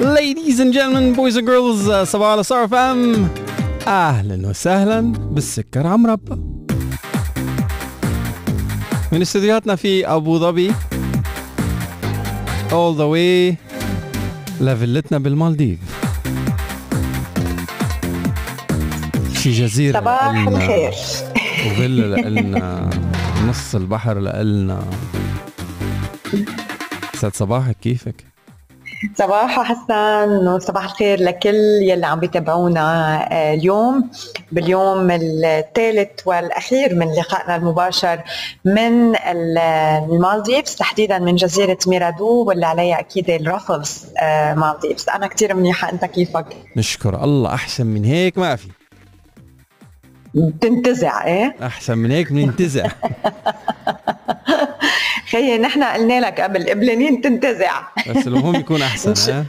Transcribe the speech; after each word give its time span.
Ladies 0.00 0.60
and 0.60 0.72
gentlemen, 0.72 1.12
boys 1.14 1.36
and 1.36 1.46
girls, 1.46 1.90
صباح 2.08 2.28
على 2.30 2.42
صار 2.42 2.68
فام 2.68 3.28
أهلا 3.86 4.48
وسهلا 4.48 5.00
بالسكر 5.12 5.86
عمربى 5.86 6.36
من 9.12 9.20
استديوهاتنا 9.22 9.76
في 9.76 10.06
ابو 10.06 10.38
ظبي 10.38 10.72
all 12.70 12.94
the 12.98 13.08
way 13.14 13.56
لفيلتنا 14.60 15.18
بالمالديف 15.18 15.78
شي 19.38 19.50
جزيرة 19.52 20.00
صباح 20.00 20.46
الخير 20.48 20.92
وفيلا 21.66 22.16
لإلنا 22.16 22.90
نص 23.48 23.74
البحر 23.74 24.18
لإلنا 24.18 24.84
سعد 27.14 27.34
صباحك 27.36 27.76
كيفك؟ 27.82 28.24
صباح 29.18 29.60
حسن 29.62 30.48
وصباح 30.48 30.84
الخير 30.84 31.20
لكل 31.20 31.54
يلي 31.82 32.06
عم 32.06 32.20
بيتابعونا 32.20 33.16
آه، 33.32 33.54
اليوم. 33.54 34.10
باليوم 34.52 35.10
الثالث 35.10 36.10
والأخير 36.26 36.94
من 36.94 37.06
لقائنا 37.14 37.56
المباشر 37.56 38.22
من 38.64 39.16
ال- 39.16 39.58
المالديفز 40.12 40.74
تحديدا 40.76 41.18
من 41.18 41.36
جزيرة 41.36 41.78
ميرادو 41.86 42.44
واللي 42.44 42.66
عليها 42.66 43.00
أكيد 43.00 43.30
ال 43.30 43.39
Raffles 43.39 44.04
آه، 44.22 44.54
مالديفز. 44.54 45.08
أنا 45.08 45.26
كثير 45.26 45.54
منيحة 45.54 45.92
أنت 45.92 46.04
كيفك؟ 46.04 46.46
نشكر 46.76 47.24
الله. 47.24 47.54
أحسن 47.54 47.86
من 47.86 48.04
هيك 48.04 48.38
ما 48.38 48.56
في. 48.56 48.68
بتنتزع 50.34 51.24
إيه؟ 51.24 51.56
أحسن 51.62 51.98
من 51.98 52.10
هيك 52.10 52.32
بننتزع. 52.32 52.86
خيي 55.30 55.58
نحن 55.58 55.82
قلنا 55.82 56.20
لك 56.20 56.40
قبل 56.40 56.70
قبلانين 56.70 57.20
تنتزع. 57.20 57.80
بس 58.08 58.26
المهم 58.26 58.54
يكون 58.54 58.82
أحسن 58.90 59.32
ها؟ 59.32 59.44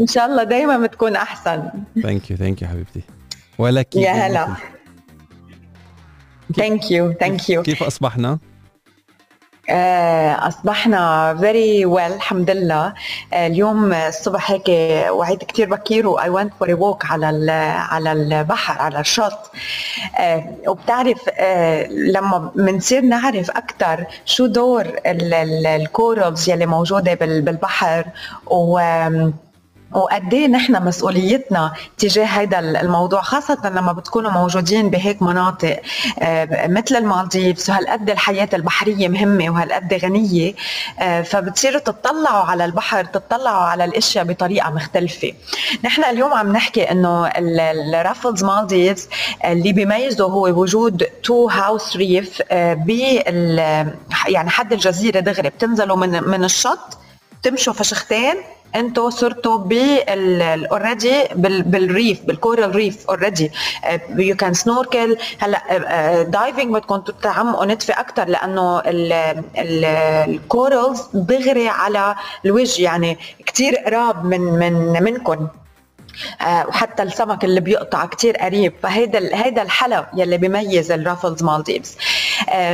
إن 0.00 0.06
شاء 0.06 0.26
الله 0.26 0.42
دائما 0.44 0.78
بتكون 0.78 1.16
أحسن. 1.16 1.62
thank 2.02 2.30
you 2.30 2.36
thank 2.36 2.62
you 2.62 2.68
حبيبتي. 2.68 3.00
ولك 3.58 3.96
يا 3.96 4.10
هلا. 4.12 4.48
thank 6.56 6.90
you 6.90 7.12
thank 7.12 7.50
you 7.50 7.62
كيف 7.62 7.82
أصبحنا؟ 7.82 8.38
آه، 9.72 10.48
أصبحنا 10.48 11.34
very 11.40 11.86
well 11.86 12.12
الحمد 12.12 12.50
لله. 12.50 12.92
آه، 13.32 13.46
اليوم 13.46 13.92
الصبح 13.92 14.50
هيك 14.50 14.68
وعيت 15.10 15.44
كثير 15.44 15.68
بكير 15.70 16.06
و 16.08 16.28
I 16.28 16.33
went 16.33 16.52
for 16.60 16.70
walk 16.74 17.06
على 17.06 17.52
على 17.90 18.12
البحر 18.12 18.82
على 18.82 19.00
الشط. 19.00 19.50
آه، 20.18 20.44
وبتعرف 20.68 21.18
لما 21.90 22.50
بنصير 22.54 23.02
نعرف 23.02 23.50
أكثر 23.50 24.04
شو 24.24 24.46
دور 24.46 24.84
ال 25.06 25.27
corals 25.27 26.50
يلي 26.50 26.66
موجودة 26.66 27.14
بال- 27.14 27.42
بالبحر 27.42 28.04
و 28.46 28.80
وقد 29.94 30.34
إيه 30.34 30.48
نحن 30.48 30.84
مسؤوليتنا 30.84 31.72
تجاه 31.98 32.24
هذا 32.24 32.58
الموضوع 32.58 33.22
خاصة 33.22 33.58
لما 33.64 33.92
بتكونوا 33.92 34.30
موجودين 34.30 34.90
بهيك 34.90 35.22
مناطق 35.22 35.80
آه، 36.18 36.66
مثل 36.66 36.96
المالديفز 36.96 37.70
وهالقد 37.70 38.10
الحياة 38.10 38.48
البحرية 38.54 39.08
مهمة 39.08 39.50
وهالقد 39.50 39.94
غنية 39.94 40.54
آه، 41.00 41.22
فبتصيروا 41.22 41.80
تطلعوا 41.80 42.44
على 42.44 42.64
البحر 42.64 43.04
تطلعوا 43.04 43.64
على 43.64 43.84
الأشياء 43.84 44.24
بطريقة 44.24 44.70
مختلفة. 44.70 45.32
نحن 45.84 46.04
اليوم 46.04 46.32
عم 46.34 46.52
نحكي 46.52 46.90
إنه 46.90 47.30
ال 47.36 47.49
Raffles 47.49 48.44
مالديفز 48.44 49.08
اللي 49.44 49.72
بيميزه 49.72 50.24
هو 50.24 50.46
وجود 50.60 51.02
two 51.22 51.48
house 51.48 51.96
reef 51.96 52.42
بال 52.52 53.58
يعني 54.28 54.50
حد 54.50 54.72
الجزيرة 54.72 55.20
دغري 55.20 55.48
بتنزلوا 55.48 55.96
من 55.96 56.22
من 56.28 56.44
الشط 56.44 56.98
تمشوا 57.42 57.72
فشختين 57.72 58.34
أنتوا 58.74 59.10
صرتوا 59.10 59.56
بال 59.58 60.66
already 60.66 61.24
بال 61.34 61.63
reef 61.63 62.22
بال 62.24 62.38
coral 62.38 62.74
reef 62.76 63.08
already. 63.10 63.52
you 64.08 64.36
can 64.36 64.54
snorkel 64.54 65.16
هلأ 65.38 66.22
diving 66.22 66.74
بدكم 66.74 66.96
تتعمقوا 66.96 67.64
نتفه 67.66 68.00
أكثر 68.00 68.28
لأنه 68.28 68.82
ال 69.58 69.79
corals 69.79 71.02
دغري 71.14 71.68
على 71.68 72.14
الوجه 72.44 72.82
يعني 72.82 73.18
كثير 73.46 73.76
قراب 73.76 74.24
من 74.24 74.40
من 74.40 75.02
منكم 75.02 75.48
آه، 76.40 76.66
وحتى 76.68 77.02
السمك 77.02 77.44
اللي 77.44 77.60
بيقطع 77.60 78.06
كتير 78.06 78.36
قريب. 78.36 78.72
فهيدا 78.82 79.36
هيدا 79.44 79.62
الحلا 79.62 80.06
يلي 80.14 80.38
بيميز 80.38 80.92
الرافلز 80.92 81.42
مالديفز 81.42 81.96
آه، 81.96 81.96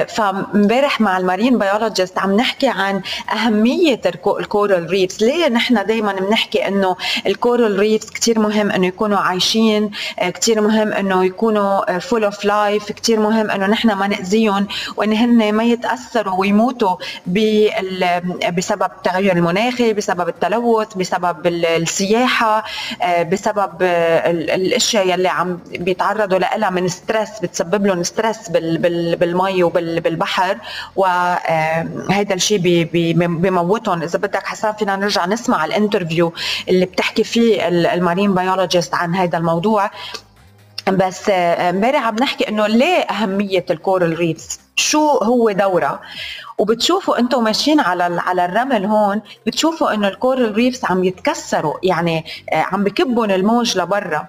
فامبارح 0.09 1.01
مع 1.01 1.19
ال 1.19 1.25
marine 1.25 1.59
biologist 1.59 2.19
عم 2.19 2.37
نحكي 2.37 2.69
عن 2.69 3.01
أهمية 3.33 4.01
ال 4.07 4.15
co- 4.15 4.39
ال 4.39 4.48
coral 4.48 4.91
reefs. 4.91 5.25
ليه 5.25 5.49
نحن 5.49 5.87
دائما 5.87 6.13
بنحكي 6.13 6.69
إنه 6.69 6.97
ال 7.27 7.36
coral 7.36 7.79
reefs 7.79 8.11
كتير 8.11 8.39
مهم 8.39 8.71
إنه 8.71 8.87
يكونوا 8.87 9.19
عايشين 9.19 9.91
آه، 10.19 10.31
كتير 10.31 10.61
مهم 10.61 10.93
إنه 10.93 11.25
يكونوا 11.25 11.99
full 11.99 12.25
of 12.25 12.45
life 12.45 12.93
كتير 12.93 13.21
مهم 13.21 13.51
إنه 13.51 13.67
نحن 13.67 13.93
ما 13.93 14.07
نأذيهم 14.07 14.67
وإن 14.97 15.13
هن 15.13 15.53
ما 15.53 15.65
يتأثروا 15.65 16.35
ويموتوا 16.35 16.97
بسبب 18.57 18.83
التغير 18.83 19.33
المناخي 19.37 19.93
بسبب 19.93 20.29
التلوث 20.29 20.95
بسبب 20.95 21.47
ال- 21.47 21.67
السياحة 21.67 22.65
آه، 23.03 23.23
بسبب 23.23 23.71
آه، 23.83 24.31
ال- 24.31 24.51
الأشياء 24.51 25.09
يلي 25.09 25.29
عم 25.29 25.59
بيتعرضوا 25.71 26.39
لها 26.39 26.71
من 26.71 26.89
stress 26.89 27.29
بتسبب 27.43 27.87
لهم 27.87 28.03
stress 28.03 28.49
بال- 28.49 28.79
بال- 28.79 29.17
بالمي 29.65 29.99
وبالبحر 30.01 30.57
وهذا 30.97 32.35
الشيء 32.35 32.59
بيموتهم. 33.19 34.03
إذا 34.03 34.19
بدك 34.19 34.47
حسان 34.47 34.73
فينا 34.73 34.97
نرجع 34.97 35.27
نسمع 35.27 35.65
ال 35.65 35.72
interview 35.72 36.33
اللي 36.69 36.87
بتحكي 36.87 37.25
فيه 37.25 37.69
ال- 37.69 37.87
marine 37.87 38.35
biologist 38.35 38.95
عن 38.95 39.15
هذا 39.15 39.39
الموضوع. 39.39 39.91
بس 40.89 41.29
آه، 41.29 41.71
امبارح 41.71 42.07
عم 42.07 42.15
نحكي 42.17 42.49
إنه 42.49 42.67
ليه 42.67 42.97
أهمية 42.99 43.65
ال 43.71 43.79
coral 43.79 44.19
reefs؟ 44.19 44.61
شو 44.77 45.09
هو 45.09 45.51
دورها؟ 45.51 46.01
وبتشوفوا 46.59 47.19
أنتم 47.19 47.45
ماشيين 47.45 47.81
على 47.81 48.05
على 48.27 48.45
الرمل 48.45 48.85
هون 48.87 49.21
بتشوفوا 49.47 49.95
إنه 49.95 50.09
ال 50.09 50.17
coral 50.17 50.55
reefs 50.55 50.85
عم 50.85 51.05
يتكسروا 51.05 51.75
يعني 51.83 52.25
آه، 52.53 52.57
عم 52.73 52.85
بكبهم 52.85 53.31
الموج 53.31 53.79
لبرا. 53.79 54.29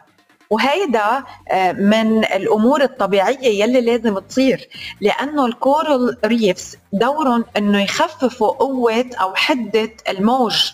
وهيدا 0.50 1.24
آه، 1.52 1.72
من 1.72 2.24
الأمور 2.26 2.84
الطبيعية 2.84 3.64
يلي 3.64 3.82
لازم 3.82 4.20
تصير 4.20 4.70
لأنه 5.02 5.46
ال 5.46 5.58
coral 5.58 6.18
reefs 6.26 6.78
دورهم 6.94 7.46
إنه 7.58 7.84
يخففوا 7.84 8.48
قوة 8.52 9.06
أو 9.22 9.36
حدة 9.36 9.92
الموج. 10.10 10.72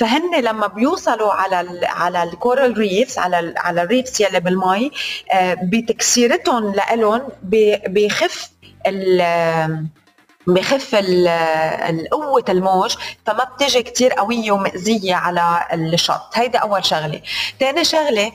فهن 0.00 0.40
لما 0.40 0.66
بيوصلوا 0.66 1.32
على 1.32 1.60
ال 1.60 1.84
على 1.84 2.22
ال 2.22 2.31
coral 2.31 2.78
reefs 2.78 3.18
على 3.18 3.38
ال 3.40 3.54
على 3.58 3.82
ال 3.82 3.89
reefs 3.89 4.22
يلي 4.22 4.40
بالمي 4.40 4.90
آه، 5.32 5.54
بتكسيرتهم 5.62 6.72
بي- 7.42 7.76
بيخف 7.76 8.50
ال 8.86 9.20
بخف 10.46 10.94
قوة 12.12 12.44
الموج 12.48 12.94
فما 13.26 13.44
بتجي 13.44 13.82
كتير 13.82 14.12
قوية 14.12 14.52
ومأذية 14.52 15.14
على 15.14 15.60
الشط. 15.72 16.20
هيدا 16.34 16.58
أول 16.58 16.84
شغلة. 16.84 17.20
تاني 17.60 17.84
شغلة 17.84 18.32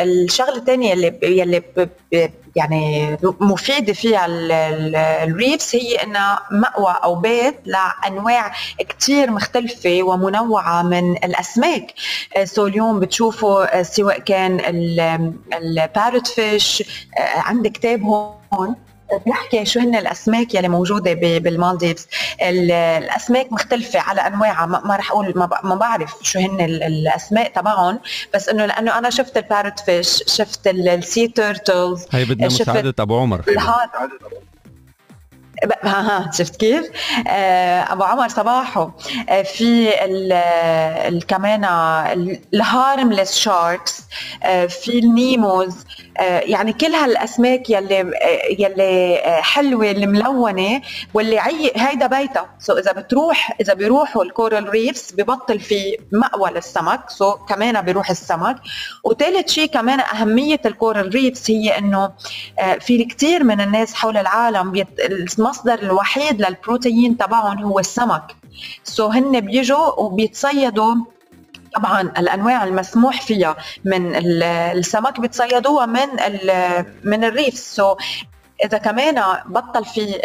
الشغلة 0.00 0.56
الثانية 0.56 0.92
اللي 0.92 1.18
يلي 1.22 1.62
يعني 2.56 3.16
مفيدة 3.40 3.92
فيها 3.92 4.26
ال- 4.26 4.52
ال- 4.52 4.96
ال 4.96 5.09
reefs 5.09 5.76
هي 5.76 5.94
إنها 5.96 6.42
مأوى 6.50 6.96
أو 7.04 7.14
بيت 7.14 7.54
لأنواع 7.64 8.52
كتير 8.78 9.30
مختلفة 9.30 10.02
ومنوعة 10.02 10.82
من 10.82 11.12
الأسماك. 11.24 11.94
so 12.44 12.66
اليوم 12.66 13.00
بتشوفوا 13.00 13.78
آه، 13.78 13.82
سواء 13.82 14.18
كان 14.18 14.60
ال 15.54 15.64
parrot 15.64 16.26
fish 16.26 16.82
عندي 17.36 17.70
كتاب 17.70 18.02
هون. 18.54 18.76
بيحكي 19.26 19.64
شو 19.64 19.80
هن 19.80 19.94
الأسماك 19.94 20.54
يلي 20.54 20.68
موجودة 20.68 21.12
بالمالديفز. 21.14 22.06
ال- 22.42 22.70
الأسماك 22.72 23.52
مختلفة 23.52 24.00
على 24.00 24.20
أنواعها. 24.20 24.66
ما 24.66 24.96
رح 24.96 25.10
أقول 25.10 25.32
ما 25.64 25.74
بعرف 25.74 26.14
شو 26.22 26.38
هن 26.38 26.60
ال- 26.60 26.82
الأسماء 26.82 27.52
تبعهم. 27.52 27.98
بس 28.34 28.48
إنه 28.48 28.66
لأنه 28.66 28.98
أنا 28.98 29.10
شفت 29.10 29.36
ال 29.36 29.42
parrot 29.42 29.80
fish 29.80 30.22
شفت 30.26 30.66
ال 30.68 30.83
sea 30.83 31.28
turtles 31.28 32.06
هي 32.12 32.24
بدنا 32.24 32.48
شفت 32.48 32.60
مساعدة 32.62 32.94
أبو 32.98 33.18
عمر. 33.20 33.44
ها 33.58 33.90
ها 35.84 36.30
شفت 36.32 36.56
كيف؟ 36.56 36.86
آه 37.28 37.92
أبو 37.92 38.02
عمر 38.02 38.28
صباحو 38.28 38.90
آه 39.28 39.42
في 39.42 39.88
ال- 40.04 40.32
ال- 41.14 41.26
كمان 41.26 41.64
ال 42.54 42.63
harmless 42.63 43.34
sharks 43.38 44.02
آه 44.42 44.66
في 44.66 44.98
ال 44.98 45.09
Nemos. 45.09 45.74
يعني 46.24 46.72
كل 46.72 46.94
هالأسماك 46.94 47.70
يلي 47.70 48.00
آه 48.00 48.08
يلي 48.58 49.18
آه 49.18 49.40
حلوة 49.40 49.90
الملونة 49.90 50.80
واللي 51.14 51.38
عي 51.38 51.72
هيدا 51.76 52.06
بيتها. 52.06 52.46
so 52.58 52.72
إذا 52.78 52.92
بتروح 52.92 53.56
إذا 53.60 53.74
بيروحوا 53.74 54.24
ال 54.24 54.31
coral 54.31 54.68
reefs 54.68 55.12
ببطل 55.12 55.60
في 55.60 55.96
مأوى 56.12 56.50
للسمك. 56.50 57.10
so 57.10 57.36
كمان 57.36 57.80
بيروح 57.82 58.10
السمك. 58.10 58.56
وثالث 59.04 59.50
شيء 59.50 59.66
كمان 59.66 60.00
أهمية 60.00 60.60
ال 60.66 60.74
coral 60.74 61.14
reefs 61.14 61.50
هي 61.50 61.78
إنه 61.78 62.10
آه، 62.58 62.74
في 62.74 63.04
كثير 63.04 63.44
من 63.44 63.60
الناس 63.60 63.94
حول 63.94 64.16
العالم. 64.16 64.84
المصدر 65.00 65.78
الوحيد 65.82 66.42
للبروتين 66.42 67.16
تبعهم 67.16 67.62
هو 67.62 67.78
السمك. 67.78 68.22
so 68.84 69.06
هن 69.06 69.40
بيجوا 69.40 70.00
وبيتصيدوا 70.00 70.94
طبعا 71.76 72.00
الأنواع 72.00 72.64
المسموح 72.64 73.22
فيها 73.22 73.56
من 73.84 74.14
السمك 74.76 75.20
بتصيدوها 75.20 75.86
من 75.86 76.08
من 77.04 77.24
ال 77.24 77.29
reef. 77.29 77.54
so 77.58 77.96
إذا 78.64 78.78
كمان 78.78 79.22
بطل 79.46 79.84
في 79.84 80.20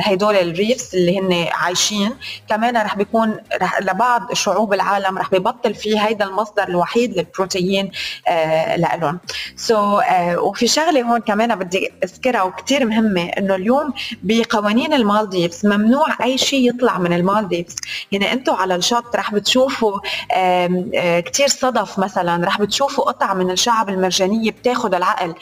هدول 0.00 0.36
ال 0.36 0.46
reefs 0.46 0.94
اللي 0.94 1.18
هن 1.18 1.48
عايشين 1.52 2.12
كمان 2.48 2.76
رح 2.76 2.96
بيكون 2.96 3.36
رح 3.62 3.82
لبعض 3.82 4.32
شعوب 4.34 4.74
العالم 4.74 5.18
رح 5.18 5.30
ببطل 5.30 5.74
في 5.74 6.00
هيدا 6.00 6.24
المصدر 6.24 6.68
الوحيد 6.68 7.16
للبروتين 7.16 7.90
آه 8.28 8.76
لهم 8.76 9.20
so 9.56 10.00
so, 10.00 10.04
آه 10.04 10.38
وفي 10.40 10.66
شغلة 10.66 11.02
هون 11.02 11.20
كمان 11.20 11.54
بدي 11.54 11.92
أذكرها 12.04 12.42
وكثير 12.42 12.86
مهمة 12.86 13.22
إنه 13.22 13.54
اليوم 13.54 13.92
بقوانين 14.22 14.92
المالديفز 14.94 15.66
ممنوع 15.66 16.06
أي 16.22 16.38
شيء 16.38 16.68
يطلع 16.68 16.98
من 16.98 17.12
المالديفز. 17.12 17.76
يعني 18.12 18.32
أنتم 18.32 18.54
على 18.54 18.74
الشط 18.74 19.16
رح 19.16 19.34
بتشوفوا 19.34 20.00
آه 20.32 21.20
كثير 21.20 21.48
صدف 21.48 21.98
مثلا 21.98 22.46
رح 22.46 22.60
بتشوفوا 22.60 23.04
قطع 23.04 23.34
من 23.34 23.50
الشعب 23.50 23.88
المرجانية 23.88 24.50
بتاخذ 24.50 24.94
العقل. 24.94 25.34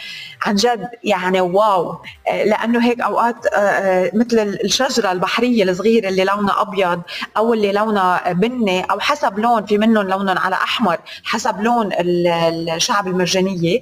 عن 0.46 0.54
جد 0.54 0.88
يعني 1.04 1.40
wow. 1.40 2.00
لأنه 2.26 2.84
هيك 2.86 3.00
أوقات 3.00 3.46
آه، 3.46 3.56
آه، 3.56 4.10
مثل 4.14 4.38
الشجرة 4.38 5.12
البحرية 5.12 5.64
الصغيرة 5.64 6.08
اللي 6.08 6.24
لونها 6.24 6.60
أبيض 6.60 7.02
أو 7.36 7.54
اللي 7.54 7.72
لونها 7.72 8.32
بني 8.32 8.82
أو 8.82 9.00
حسب 9.00 9.38
لون 9.38 9.66
في 9.66 9.78
منهم 9.78 10.08
لونهم 10.08 10.38
على 10.38 10.54
أحمر 10.54 10.98
حسب 11.24 11.60
لون 11.60 11.90
الشعب 12.74 13.06
المرجانية. 13.08 13.80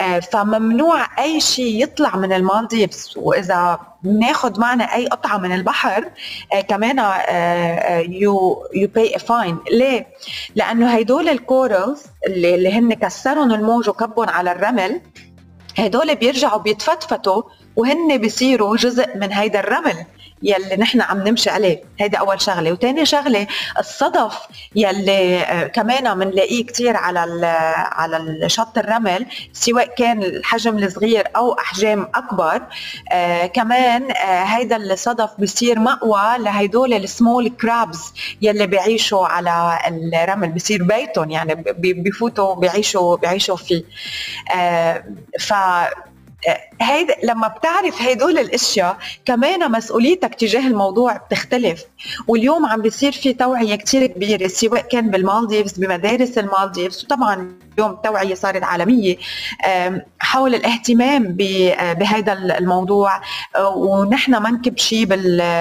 آه، 0.00 0.18
فممنوع 0.18 1.22
أي 1.22 1.40
شيء 1.40 1.82
يطلع 1.82 2.16
من 2.16 2.32
المالديفز. 2.32 3.14
وإذا 3.16 3.78
بناخذ 4.02 4.60
معنا 4.60 4.84
أي 4.84 5.06
قطعة 5.06 5.38
من 5.38 5.52
البحر 5.52 6.10
كمان 6.68 6.98
you 8.12 8.66
you 8.74 8.88
pay 8.88 9.18
fine 9.18 9.58
ليه؟ 9.72 10.06
لأنه 10.54 10.90
هدول 10.98 11.28
ال 11.28 11.39
corals 11.39 12.02
اللي 12.26 12.72
هن 12.72 12.94
كسرهم 12.94 13.52
الموج 13.52 13.88
وكبهم 13.88 14.28
على 14.28 14.52
الرمل 14.52 15.00
هدول 15.78 16.14
بيرجعوا 16.14 16.60
بيتفتفتوا 16.60 17.42
وهن 17.76 18.18
بيصيروا 18.18 18.76
جزء 18.76 19.16
من 19.16 19.32
هيدا 19.32 19.60
الرمل. 19.60 20.06
يلي 20.42 20.76
نحن 20.76 21.00
عم 21.00 21.28
نمشي 21.28 21.50
عليه. 21.50 21.82
هيدا 21.98 22.18
أول 22.18 22.40
شغلة. 22.40 22.72
وثاني 22.72 23.06
شغلة 23.06 23.46
الصدف 23.78 24.38
يلي 24.74 25.40
آه، 25.40 25.66
كمان 25.66 26.18
بنلاقيه 26.18 26.66
كثير 26.66 26.96
على 26.96 27.46
على 27.92 28.16
الشط 28.16 28.78
الرمل 28.78 29.26
سواء 29.52 29.94
كان 29.94 30.22
الحجم 30.22 30.78
الصغير 30.78 31.28
أو 31.36 31.52
أحجام 31.52 32.08
أكبر. 32.14 32.62
آه 33.12 33.46
كمان 33.46 34.10
آه 34.10 34.44
هيدا 34.44 34.76
الصدف 34.76 35.30
بصير 35.38 35.78
مأوى 35.78 36.38
لهدول 36.38 36.94
ال 36.94 37.03
small 37.03 37.48
crabs 37.48 38.12
يلي 38.42 38.66
بيعيشوا 38.66 39.26
على 39.26 39.78
الرمل. 39.88 40.48
بصير 40.52 40.82
بيتهم 40.82 41.30
يعني 41.30 41.54
بفوتوا 41.78 42.54
بيعيشوا 42.54 43.16
بيعيشوا 43.16 43.56
فيه. 43.56 43.84
آه 44.56 45.04
ف 45.40 45.52
هيدا 46.80 47.14
لما 47.22 47.48
بتعرف 47.48 48.02
هدول 48.02 48.38
الأشياء 48.38 48.96
كمان 49.24 49.72
مسؤوليتك 49.72 50.34
تجاه 50.34 50.66
الموضوع 50.66 51.16
بتختلف. 51.16 51.84
واليوم 52.28 52.66
عم 52.66 52.82
بيصير 52.82 53.12
في 53.12 53.32
توعية 53.32 53.74
كثير 53.74 54.06
كبيرة 54.06 54.48
سواء 54.48 54.80
كان 54.80 55.10
بالمالديفز 55.10 55.72
بمدارس 55.72 56.38
المالديفز 56.38 57.04
وطبعا 57.04 57.52
اليوم 57.74 57.90
التوعيه 57.90 58.34
صارت 58.34 58.62
عالمية 58.62 59.16
حول 60.18 60.54
الاهتمام 60.54 61.36
بهذا 61.98 62.32
الموضوع. 62.32 63.20
ونحن 63.74 64.36
ما 64.36 64.50
نكب 64.50 64.78
شيء 64.78 65.04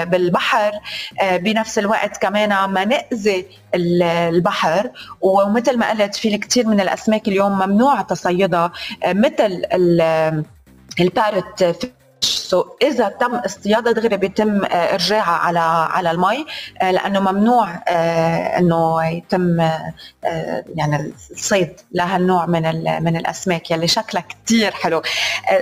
بالبحر 0.06 0.72
بنفس 1.22 1.80
الوقت 1.80 2.18
كمان 2.18 2.66
ما 2.66 2.86
نأذي 2.86 3.46
البحر. 3.76 4.90
ومثل 5.22 5.78
ما 5.78 5.90
قلت 5.90 6.16
في 6.16 6.36
الكثير 6.36 6.68
من 6.68 6.82
الأسماك 6.82 7.28
اليوم 7.28 7.52
ممنوع 7.52 8.02
تصيدها 8.02 8.72
مثل 9.06 9.62
ال 11.00 11.13
parrot 11.13 11.92
so 12.22 12.66
إذا 12.83 13.09
تم 13.09 13.36
اصطيادها 13.36 13.92
دغري 13.92 14.18
بيتم 14.18 14.65
آه، 14.65 14.94
إرجاعها 14.94 15.31
على 15.31 15.59
على 15.92 16.12
المي 16.12 16.45
آه، 16.81 16.92
لأنه 16.92 17.19
ممنوع 17.19 17.69
آه، 17.88 18.57
إنه 18.59 19.06
يتم 19.06 19.59
يعني 20.75 21.13
الصيد 21.31 21.80
لهالنوع 21.92 22.45
من 22.45 22.62
من 23.03 23.18
الأسماك 23.18 23.71
يلي 23.71 23.88
شكلها 23.88 24.24
كثير 24.45 24.71
حلو. 24.71 25.01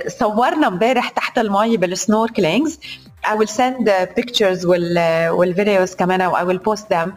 صورنا 0.06 0.66
امبارح 0.66 1.08
تحت 1.08 1.38
المي 1.38 1.76
بال 1.76 1.92
snorkelings 1.92 2.78
I 3.26 3.36
will 3.38 3.50
send 3.50 3.90
pictures 4.20 4.64
والفيديوز 4.64 5.94
كمان 5.94 6.32
I 6.32 6.44
will 6.44 6.60
post 6.70 6.84
them. 6.88 7.10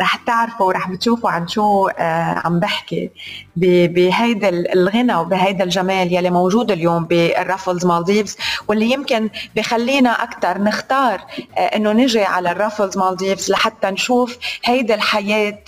رح 0.00 0.16
تعرفوا 0.16 0.66
ورح 0.66 0.90
بتشوفوا 0.90 1.30
عن 1.30 1.48
شو 1.48 1.88
آه، 1.88 2.42
عم 2.44 2.60
بحكي 2.60 3.10
بهيدا 3.56 4.48
الغنى 4.48 5.14
وبهيدا 5.16 5.64
الجمال 5.64 6.12
يلي 6.12 6.30
موجود 6.30 6.70
اليوم 6.70 7.04
بالرافلز 7.04 7.86
مالديفز. 7.86 8.36
واللي 8.68 8.92
يمكن 8.92 9.30
بخلينا 9.56 10.10
أكثر 10.22 10.58
نختار 10.62 11.20
آه، 11.58 11.60
إنه 11.60 11.92
نجي 11.92 12.22
على 12.24 12.50
الرافلز 12.52 12.98
مالديفز 12.98 13.50
لحتى 13.50 13.90
نشوف 13.90 14.38
هيدا 14.64 14.94
الحياة 14.94 15.58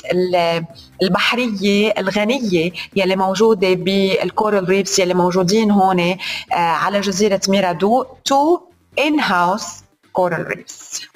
البحرية 1.02 1.94
الغنية 1.98 2.72
يلي 2.96 3.16
موجودة 3.16 3.74
بال 3.74 4.01
coral 4.01 4.68
reefs 4.68 5.00
يلي 5.00 5.14
موجودين 5.14 5.70
هون 5.70 6.00
آه، 6.00 6.16
على 6.54 7.00
جزيرة 7.00 7.40
ميرادو 7.48 8.04
two 8.24 8.60
in-house 8.98 9.66
coral 10.12 10.46
reefs. 10.48 11.09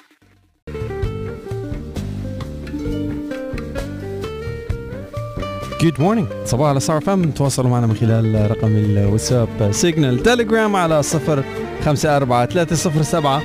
good 5.85 6.01
morning 6.01 6.27
صباحو 6.45 6.69
على 6.69 6.79
ستار 6.79 7.01
اف 7.01 7.16
ام 7.16 7.31
تواصلوا 7.31 7.69
معنا 7.69 7.87
من 7.87 7.95
خلال 7.95 8.51
رقم 8.51 8.75
الواتساب 8.75 9.71
سيجنال 9.71 10.23
تليجرام 10.23 10.75
على 10.75 11.03
صفر 11.03 11.43
خمسة 11.83 12.17
أربعة 12.17 12.45
ثلاثة 12.45 12.75
صفر 12.75 13.01
سبعة 13.01 13.41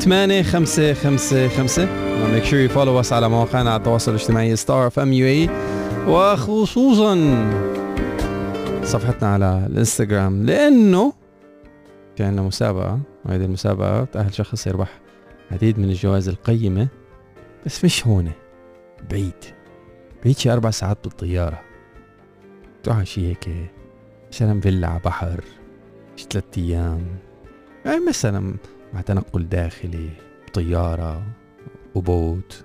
ثمانية 0.00 0.42
خمسة 0.42 0.94
خمسة 0.94 1.48
خمسة. 1.48 1.86
Make 2.34 2.44
sure 2.44 2.70
you 2.70 2.74
follow 2.74 3.06
us 3.06 3.12
على 3.12 3.28
مواقعنا 3.28 3.70
على 3.70 3.78
التواصل 3.78 4.10
الاجتماعي 4.10 4.56
ستار 4.56 4.86
اف 4.86 4.98
ام 4.98 5.12
يو 5.12 5.26
اي 5.26 5.50
وخصوصا 6.06 7.14
صفحتنا 8.84 9.28
على 9.28 9.66
الإنستغرام 9.70 10.46
لأنه 10.46 11.12
في 12.16 12.24
عندنا 12.24 12.42
مسابقة. 12.42 13.00
وهذه 13.24 13.44
المسابقة 13.44 14.04
تأهل 14.04 14.34
شخص 14.34 14.66
يربح 14.66 15.00
عديد 15.50 15.78
من 15.78 15.84
الجوائز 15.84 16.28
القيمة 16.28 16.88
بس 17.66 17.84
مش 17.84 18.06
هون 18.06 18.30
بعيد. 19.10 19.44
بعيد 20.24 20.38
شي 20.38 20.52
أربع 20.52 20.70
ساعات 20.70 20.98
بالطيارة. 21.04 21.71
تروح 22.82 23.02
شي 23.02 23.28
هيك 23.28 23.48
مثلا 24.32 24.60
فيلا 24.60 24.88
على 24.88 25.00
بحر 25.04 25.44
شي 26.16 26.26
ثلاث 26.30 26.44
أيام. 26.58 27.06
يعني 27.84 28.06
مثلا 28.08 28.54
مع 28.94 29.00
تنقل 29.00 29.48
داخلي 29.48 30.10
طيارة 30.52 31.22
وبوت 31.94 32.64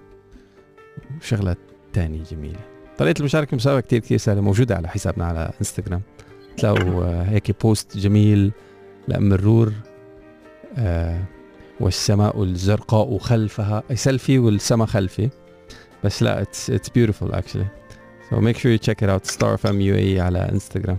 وشغلات 1.18 1.58
تانية 1.94 2.24
جميلة. 2.24 2.60
طريقة 2.98 3.20
المشاركة 3.20 3.52
المسابقة 3.52 3.80
كتير 3.80 4.00
كتير 4.00 4.18
سهلة 4.18 4.42
موجودة 4.42 4.76
على 4.76 4.88
حسابنا 4.88 5.26
على 5.26 5.52
إنستغرام. 5.60 6.02
تلاقوا 6.58 7.24
هيك 7.30 7.62
post 7.62 7.98
جميل 7.98 8.52
لأم 9.08 9.34
النور 9.34 9.74
آه 10.78 11.24
والسماء 11.80 12.44
الزرقاء 12.44 13.18
خلفها 13.18 13.84
سيلفي 13.94 14.40
والسماء 14.40 14.88
خلفي. 14.88 15.30
بس 16.04 16.24
لا 16.24 16.44
it's 16.44 16.90
beautiful 16.98 17.32
actually. 17.36 17.87
So 18.30 18.42
make 18.42 18.58
sure 18.58 18.72
you 18.72 18.78
check 18.78 19.02
it 19.02 19.10
out. 19.10 19.26
Star 19.26 19.58
fm 19.58 19.78
UAE 19.80 20.20
على 20.20 20.50
انستغرام 20.52 20.98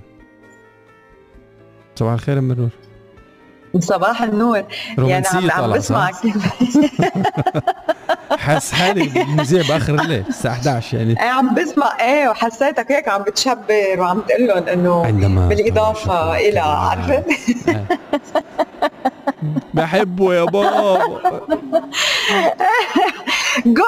صباح 1.94 2.12
الخير 2.12 2.38
أم 2.38 2.50
النور. 2.50 2.68
صباح 3.78 4.22
النور. 4.22 4.62
يعني 4.98 5.26
عم, 5.26 5.50
عم 5.50 5.72
بسمعك. 5.72 6.14
حاسس 8.38 8.72
حالي 8.72 9.24
مذيع 9.24 9.62
بآخر 9.68 9.94
الليل 9.94 10.24
الساعة 10.28 10.52
11 10.52 10.98
يعني. 10.98 11.22
إيه 11.22 11.28
عم 11.28 11.54
بسمع. 11.54 11.96
إيه 12.00 12.28
وحسيتك 12.28 12.92
هيك 12.92 13.08
عم 13.08 13.22
بتشبر 13.22 13.96
وعم 13.98 14.20
تقول 14.20 14.46
لهم 14.48 14.68
إنه 14.68 15.48
بالإضافة 15.48 16.36
إلى 16.38 16.60
عرفت؟ 16.60 17.24
بحبه 19.74 20.34
يا 20.34 20.44
بابا. 20.44 20.98
جو 23.66 23.82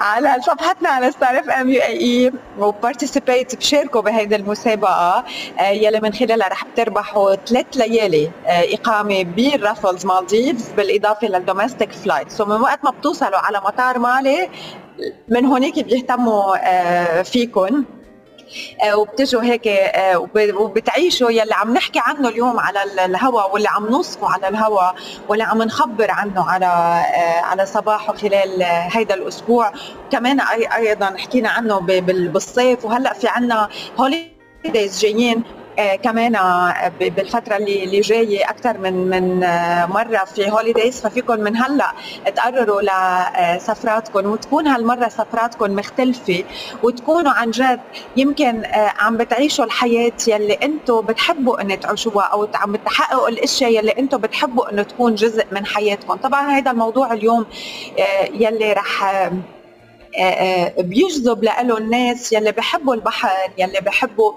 على 0.00 0.36
صفحتنا 0.42 0.88
على 0.88 1.10
ستار 1.10 1.38
اف 1.38 1.50
ام 1.50 1.70
يو 1.70 1.82
اي 1.82 2.32
و 2.58 2.66
participate 2.66 3.56
بشاركوا 3.56 4.00
بهيدي 4.00 4.36
المسابقة. 4.36 5.24
آه، 5.60 5.68
يلي 5.68 6.00
من 6.00 6.12
خلالها 6.12 6.48
رح 6.48 6.64
بتربحوا 6.64 7.34
ثلاث 7.34 7.66
ليالي 7.76 8.30
آه، 8.46 8.64
إقامة 8.74 9.22
بالرافلز 9.24 10.06
مالديفز 10.06 10.68
بالإضافة 10.76 11.28
لل 11.28 11.41
domestic 11.41 11.92
flight 11.92 12.30
so 12.30 12.44
من 12.44 12.60
وقت 12.60 12.84
ما 12.84 12.90
بتوصلوا 12.90 13.38
على 13.38 13.58
مطار 13.64 13.98
مالي 13.98 14.48
من 15.28 15.46
هونيك 15.46 15.84
بيهتموا 15.84 16.56
آه، 16.68 17.22
فيكم 17.22 17.84
وبتجوا 18.94 19.42
هيك 19.42 19.70
وبتعيشوا 20.54 21.30
يلي 21.30 21.54
عم 21.54 21.74
نحكي 21.74 22.00
عنه 22.02 22.28
اليوم 22.28 22.60
على 22.60 22.82
الهواء 23.04 23.52
واللي 23.52 23.68
عم 23.68 23.86
نوصفه 23.88 24.28
على 24.28 24.48
الهواء 24.48 24.94
واللي 25.28 25.44
عم 25.44 25.62
نخبر 25.62 26.10
عنه 26.10 26.50
على 26.50 26.66
على 27.44 27.66
صباحو 27.66 28.14
خلال 28.16 28.62
هيدا 28.62 29.14
الأسبوع. 29.14 29.72
كمان 30.12 30.40
أيضا 30.76 31.16
حكينا 31.16 31.48
عنه 31.48 31.80
بالصيف. 31.80 32.84
وهلأ 32.84 33.12
في 33.12 33.28
عنا 33.28 33.68
holidays 34.00 35.00
جايين. 35.00 35.38
آه 35.38 35.69
كمان 36.02 36.36
آه 36.36 36.92
بالفترة 37.00 37.56
اللي 37.56 37.84
اللي 37.84 38.00
جاية 38.00 38.50
أكثر 38.50 38.78
من 38.78 38.92
من 39.10 39.44
آه 39.44 39.86
مرة 39.86 40.24
في 40.24 40.50
holidays 40.50 41.00
ففيكم 41.00 41.40
من 41.40 41.56
هلأ 41.56 41.92
تقرروا 42.36 42.82
لسفراتكم 42.82 44.26
وتكون 44.26 44.66
هالمرة 44.66 45.08
سفراتكم 45.08 45.76
مختلفة 45.76 46.44
وتكونوا 46.82 47.32
عن 47.32 47.50
جد 47.50 47.80
يمكن 48.16 48.64
آه، 48.64 48.92
عم 48.98 49.16
بتعيشوا 49.16 49.64
الحياة 49.64 50.12
يلي 50.28 50.54
أنتم 50.54 51.00
بتحبوا 51.00 51.60
إن 51.60 51.80
تعيشوها 51.80 52.24
أو 52.24 52.48
عم 52.54 52.72
بتحققوا 52.72 53.28
الأشياء 53.28 53.70
يلي 53.70 53.90
أنتم 53.90 54.18
بتحبوا 54.18 54.72
إنه 54.72 54.82
تكون 54.82 55.14
جزء 55.14 55.46
من 55.52 55.66
حياتكم. 55.66 56.14
طبعا 56.14 56.50
هذا 56.50 56.70
الموضوع 56.70 57.12
اليوم 57.12 57.46
آه، 57.98 58.24
يلي 58.34 58.72
رح 58.72 59.04
آه، 59.04 59.10
آه، 59.26 59.32
بيجذب 60.78 61.44
له 61.44 61.78
الناس 61.78 62.32
يلي 62.32 62.52
بحبوا 62.52 62.94
البحر 62.94 63.52
يلي 63.58 63.80
بحبوا 63.80 64.32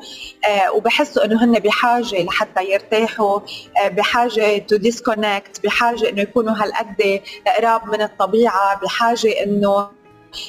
آه، 0.48 0.72
وبحسوا 0.72 1.26
إنه 1.26 1.44
هن 1.44 1.60
بحاجة 1.60 2.24
لحتى 2.24 2.72
يرتاحوا 2.72 3.40
بحاجة 3.86 4.58
to 4.58 4.76
disconnect 4.76 5.64
بحاجة 5.64 6.10
إنه 6.10 6.22
يكونوا 6.22 6.54
هالقد 6.54 7.22
قراب 7.58 7.88
من 7.88 8.02
الطبيعة 8.02 8.80
بحاجة 8.84 9.44
إنه 9.44 9.88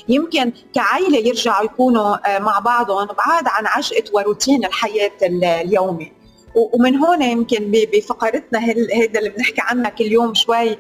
يمكن 0.09 0.53
كعائله 0.75 1.19
يرجعوا 1.19 1.65
يكونوا 1.65 2.39
مع 2.39 2.59
بعضهم 2.59 3.07
بعاد 3.07 3.49
عن 3.49 3.67
عجقه 3.67 4.05
وروتين 4.13 4.65
الحياة 4.65 5.13
اليومي. 5.23 6.13
ومن 6.55 6.97
هون 6.97 7.23
يمكن 7.23 7.73
بفقرتنا 7.93 8.65
هيدا 8.93 9.19
اللي 9.19 9.31
بنحكي 9.31 9.61
عنها 9.61 9.91
كل 9.91 10.05
يوم 10.05 10.35
شوي 10.35 10.71
آه، 10.71 10.77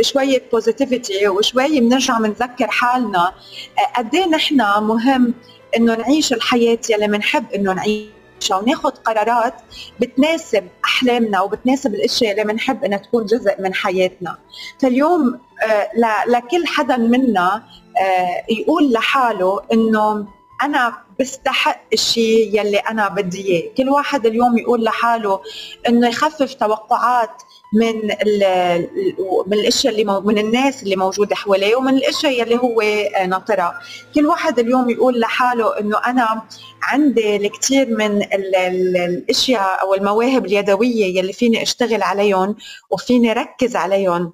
شوية 0.00 0.42
بوزيتيفيتي 0.52 1.28
وشوي 1.28 1.80
بنرجع 1.80 2.18
بنذكر 2.18 2.66
حالنا. 2.68 3.26
آه، 3.78 3.98
قد 3.98 4.14
إيه 4.14 4.26
نحن 4.26 4.56
مهم 4.82 5.34
إنه 5.76 5.94
نعيش 5.94 6.32
الحياة 6.32 6.78
يلي 6.90 7.08
بنحب 7.08 7.52
إنه 7.52 7.72
نعيشها 7.72 8.56
وناخذ 8.56 8.90
قرارات 8.90 9.54
بتناسب 10.00 10.68
أحلامنا 10.84 11.40
وبتناسب 11.40 11.94
الأشياء 11.94 12.32
اللي 12.32 12.52
بنحب 12.52 12.84
إنها 12.84 12.98
تكون 12.98 13.26
جزء 13.26 13.62
من 13.62 13.74
حياتنا. 13.74 14.38
فاليوم 14.80 15.40
آه، 15.62 15.88
لكل 16.28 16.66
حدا 16.66 16.96
منا 16.96 17.62
يقول 18.48 18.92
لحاله 18.92 19.60
إنه 19.72 20.26
أنا 20.62 20.96
بستحق 21.20 21.80
الشيء 21.92 22.60
يلي 22.60 22.76
أنا 22.78 23.08
بدي 23.08 23.48
إياه. 23.48 23.74
كل 23.76 23.88
واحد 23.88 24.26
اليوم 24.26 24.58
يقول 24.58 24.84
لحاله 24.84 25.40
إنه 25.88 26.08
يخفف 26.08 26.54
توقعات 26.54 27.30
من 27.74 27.94
من 29.46 29.58
الإشياء 29.58 29.92
اللي 29.92 30.20
من 30.24 30.38
الناس 30.38 30.82
اللي 30.82 30.96
موجودة 30.96 31.36
حواليه 31.36 31.76
ومن 31.76 31.94
الإشياء 31.94 32.32
يلي 32.40 32.58
هو 32.58 32.82
ناطرها. 33.26 33.80
كل 34.14 34.26
واحد 34.26 34.58
اليوم 34.58 34.90
يقول 34.90 35.20
لحاله 35.20 35.80
إنه 35.80 35.98
أنا 36.06 36.42
عندي 36.82 37.36
الكثير 37.36 37.86
من 37.88 38.22
الإشياء 38.34 39.82
أو 39.82 39.94
المواهب 39.94 40.46
اليدوية 40.46 41.18
يلي 41.18 41.32
فيني 41.32 41.62
أشتغل 41.62 42.02
عليهم 42.02 42.56
وفيني 42.90 43.32
ركز 43.32 43.76
عليهم. 43.76 44.32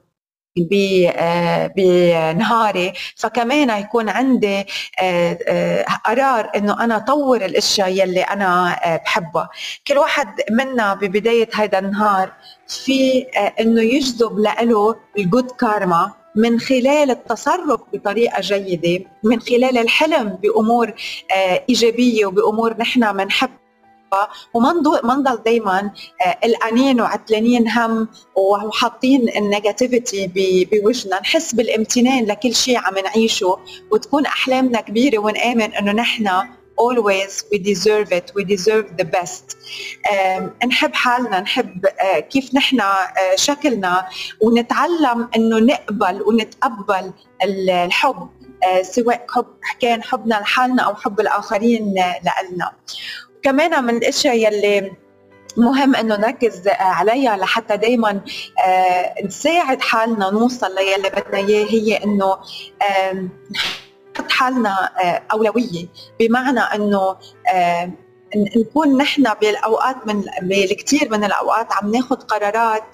بنهاري. 1.76 2.92
فكمان 3.16 3.80
يكون 3.80 4.08
عندي 4.08 4.64
آه، 5.00 5.38
آه، 5.48 5.84
قرار 6.06 6.50
إنه 6.56 6.84
أنا 6.84 6.96
أطور 6.96 7.44
الأشياء 7.44 7.88
يلي 7.88 8.22
أنا 8.22 8.78
بحبها. 9.04 9.48
كل 9.88 9.98
واحد 9.98 10.28
منا 10.50 10.94
ببداية 10.94 11.48
هذا 11.54 11.78
النهار 11.78 12.32
في 12.68 13.26
إنه 13.60 13.82
يجذب 13.82 14.38
له 14.38 14.96
ال 15.18 15.25
good 15.25 15.50
karma 15.50 16.12
من 16.36 16.60
خلال 16.60 17.10
التصرف 17.10 17.80
بطريقة 17.92 18.40
جيدة 18.40 19.04
من 19.24 19.40
خلال 19.40 19.78
الحلم 19.78 20.28
بأمور 20.28 20.92
إيجابية 21.68 22.26
وبأمور 22.26 22.76
نحن 22.78 23.12
بنحب 23.16 23.50
وما 24.54 24.72
نضل 25.14 25.42
دائما 25.42 25.90
قلقانين 26.42 27.00
وعتلانين 27.00 27.68
هم 27.68 28.08
وحاطين 28.36 29.28
ال 29.36 29.45
negativity 29.45 30.30
بوجهنا. 30.72 31.20
نحس 31.20 31.54
بالامتنان 31.54 32.24
لكل 32.24 32.54
شيء 32.54 32.78
عم 32.78 32.98
نعيشه 32.98 33.58
وتكون 33.90 34.26
أحلامنا 34.26 34.80
كبيرة 34.80 35.18
ونآمن 35.18 35.74
إنه 35.74 35.92
نحن 35.92 36.28
always 36.78 37.32
we 37.50 37.58
deserve 37.58 38.12
it 38.12 38.26
we 38.36 38.44
deserve 38.44 38.86
the 39.00 39.04
best. 39.04 39.56
نحب 40.66 40.94
حالنا 40.94 41.40
نحب 41.40 41.86
آه، 41.86 42.18
كيف 42.18 42.54
نحن 42.54 42.80
آه، 42.80 43.10
شكلنا. 43.34 44.08
ونتعلم 44.40 45.28
إنه 45.36 45.58
نقبل 45.58 46.22
ونتقبل 46.22 47.12
الحب 47.42 48.28
آه، 48.64 48.82
سواء 48.82 49.26
حب 49.30 49.46
كان 49.80 50.02
حبنا 50.02 50.34
لحالنا 50.34 50.82
أو 50.82 50.94
حب 50.94 51.20
الآخرين 51.20 51.94
لنا 52.52 52.72
كمان 53.46 53.84
من 53.84 53.96
الاشياء 53.96 54.36
يلي 54.36 54.92
مهم 55.56 55.96
إنه 55.96 56.16
نركز 56.16 56.68
عليها 56.68 57.36
لحتى 57.36 57.76
دائما 57.76 58.20
آه، 58.66 59.14
نساعد 59.24 59.80
حالنا 59.80 60.30
نوصل 60.30 60.66
للي 60.72 61.10
بدنا 61.10 61.38
إياه 61.38 61.66
هي 61.66 61.96
إنه 62.04 62.38
نحط 64.14 64.30
حالنا 64.30 64.90
آه، 65.04 65.22
أولوية. 65.32 65.86
بمعنى 66.20 66.60
إنه 66.60 67.16
نكون 68.36 68.96
نحن 68.96 69.24
بالأوقات 69.40 70.06
من 70.06 70.24
بالكثير 70.42 71.10
من 71.10 71.24
الأوقات 71.24 71.72
عم 71.72 71.90
ناخذ 71.90 72.16
قرارات 72.16 72.84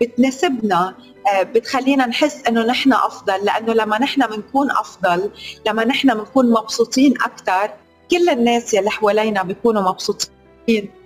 بتناسبنا 0.00 0.94
آه، 1.34 1.42
بتخلينا 1.42 2.06
نحس 2.06 2.42
إنه 2.48 2.62
نحن 2.62 2.92
أفضل. 2.92 3.44
لأنه 3.44 3.72
لما 3.72 3.98
نحن 3.98 4.26
بنكون 4.26 4.70
أفضل 4.70 5.30
لما 5.66 5.84
نحن 5.84 6.14
بنكون 6.14 6.50
مبسوطين 6.50 7.14
أكثر 7.22 7.70
كل 8.10 8.28
الناس 8.28 8.74
يلي 8.74 8.90
حوالينا 8.90 9.42
بيكونوا 9.42 9.82
مبسوطين 9.82 10.36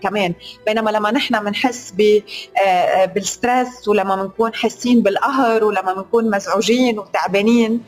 كمان. 0.03 0.35
بينما 0.67 0.91
لما 0.91 1.11
نحن 1.11 1.45
بنحس 1.45 1.93
آه، 2.01 2.63
آه، 2.63 3.05
بالستريس 3.05 3.89
ولما 3.89 4.17
بنكون 4.17 4.55
حاسين 4.55 5.03
بالقهر 5.03 5.65
ولما 5.65 5.93
بنكون 5.95 6.31
مزعوجين 6.31 6.99
وتعبانين 6.99 7.83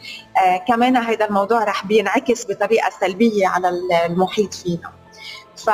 آه، 0.44 0.56
كمان 0.68 0.96
هذا 0.96 1.24
الموضوع 1.24 1.64
رح 1.64 1.86
بينعكس 1.86 2.46
بطريقة 2.46 2.90
سلبية 3.00 3.46
على 3.46 3.72
المحيط 4.06 4.54
فينا. 4.54 4.92
ف 5.56 5.70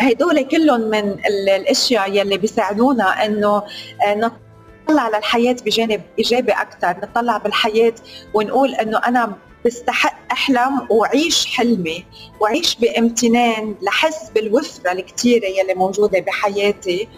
هدول 0.00 0.42
كلهم 0.42 0.80
من 0.80 1.16
الأشياء 1.48 2.12
يلي 2.12 2.38
بيساعدونا 2.38 3.24
إنه 3.26 3.62
نطلع 4.88 5.02
على 5.02 5.18
الحياة 5.18 5.56
بجانب 5.66 6.02
إيجابي 6.18 6.52
أكثر 6.52 6.96
نطلع 7.02 7.38
بالحياة 7.38 7.94
ونقول 8.34 8.74
إنه 8.74 8.98
أنا 8.98 9.36
بستحق 9.64 10.32
احلم 10.32 10.86
واعيش 10.90 11.46
حلمي 11.46 12.04
واعيش 12.40 12.74
بامتنان 12.74 13.74
لحس 13.82 14.30
بالوفره 14.34 14.92
الكثيره 14.92 15.46
يلي 15.46 15.74
موجودة 15.74 16.20
بحياتي 16.20 17.08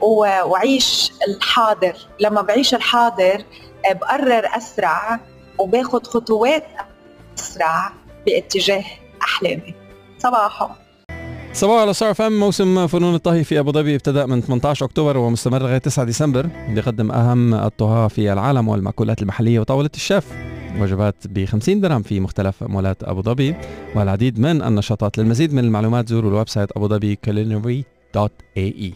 واعيش 0.00 1.12
الحاضر. 1.28 1.96
لما 2.20 2.42
بعيش 2.42 2.74
الحاضر 2.74 3.44
آه، 3.90 3.92
بقرر 3.92 4.48
أسرع 4.56 5.20
وباخذ 5.58 6.02
خطوات 6.04 6.64
أسرع 7.38 7.92
باتجاه 8.26 8.84
أحلامي. 9.22 9.74
صباحو. 10.18 10.68
صباحو 11.52 11.80
على 11.80 11.92
ستار 11.92 12.14
اف 12.14 12.23
ام 12.23 12.32
موسم 12.32 12.86
فنون 12.86 13.14
الطهي 13.14 13.44
في 13.44 13.58
أبو 13.58 13.72
ظبي 13.72 13.94
ابتدأ 13.94 14.26
من 14.26 14.40
18 14.40 14.86
أكتوبر 14.86 15.16
ومستمر 15.16 15.62
لغاية 15.62 15.78
9 15.78 16.04
ديسمبر 16.04 16.48
بيقدم 16.68 17.10
أهم 17.10 17.54
الطهاه 17.54 18.08
في 18.08 18.32
العالم 18.32 18.68
والمأكولات 18.68 19.22
المحلية 19.22 19.60
وطاولة 19.60 19.90
الشيف. 19.94 20.24
وجبات 20.80 21.14
ب 21.26 21.44
50 21.44 21.80
درهم 21.80 22.02
في 22.02 22.20
مختلف 22.20 22.62
مولات 22.62 23.04
أبو 23.04 23.22
ظبي. 23.22 23.54
والعديد 23.94 24.40
من 24.40 24.62
النشاطات 24.62 25.18
للمزيد 25.18 25.54
من 25.54 25.64
المعلومات 25.64 26.08
زوروا 26.08 26.30
ال 26.30 26.48
website 26.48 26.72
أبو 26.76 26.88
ظبي 26.88 27.16
culinary 27.24 27.84
dot 28.14 28.32
ae. 28.56 28.92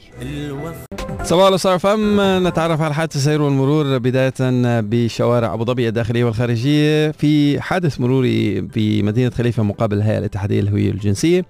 صباح 1.25 1.47
الخير 1.47 1.79
فم 1.79 2.21
نتعرف 2.47 2.81
على 2.81 2.95
حادث 2.95 3.17
السير 3.17 3.43
والمرور 3.43 3.99
بداية 3.99 4.33
بشوارع 4.81 5.55
أبو 5.55 5.65
ظبي 5.65 5.89
الداخلية 5.89 6.25
والخارجية. 6.25 7.11
في 7.11 7.61
حادث 7.61 8.01
مروري 8.01 8.69
في 8.69 9.03
مدينة 9.03 9.31
خليفة 9.31 9.63
مقابل 9.63 9.97
الهيئة 9.97 10.19
الاتحادية 10.19 10.61
للهوية 10.61 10.91
الجنسية. 10.91 11.45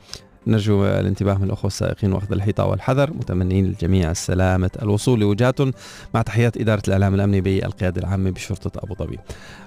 نرجو 0.46 0.84
الانتباه 0.84 1.34
من 1.34 1.44
الأخوة 1.44 1.66
السائقين 1.66 2.12
وأخذ 2.12 2.32
الحيطة 2.32 2.64
والحذر. 2.64 3.10
متمنين 3.10 3.66
للجميع 3.66 4.10
السلامة 4.10 4.70
الوصول 4.82 5.20
لوجهاتهم 5.20 5.72
مع 6.14 6.22
تحيات 6.22 6.56
إدارة 6.56 6.82
الإعلام 6.88 7.14
الأمني 7.14 7.40
بالقيادة 7.40 8.00
العامة 8.00 8.30
بشرطة 8.30 8.80
أبو 8.84 8.94
ظبي. 8.94 9.18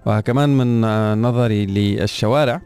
وكمان 0.05 0.58
من 0.58 0.82
نظري 1.22 1.65
للشوارع 1.65 2.62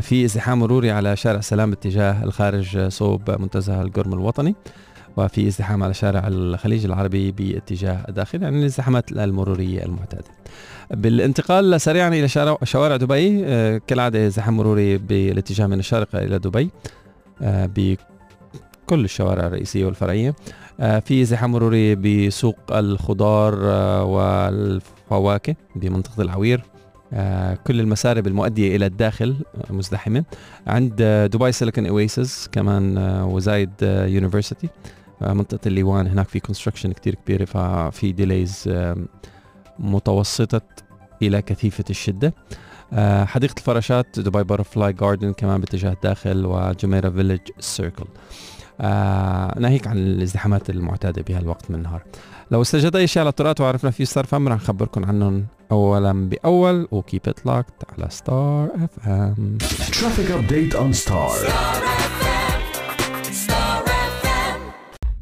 في 0.00 0.24
ازدحام 0.24 0.58
مروري 0.58 0.90
على 0.90 1.16
شارع 1.16 1.38
السلام 1.38 1.70
باتجاه 1.70 2.24
الخارج 2.24 2.88
صوب 2.88 3.30
منتزه 3.30 3.82
القرم 3.82 4.12
الوطني 4.12 4.54
وفي 5.16 5.48
ازدحام 5.48 5.82
على 5.82 5.94
شارع 5.94 6.28
الخليج 6.28 6.84
العربي 6.84 7.32
باتجاه 7.32 8.04
الداخل 8.08 8.42
يعني 8.42 8.58
الازدحامات 8.58 9.12
المرورية 9.12 9.84
المعتادة. 9.84 10.24
بالانتقال 10.90 11.80
سريعا 11.80 12.08
إلى 12.08 12.28
شوارع 12.64 12.96
دبي 12.96 13.40
كالعادة 13.86 14.26
ازدحام 14.26 14.56
مروري 14.56 14.98
بالاتجاه 14.98 15.66
من 15.66 15.78
الشارقة 15.78 16.18
إلى 16.18 16.38
دبي. 16.38 16.62
آه، 16.62 17.05
بكل 17.40 19.04
الشوارع 19.04 19.46
الرئيسية 19.46 19.84
والفرعية. 19.84 20.34
آه، 20.80 20.98
في 20.98 21.24
زحام 21.24 21.52
مروري 21.52 21.94
بسوق 21.94 22.56
الخضار 22.72 23.58
آه، 23.62 24.04
والفواكه 24.04 25.56
بمنطقة 25.76 26.22
العوير. 26.22 26.62
آه، 27.12 27.54
كل 27.66 27.80
المسارب 27.80 28.26
المؤدية 28.26 28.76
إلى 28.76 28.86
الداخل 28.86 29.36
مزدحمة. 29.70 30.24
عند 30.66 30.94
آه، 31.00 31.26
دبي 31.26 31.52
سيليكون 31.52 31.86
اويسز 31.86 32.48
كمان 32.52 32.98
آه، 32.98 33.26
وزايد 33.26 33.70
يونيفرسيتي 33.82 34.68
منطقة 35.20 35.60
الليوان 35.68 36.06
هناك 36.06 36.28
في 36.28 36.40
construction 36.40 36.92
كتير 36.92 37.14
كبيرة 37.14 37.44
ففي 37.44 38.12
delays 38.12 38.70
متوسطة 39.78 40.60
إلى 41.22 41.42
كثيفة 41.42 41.84
الشدة. 41.90 42.28
آه، 42.28 42.32
حديقة 43.26 43.54
الفراشات 43.58 44.20
دبي 44.20 44.44
باترفلاي 44.44 44.92
جاردن 44.92 45.32
كمان 45.32 45.60
باتجاه 45.60 45.92
الداخل 45.92 46.46
وجميرة 46.46 47.10
فيليج 47.10 47.40
سيركل 47.60 48.04
آه 48.80 49.58
ناهيك 49.58 49.86
عن 49.86 49.96
الازدحامات 49.96 50.70
المعتادة 50.70 51.22
بهالوقت 51.22 51.70
من 51.70 51.76
النهار. 51.76 52.02
لو 52.50 52.62
استجد 52.62 52.96
أي 52.96 53.06
شيء 53.06 53.20
على 53.20 53.28
الطرقات 53.28 53.60
وعرفنا 53.60 53.90
في 53.90 54.04
ستار 54.04 54.26
اف 54.26 54.37
ام 54.37 54.48
رح 54.48 54.54
نخبركم 54.54 55.04
عنهم 55.04 55.46
أولا 55.72 56.28
بأول 56.28 56.88
و 56.90 56.96
keep 56.96 57.20
it 57.28 57.46
locked 57.46 57.74
على 57.98 58.10
ستار 58.10 58.68
اف 58.74 59.08
ام 59.08 59.58
Traffic 59.90 60.30
update 60.30 60.76
on 60.76 61.06
Star. 61.06 61.50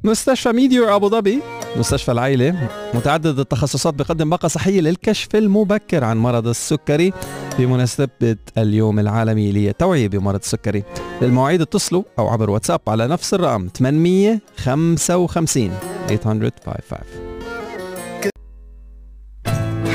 مستشفى 0.05 0.53
ميديور 0.53 0.95
أبو 0.97 1.09
ظبي 1.09 1.41
مستشفى 1.77 2.13
العائلة. 2.13 2.69
متعدد 2.95 3.39
التخصصات 3.39 3.95
بقدم 3.95 4.31
باقة 4.31 4.49
صحية 4.49 4.81
للكشف 4.81 5.37
المبكر 5.37 6.05
عن 6.05 6.17
مرض 6.17 6.49
السكري 6.49 7.13
بمناسبة 7.59 8.37
اليوم 8.59 8.99
العالمي 8.99 9.53
للتوعية 9.53 10.09
بمرض 10.09 10.39
السكري. 10.39 10.85
للمواعيد 11.23 11.61
اتصلوا 11.61 12.03
أو 12.19 12.29
عبر 12.29 12.51
واتساب 12.51 12.81
على 12.89 13.09
نفس 13.09 13.35
الرقم 13.35 13.69
855 13.77 15.71
855 16.09 16.99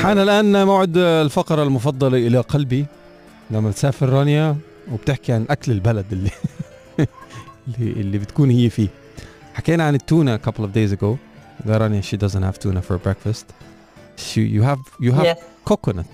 حان 0.02 0.18
الآن 0.18 0.66
موعد 0.66 0.96
الفقرة 0.96 1.62
المفضلة 1.62 2.26
إلى 2.26 2.38
قلبي. 2.40 2.86
لما 3.50 3.70
تسافر 3.70 4.08
رانيا 4.08 4.56
وبتحكي 4.92 5.32
عن 5.32 5.46
أكل 5.50 5.72
البلد 5.72 6.06
اللي 6.12 6.30
اللي, 6.98 7.92
اللي 8.00 8.18
بتكون 8.18 8.50
هي 8.50 8.70
فيه. 8.70 8.88
حكينا 9.54 9.84
عن 9.84 9.94
التونة 9.94 10.36
couple 10.38 10.62
of 10.62 10.68
days 10.76 10.96
ago. 10.98 11.29
That 11.66 11.80
Rania 11.80 12.02
she 12.02 12.16
doesn't 12.16 12.42
have 12.48 12.58
tuna 12.58 12.82
for 12.82 12.96
breakfast. 12.98 13.46
She, 14.16 14.40
you 14.56 14.62
have 14.70 14.82
you 15.06 15.12
have 15.18 15.26
Yes. 15.30 15.38
coconut. 15.70 16.12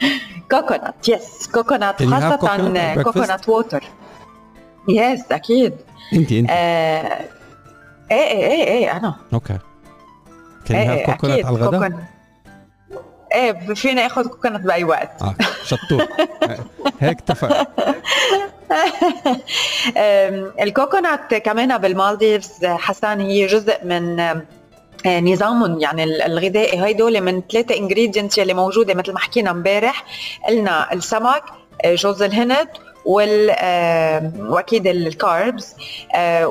Can 0.50 2.08
you 2.08 2.14
have 2.14 2.36
خاصة 2.36 2.36
coconut 2.36 2.94
breakfast? 2.94 3.02
كوكونات 3.04 3.48
ووتر 3.48 3.84
yes 4.88 5.32
أكيد 5.32 5.72
انت 6.12 6.32
انت 6.32 6.50
آه، 6.50 6.54
إيه 8.10 8.28
إيه 8.50 8.64
إيه 8.64 8.96
أنا 8.96 9.14
أوكي 9.32 9.58
can 10.64 10.70
you 10.70 10.74
إيه 10.74 10.86
have 11.06 11.08
إيه 11.08 11.16
coconut 11.16 11.24
على 11.46 11.56
الغداء 11.56 11.70
كوكونات 11.80 12.04
إيه 13.34 13.74
فينا 13.74 14.06
اخذ 14.06 14.26
كوكونات 14.28 14.60
باي 14.60 14.84
وقت 14.84 15.22
آه 15.22 15.34
شطور 15.64 16.06
هيك 17.00 17.18
اتفق 17.18 17.52
آم، 17.58 17.66
ال 20.62 20.71
coconut 20.71 21.34
كمان 21.34 21.78
بالمالديفز 21.78 22.64
حسان 22.64 23.20
هي 23.20 23.46
جزء 23.46 23.84
من 23.84 24.16
نظامهم 25.06 25.80
يعني 25.80 26.04
ال- 26.04 26.22
الغذائي 26.22 26.84
هيدول 26.84 27.20
من 27.20 27.42
ثلاثة 27.52 27.76
ingredients 27.76 28.38
اللي 28.38 28.54
موجودة 28.54 28.94
مثل 28.94 29.12
ما 29.12 29.18
حكينا 29.18 29.50
امبارح. 29.50 30.04
قلنا 30.48 30.92
السمك 30.92 31.42
جوز 31.86 32.22
الهند 32.22 32.68
وال 33.06 33.50
آه، 33.58 34.32
وأكيد 34.38 34.86
ال 34.86 35.01
carbs 35.01 35.74
آه، 36.14 36.46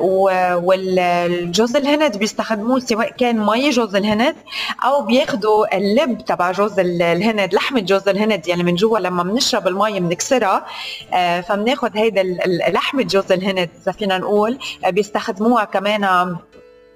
والجوز 0.56 1.76
الهند 1.76 2.16
بيستخدموه 2.16 2.78
سواء 2.78 3.10
كان 3.10 3.38
مي 3.46 3.70
جوز 3.70 3.96
الهند 3.96 4.36
أو 4.84 5.02
بياخدوا 5.02 5.76
اللب 5.76 6.24
تبع 6.24 6.52
جوز 6.52 6.80
ال- 6.80 7.02
الهند 7.02 7.54
لحمة 7.54 7.80
جوز 7.80 8.08
الهند 8.08 8.48
يعني 8.48 8.62
من 8.62 8.74
جوا 8.74 8.98
لما 8.98 9.22
بنشرب 9.22 9.68
المي 9.68 10.00
بنكسرها 10.00 10.66
آه، 11.14 11.40
فبناخد 11.40 11.96
هيدا 11.96 12.22
لحمة 12.68 13.02
جوز 13.02 13.32
الهند 13.32 13.68
إذا 13.82 13.92
فينا 13.92 14.18
نقول 14.18 14.58
بيستخدموها 14.88 15.64
كمان 15.64 16.36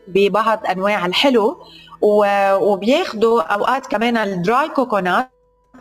ببعض 0.08 0.66
أنواع 0.66 1.06
الحلو 1.06 1.62
و- 2.02 2.54
وبياخدوا 2.54 3.42
أوقات 3.42 3.86
كمان 3.86 4.16
ال 4.16 4.29
dry 4.29 4.68
coconut 4.68 5.30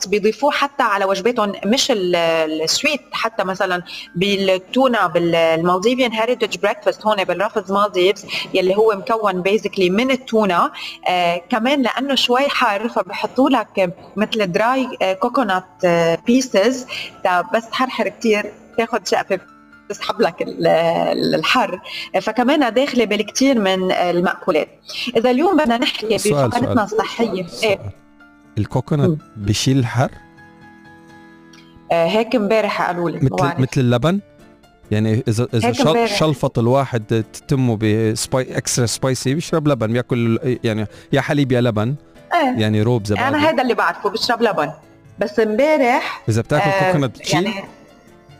بيضيفوه 0.05 0.51
حتى 0.51 0.83
على 0.83 1.05
وجباتهم 1.05 1.53
مش 1.65 1.91
ال- 1.91 2.15
ال 2.61 2.68
sweet 2.68 3.01
حتى 3.11 3.43
مثلا 3.43 3.83
بالتونة 4.15 5.07
بال 5.07 5.26
Maldivian 5.26 6.11
heritage 6.11 6.57
breakfast 6.57 7.05
هون 7.05 7.23
بالرافلز 7.23 7.71
مالديفز 7.71 8.25
يلي 8.53 8.75
هو 8.77 8.95
مكون 8.95 9.41
basically 9.41 9.89
من 9.89 10.11
التونة. 10.11 10.71
آه 11.07 11.41
كمان 11.49 11.81
لأنه 11.81 12.15
شوي 12.15 12.49
حار 12.49 12.89
فبحطوا 12.89 13.49
لك 13.49 13.93
مثل 14.15 14.51
dry 14.51 15.15
coconut 15.21 15.85
pieces 16.25 16.85
بس 17.53 17.69
تحرحر 17.69 18.07
كتير 18.09 18.51
تاخذ 18.77 18.99
شقفة 19.05 19.39
تسحب 19.89 20.21
لك 20.21 20.41
ال- 20.41 20.67
ال- 20.67 21.35
الحر. 21.35 21.79
فكمان 22.21 22.73
داخلة 22.73 23.05
بالكثير 23.05 23.59
من 23.59 23.91
المأكولات. 23.91 24.67
إذا 25.17 25.31
اليوم 25.31 25.57
بدنا 25.57 25.77
نحكي 25.77 26.17
سؤال- 26.17 26.49
بفقرتنا 26.49 26.85
سؤال. 26.85 27.01
الصحية 27.01 27.45
إيه؟ 27.63 27.79
ال 28.57 28.64
coconut 28.64 29.09
مم. 29.09 29.17
بشيل 29.35 29.79
الحر 29.79 30.11
آه، 31.91 32.07
هيك 32.07 32.35
امبارح 32.35 32.81
قالوا 32.81 33.09
لي 33.09 33.17
مثل. 33.17 33.61
مثل 33.61 33.81
اللبن؟ 33.81 34.19
يعني 34.91 35.23
اذا 35.27 35.47
إذا 35.53 35.71
شل. 35.71 36.07
شلفط 36.09 36.59
الواحد 36.59 37.23
تمه 37.47 37.77
بـ 37.77 37.91
spicy 37.91 38.57
extra 38.57 38.85
spicy 38.85 39.33
بيشرب 39.33 39.67
لبن 39.67 39.93
بياكل 39.93 40.39
يعني 40.63 40.87
يا 41.13 41.21
حليب 41.21 41.51
يا 41.51 41.61
لبن. 41.61 41.95
إيه 42.33 42.61
يعني 42.61 42.81
روب 42.81 43.05
زبادي 43.05 43.27
أنا 43.27 43.49
هذا 43.49 43.63
اللي 43.63 43.73
بعرفه 43.73 44.09
بشرب 44.09 44.41
لبن. 44.41 44.71
بس 45.19 45.39
امبارح 45.39 46.23
إذا 46.29 46.41
بتاكل 46.41 46.69
آه، 46.69 46.85
coconut 46.85 47.09
بتشيل؟ 47.09 47.43
يعني 47.43 47.63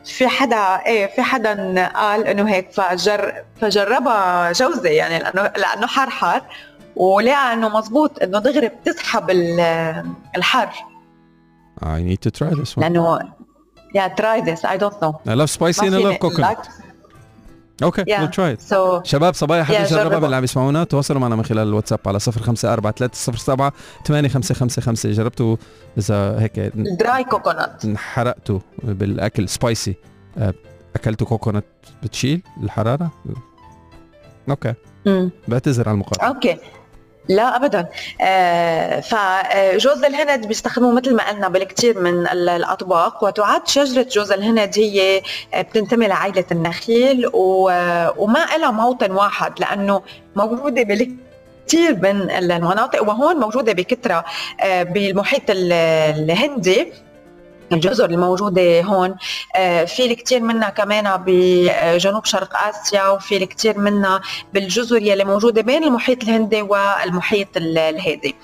في 0.05 0.27
حدا 0.27 0.55
إيه 0.85 1.07
في 1.15 1.21
حدا 1.21 1.87
قال 1.87 2.27
إنه 2.27 2.49
هيك 2.49 2.71
فجر 2.71 3.33
فجربها 3.61 4.51
جوزي 4.51 4.89
يعني 4.89 5.19
لأنه 5.19 5.41
لأنه 5.41 5.87
حر 5.87 6.09
حر 6.09 6.41
ولقى 6.99 7.53
إنه 7.53 7.77
مزبوط 7.77 8.23
إنه 8.23 8.39
دغري 8.39 8.67
بتسحب 8.67 9.29
ال- 9.29 10.05
الحر. 10.37 10.69
I 11.81 11.99
need 12.09 12.27
to 12.27 12.31
try 12.39 12.49
this 12.49 12.75
one. 12.75 12.79
لأنه 12.79 13.19
yeah 13.95 14.07
try 14.07 14.41
this 14.41 14.65
I 14.65 14.77
don't 14.77 14.93
know 15.03 15.13
I 15.13 15.45
love 15.47 15.51
spicy 15.51 15.79
and 15.81 15.93
I 15.93 16.03
love 16.03 16.19
coconut. 16.27 16.67
Okay 17.83 18.03
Yeah. 18.07 18.21
we'll 18.21 18.35
try 18.39 18.57
it. 18.57 18.61
so 18.61 19.03
شباب 19.03 19.33
صبايا 19.33 19.63
حد 19.63 19.73
يا 19.73 19.79
يجربها 19.81 20.17
اللي 20.25 20.35
عم 20.35 20.43
يسمعونا 20.43 20.83
تواصلوا 20.83 21.21
معنا 21.21 21.35
من 21.35 21.45
خلال 21.45 21.67
الواتساب 21.67 21.99
على 22.05 22.19
054307 22.19 23.73
8555 24.05 25.11
جربتوا 25.11 25.55
إذا 25.97 26.39
هيك 26.41 26.59
dry 26.75 27.23
coconut 27.23 27.85
انحرقتوا 27.85 28.59
بالأكل 28.83 29.49
spicy 29.49 29.95
أكلتوا 30.95 31.27
coconut 31.27 31.65
بتشيل 32.03 32.41
الحرارة؟ 32.63 33.11
okay 34.49 34.73
بعتذر 35.47 35.89
على 35.89 35.93
المقاطعة. 35.95 36.27
okay 36.27 36.57
لا 37.29 37.55
ابدا. 37.55 37.87
آه 38.21 38.99
فجوز 38.99 40.03
الهند 40.03 40.47
بيستخدموه 40.47 40.91
مثل 40.91 41.15
ما 41.15 41.29
قلنا 41.29 41.49
بالكثير 41.49 41.99
من 41.99 42.27
ال- 42.27 42.49
الأطباق 42.49 43.23
وتعد 43.23 43.67
شجرة 43.67 44.07
جوز 44.11 44.31
الهند 44.31 44.71
هي 44.79 45.21
آه، 45.53 45.61
بتنتمي 45.61 46.07
لعائلة 46.07 46.45
النخيل 46.51 47.29
وما 47.33 48.45
لها 48.59 48.71
موطن 48.71 49.11
واحد 49.11 49.59
لأنه 49.59 50.01
موجودة 50.35 50.83
بالكثير 50.83 51.95
من 51.95 52.31
المناطق 52.31 53.03
وهون 53.03 53.35
موجودة 53.35 53.73
بكثرة 53.73 54.25
آه، 54.61 54.83
بالمحيط 54.83 55.49
ال- 55.49 55.73
الهندي. 56.19 56.93
الجزر 57.71 58.09
الموجودة 58.09 58.81
هون. 58.81 59.15
آه، 59.55 59.83
في 59.85 60.05
الكثير 60.05 60.41
منها 60.41 60.69
كمان 60.69 61.23
بجنوب 61.25 62.25
شرق 62.25 62.55
آسيا 62.67 63.07
وفي 63.07 63.37
الكثير 63.37 63.77
منها 63.77 64.21
بالجزر 64.53 65.01
يلي 65.01 65.23
موجودة 65.23 65.61
بين 65.61 65.83
المحيط 65.83 66.23
الهندي 66.23 66.61
والمحيط 66.61 67.57
ال- 67.57 67.77
الهادي. 67.77 68.35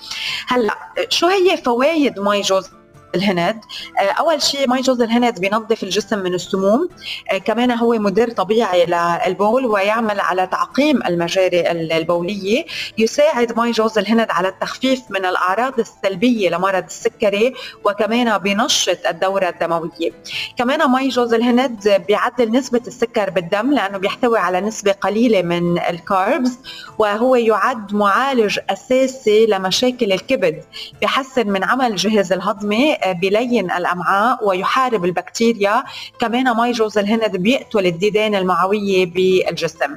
هلأ 0.48 0.74
شو 1.08 1.26
هي 1.26 1.56
فوائد 1.56 2.18
مي 2.20 2.40
جوز؟ 2.40 2.70
الهند 3.14 3.60
آه، 4.00 4.02
أول 4.02 4.42
شيء 4.42 4.68
مي 4.70 4.80
جوز 4.80 5.00
الهند 5.00 5.40
بينظف 5.40 5.82
الجسم 5.82 6.18
من 6.18 6.34
السموم. 6.34 6.88
آه، 7.32 7.38
كمان 7.38 7.70
هو 7.70 7.92
مدر 7.98 8.30
طبيعي 8.30 8.86
للبول 8.86 9.66
ويعمل 9.66 10.20
على 10.20 10.46
تعقيم 10.46 11.02
المجاري 11.06 11.60
ال- 11.70 11.92
البولية. 11.92 12.64
يساعد 12.98 13.58
مي 13.58 13.70
جوز 13.70 13.98
الهند 13.98 14.26
على 14.30 14.48
التخفيف 14.48 15.00
من 15.10 15.24
الأعراض 15.24 15.78
السلبية 15.80 16.50
لمرض 16.50 16.84
السكري 16.84 17.54
وكمان 17.84 18.38
بينشط 18.38 18.98
الدورة 19.08 19.48
الدموية. 19.48 20.10
كمان 20.58 20.90
مي 20.90 21.08
جوز 21.08 21.34
الهند 21.34 22.02
بيعدل 22.08 22.50
نسبة 22.52 22.80
السكر 22.86 23.30
بالدم 23.30 23.72
لأنه 23.74 23.98
بيحتوي 23.98 24.38
على 24.38 24.60
نسبة 24.60 24.92
قليلة 24.92 25.42
من 25.42 25.78
ال 25.78 25.91
carbs 25.91 26.58
وهو 26.98 27.36
يعد 27.36 27.94
معالج 27.94 28.58
أساسي 28.70 29.46
لمشاكل 29.46 30.12
الكبد. 30.12 30.62
بيحسن 31.00 31.48
من 31.48 31.64
عمل 31.64 31.86
الجهاز 31.86 32.32
الهضمي 32.32 32.94
بلين 33.12 33.70
الأمعاء 33.70 34.48
ويحارب 34.48 35.04
البكتيريا 35.04 35.84
كمان 36.18 36.56
مي 36.56 36.72
جوز 36.72 36.98
الهند 36.98 37.36
بيقتل 37.36 37.86
الديدان 37.86 38.34
المعوية 38.34 39.06
بالجسم. 39.06 39.96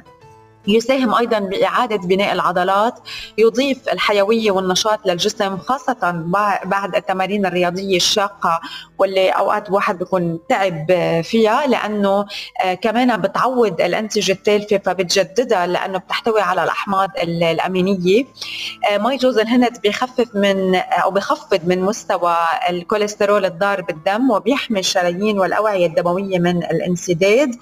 يساهم 0.68 1.14
أيضا 1.14 1.38
بإعادة 1.38 1.96
بناء 1.96 2.32
العضلات 2.32 2.94
يضيف 3.38 3.88
الحيوية 3.88 4.50
والنشاط 4.50 5.06
للجسم 5.06 5.58
خاصة 5.58 6.22
بعد 6.64 6.96
التمارين 6.96 7.46
الرياضية 7.46 7.96
الشاقة 7.96 8.60
واللي 8.98 9.30
أوقات 9.30 9.68
الواحد 9.68 9.98
بيكون 9.98 10.38
تعب 10.48 10.86
فيها 11.24 11.66
لأنه 11.66 12.26
آه، 12.64 12.74
كمان 12.74 13.20
بتعود 13.20 13.80
الانسجه 13.80 14.32
التالفة 14.32 14.78
فبتجددها 14.78 15.66
لأنه 15.66 15.98
بتحتوي 15.98 16.40
على 16.40 16.64
الأحماض 16.64 17.10
الأمينية. 17.22 18.24
آه، 18.90 18.98
مي 18.98 19.16
جوز 19.16 19.38
الهند 19.38 19.80
بيخفف 19.82 20.28
من 20.34 20.74
أو 20.74 21.10
بخفض 21.10 21.60
من 21.66 21.80
مستوى 21.80 22.36
الكوليسترول 22.70 23.44
الضار 23.44 23.80
بالدم 23.82 24.30
وبيحمي 24.30 24.80
الشرايين 24.80 25.38
والأوعية 25.38 25.86
الدموية 25.86 26.38
من 26.38 26.56
الانسداد. 26.64 27.56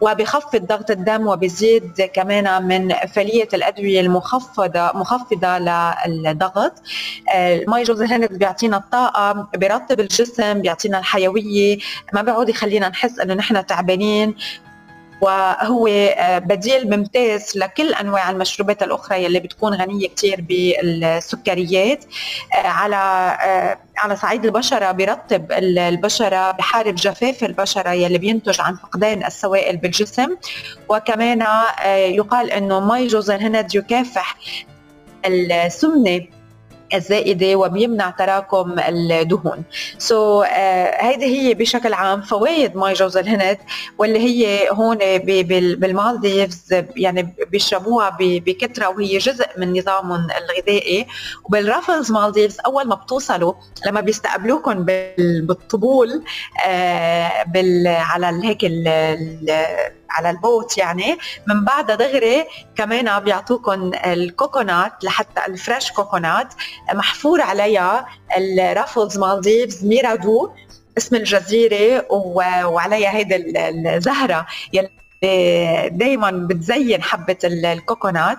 وبخفض 0.00 0.66
ضغط 0.66 0.90
الدم 0.90 1.26
وبزيد 1.26 2.02
كمان 2.14 2.66
من 2.68 2.94
فعالية 2.94 3.48
الأدوية 3.54 4.00
المخفضة 4.00 4.92
مخفضة 4.94 5.58
للضغط. 6.06 6.72
المي 7.34 7.82
جوز 7.82 8.02
الهند 8.02 8.32
بيعطينا 8.32 8.76
الطاقة 8.76 9.48
بيرطب 9.56 10.00
الجسم 10.00 10.60
بيعطينا 10.62 10.98
الحيوية 10.98 11.78
ما 12.12 12.22
بيعود 12.22 12.48
يخلينا 12.48 12.88
نحس 12.88 13.18
إنه 13.18 13.34
نحن 13.34 13.66
تعبانين. 13.66 14.34
وهو 15.20 15.86
آه، 15.86 16.38
بديل 16.38 16.96
ممتاز 16.96 17.52
لكل 17.56 17.94
أنواع 17.94 18.30
المشروبات 18.30 18.82
الأخرى 18.82 19.24
يلي 19.24 19.40
بتكون 19.40 19.74
غنية 19.74 20.08
كثير 20.08 20.40
بالسكريات 20.40 22.04
آه، 22.54 22.66
على 22.66 22.96
آه، 23.42 23.78
على 23.96 24.16
صعيد 24.16 24.44
البشرة 24.44 24.92
بيرطب 24.92 25.52
البشرة 25.52 26.50
بحارب 26.50 26.94
جفاف 26.94 27.44
البشرة 27.44 27.90
يلي 27.90 28.18
بينتج 28.18 28.60
عن 28.60 28.76
فقدان 28.76 29.24
السوائل 29.24 29.76
بالجسم. 29.76 30.36
وكمان 30.88 31.46
يقال 31.86 32.50
إنه 32.50 32.80
مي 32.80 33.06
جوز 33.06 33.30
الهند 33.30 33.74
يكافح 33.74 34.36
السمنة 35.26 36.37
الزائدة 36.94 37.56
وبيمنع 37.56 38.10
تراكم 38.10 38.76
الدهون. 38.78 39.62
so 39.98 40.42
so, 40.42 40.46
uh, 40.46 40.50
هيدي 41.04 41.24
هي 41.24 41.54
بشكل 41.54 41.92
عام 41.92 42.22
فوائد 42.22 42.76
مي 42.76 42.92
جوز 42.92 43.16
الهند 43.16 43.58
واللي 43.98 44.18
هي 44.18 44.68
هون 44.70 44.98
بالمالديفز 45.74 46.84
يعني 46.96 47.34
بيشربوها 47.50 48.16
بكثرة 48.20 48.88
وهي 48.88 49.18
جزء 49.18 49.46
من 49.58 49.78
نظامهم 49.78 50.28
الغذائي. 50.30 51.06
وبالرافلز 51.44 52.12
مالديفز 52.12 52.60
أول 52.66 52.88
ما 52.88 52.94
بتوصلوا 52.94 53.52
لما 53.86 54.00
بيستقبلوكم 54.00 54.84
بالطبول 55.18 56.22
آه 56.66 57.42
بال 57.42 57.86
على 57.86 58.40
هيك 58.44 58.64
على 60.10 60.30
ال 60.30 60.40
boat 60.40 60.78
يعني. 60.78 61.18
من 61.46 61.64
بعدها 61.64 61.96
دغري 61.96 62.46
كمان 62.76 63.20
بيعطوكم 63.20 63.90
ال 64.06 64.18
coconut 64.18 65.04
لحتى 65.04 65.40
ال 65.46 65.54
fresh 65.54 65.92
coconut 65.92 66.54
محفور 66.94 67.40
عليها 67.40 68.06
الرافلز 68.36 69.18
مالديفز 69.18 69.84
ميرادو 69.84 70.50
اسم 70.98 71.16
الجزيرة 71.16 72.06
وعليها 72.66 73.10
هيدا 73.10 73.36
الزهرة 73.96 74.46
يلي 74.72 74.90
دائما 75.88 76.30
بتزين 76.30 77.02
حبة 77.02 77.36
ال 77.44 77.54
coconut. 77.54 78.38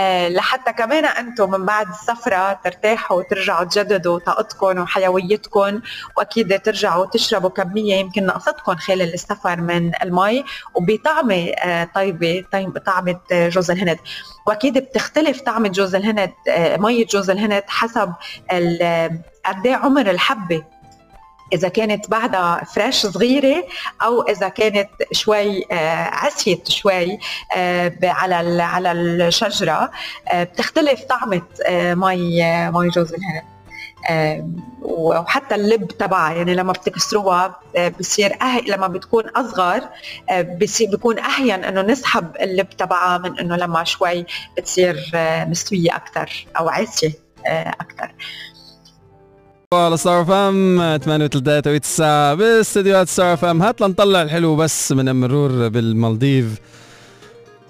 آه، 0.00 0.28
لحتى 0.28 0.72
كمان 0.72 1.04
أنتم 1.04 1.50
من 1.50 1.66
بعد 1.66 1.88
السفرة 1.88 2.52
ترتاحوا 2.64 3.18
وترجعوا 3.18 3.64
تجددوا 3.64 4.18
طاقتكم 4.18 4.78
وحيويتكم 4.78 5.80
وأكيد 6.16 6.60
ترجعوا 6.62 7.06
تشربوا 7.06 7.50
كمية 7.50 7.94
يمكن 7.94 8.26
نقصتكم 8.26 8.76
خلال 8.76 9.14
السفر 9.14 9.60
من 9.60 9.92
المي 10.02 10.44
وبطعمه 10.74 11.48
آه، 11.50 11.88
طيبة 11.94 12.44
طعمة 12.86 13.20
جوز 13.32 13.70
الهند. 13.70 13.98
وأكيد 14.46 14.78
بتختلف 14.78 15.40
طعمة 15.40 15.68
جوز 15.68 15.94
الهند 15.94 16.32
آه، 16.48 16.76
مية 16.76 17.06
جوز 17.06 17.30
الهند 17.30 17.62
حسب 17.68 18.12
قد 19.46 19.66
إيه 19.66 19.74
عمر 19.76 20.10
الحبة. 20.10 20.62
إذا 21.52 21.68
كانت 21.68 22.10
بعدها 22.10 22.64
فريش 22.64 23.06
صغيرة 23.06 23.64
أو 24.02 24.22
إذا 24.22 24.48
كانت 24.48 24.88
شوي 25.12 25.64
آه، 25.72 26.04
عسيت 26.04 26.68
شوي 26.68 27.18
آه، 27.56 27.92
على 28.04 28.62
على 28.62 28.92
الشجرة 28.92 29.90
آه، 30.28 30.44
بتختلف 30.44 31.04
طعمة 31.04 31.42
مي 31.94 32.42
مي 32.70 32.88
جوز 32.88 33.14
الهند 33.14 33.58
وحتى 34.82 35.54
اللب 35.54 35.88
تبعها 35.88 36.32
يعني 36.32 36.54
لما 36.54 36.72
بتكسروها 36.72 37.60
بصير 38.00 38.42
أه... 38.42 38.60
لما 38.60 38.86
بتكون 38.86 39.28
أصغر 39.28 39.80
بصير 40.62 40.90
بيكون 40.90 41.18
أهين 41.18 41.64
إنه 41.64 41.82
نسحب 41.82 42.36
اللب 42.40 42.70
تبعها 42.70 43.18
من 43.18 43.38
إنه 43.38 43.56
لما 43.56 43.84
شوي 43.84 44.26
بتصير 44.56 45.10
مستوية 45.46 45.96
أكثر 45.96 46.46
أو 46.58 46.68
قاسية 46.68 47.12
أكثر 47.46 48.12
على 49.74 49.96
ستار 49.96 50.22
اف 50.22 50.30
ام 50.30 50.98
8 50.98 51.26
توقيت 51.26 51.82
الساعة 51.84 52.34
باستديوهات 52.34 53.08
ستار 53.08 53.32
اف 53.34 53.44
ام 53.44 53.62
هات 53.62 53.80
لنطلع 53.80 54.22
الحلو 54.22 54.56
بس 54.56 54.92
من 54.92 55.08
المرور 55.08 55.68
بالمالديف. 55.68 56.58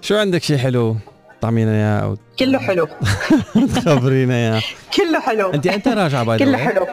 شو 0.02 0.16
عندك 0.16 0.42
شيء 0.42 0.56
حلو؟ 0.56 0.96
طعمينا 1.40 1.70
اياه 1.70 2.00
أو 2.00 2.16
كله 2.38 2.58
حلو. 2.58 2.88
خبرينا 3.86 4.34
اياه 4.34 4.62
كله 4.96 5.20
حلو. 5.20 5.50
أنت 5.50 5.66
أنت 5.66 5.88
راجعة 5.88 6.24
bye 6.24 6.38
كله 6.38 6.58
حلو. 6.58 6.86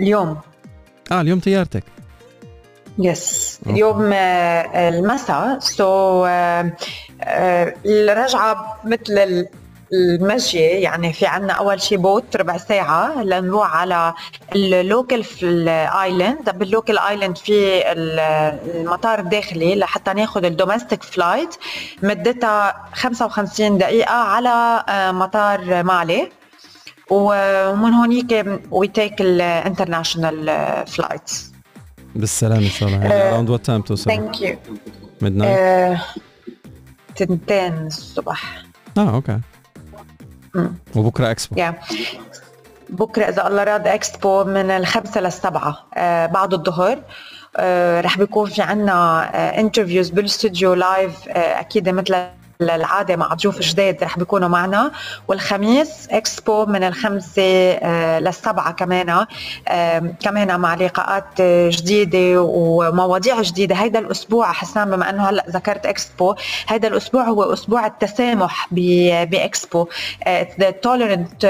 اليوم. 0.00 0.36
آه 1.12 1.20
اليوم 1.20 1.40
طيارتك 1.40 1.84
yes 2.98 3.58
اليوم 3.66 4.12
آه، 4.12 4.88
المساء. 4.88 5.58
so 5.58 6.24
آه، 6.24 6.72
آه، 7.22 7.74
الرجعة 7.86 8.80
مثل 8.84 9.46
المشي 9.92 10.58
يعني 10.58 11.12
في 11.12 11.26
عنا 11.26 11.52
أول 11.52 11.80
شيء 11.82 11.98
boat 11.98 12.36
ربع 12.36 12.56
ساعة 12.56 13.22
لنروح 13.22 13.76
على 13.76 14.14
ال 14.54 14.66
local 14.66 15.24
في 15.24 15.46
ال 15.46 15.61
island 15.61 16.50
بال 16.50 16.64
local 16.64 16.98
island 16.98 17.38
في 17.38 17.82
المطار 17.92 19.18
الداخلي 19.18 19.74
لحتى 19.74 20.12
ناخذ 20.12 20.44
ال 20.44 20.50
domestic 20.50 21.02
flight 21.02 21.56
مدتها 22.02 22.84
55 22.94 23.78
دقيقة 23.78 24.14
على 24.14 24.84
آه، 24.88 25.12
مطار 25.12 25.82
مالي. 25.82 26.30
ومن 27.10 27.94
هونيك 27.94 28.46
we 28.70 28.88
take 28.88 29.20
ال 29.20 29.29
international 29.29 30.46
flights 30.86 31.52
بالسلامة 32.14 32.64
إن 32.66 32.70
شاء 32.70 32.88
الله. 32.88 33.28
around 33.28 33.50
what 33.50 33.66
time 33.66 33.80
توصل 33.80 34.04
ثانك 34.10 34.40
يو 34.40 34.56
ميد 35.22 35.36
نايت 35.36 35.98
تنتين 37.16 37.86
الصبح. 37.86 38.62
آه 38.98 39.14
okay. 39.14 39.38
وبكرة 40.96 41.30
إكسبو. 41.30 41.56
yeah. 41.56 41.72
بكرة 42.90 43.24
إذا 43.24 43.46
الله 43.46 43.64
راد 43.64 43.86
إكسبو 43.86 44.44
من 44.44 44.70
الخمسة 44.70 45.20
للسبعة. 45.20 45.86
آه 45.94 46.26
بعد 46.26 46.54
الظهر. 46.54 46.98
آه 47.56 48.00
رح 48.00 48.18
بيكون 48.18 48.50
في 48.50 48.62
عنا 48.62 49.30
آه 49.34 49.60
interviews 49.60 50.10
بالاستوديو 50.10 50.74
live 50.74 51.28
آه 51.28 51.60
أكيد 51.60 51.88
مثل 51.88 52.14
العادة 52.60 53.16
مع 53.16 53.34
ضيوف 53.34 53.60
جداد 53.60 54.04
رح 54.04 54.18
بيكونوا 54.18 54.48
معنا 54.48 54.90
والخميس 55.28 56.08
إكسبو 56.10 56.66
من 56.66 56.84
الخمسة 56.84 57.42
آه، 57.72 58.18
للسبعة 58.18 58.72
كمان 58.72 59.26
آه، 59.68 60.14
كمان 60.20 60.60
مع 60.60 60.74
لقاءات 60.74 61.42
جديدة 61.68 62.42
ومواضيع 62.42 63.42
جديدة. 63.42 63.74
هيدا 63.74 63.98
الأسبوع 63.98 64.52
حسام 64.52 64.90
بما 64.90 65.10
إنه 65.10 65.28
هلأ 65.30 65.44
ذكرت 65.50 65.86
إكسبو 65.86 66.34
هيدا 66.68 66.88
الأسبوع 66.88 67.22
هو 67.24 67.52
أسبوع 67.52 67.86
التسامح 67.86 68.68
بإكسبو 68.72 69.86
the 70.60 70.70
tolerant 70.70 71.44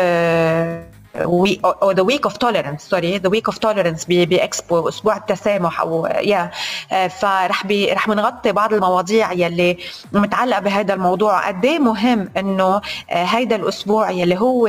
week 1.25 1.61
أو 1.65 1.91
the 1.91 2.03
week 2.03 2.25
of 2.25 2.37
tolerance 2.37 2.83
sorry 2.83 3.19
the 3.19 3.29
week 3.29 3.47
of 3.47 3.59
tolerance 3.59 4.05
باكسبو 4.05 4.89
أسبوع 4.89 5.17
التسامح 5.17 5.81
أو 5.81 6.07
yeah 6.07 6.51
آه، 6.93 7.09
فرح 7.09 7.67
بي 7.67 7.93
رح 7.93 8.09
بنغطي 8.09 8.53
بعض 8.53 8.75
المواضيع 8.75 9.33
يلي 9.33 9.79
متعلقة 10.13 10.61
بهذا 10.61 10.95
الموضوع. 10.95 11.49
قد 11.49 11.65
إيه 11.65 11.79
مهم 11.79 12.31
إنه 12.37 12.81
آه، 13.11 13.25
هيدا 13.25 13.57
الأسبوع 13.57 14.11
يلي 14.11 14.41
هو 14.41 14.67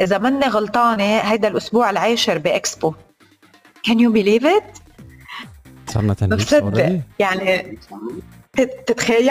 إذا 0.00 0.18
مني 0.18 0.46
غلطانة 0.46 1.04
هيدا 1.18 1.48
الأسبوع 1.48 1.90
العاشر 1.90 2.38
باكسبو 2.38 2.94
Can 3.88 3.98
you 3.98 4.12
believe 4.12 4.44
it؟ 4.44 4.80
صرنا 5.86 6.16
10 6.32 7.02
يعني 7.18 7.78
تتخيل؟ 8.86 9.30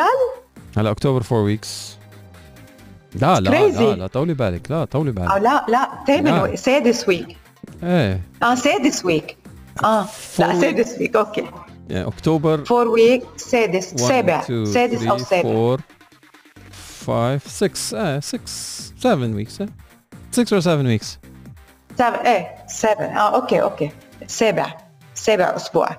هلا 0.78 0.91
اكتوبر 0.91 1.22
4 1.32 1.43
weeks 1.43 1.98
لا 3.15 3.39
لا 3.39 3.50
لا 3.69 3.95
لا 3.95 4.08
طولي 4.08 4.34
بالك 4.34 4.72
لا 4.72 4.86
طولي 4.86 5.12
بالك. 5.12 5.32
لا 5.32 5.65
لا 5.69 5.89
ثامن 6.08 6.56
سادس 6.56 7.08
week 7.10 7.38
إيه. 7.84 8.22
آه 8.43 8.56
سادس 8.56 9.06
week 9.05 9.38
آه 9.84 10.06
لا 10.39 10.62
سادس 10.62 11.00
week 10.99 11.15
okay 11.15 11.45
يعني 11.89 12.08
October 12.08 12.65
four 12.65 12.88
week 12.88 13.23
سادس 13.38 13.84
سابع 13.95 14.41
سادس 14.63 15.04
أو 15.08 15.17
سابع 15.17 15.78
4 17.10 17.38
5 17.38 17.39
6 17.48 18.13
إيه 18.13 18.19
6 18.19 18.39
7 19.00 19.36
weeks 19.36 19.53
6 20.32 20.58
or 20.58 20.60
7 20.60 20.86
weeks 20.86 21.19
7 21.98 22.10
إيه 22.10 22.48
7 22.67 22.93
آه 23.06 23.36
okay 23.36 23.62
okay 23.62 23.91
سابع 24.28 24.78
سابع 25.19 25.55
أسبوع. 25.55 25.89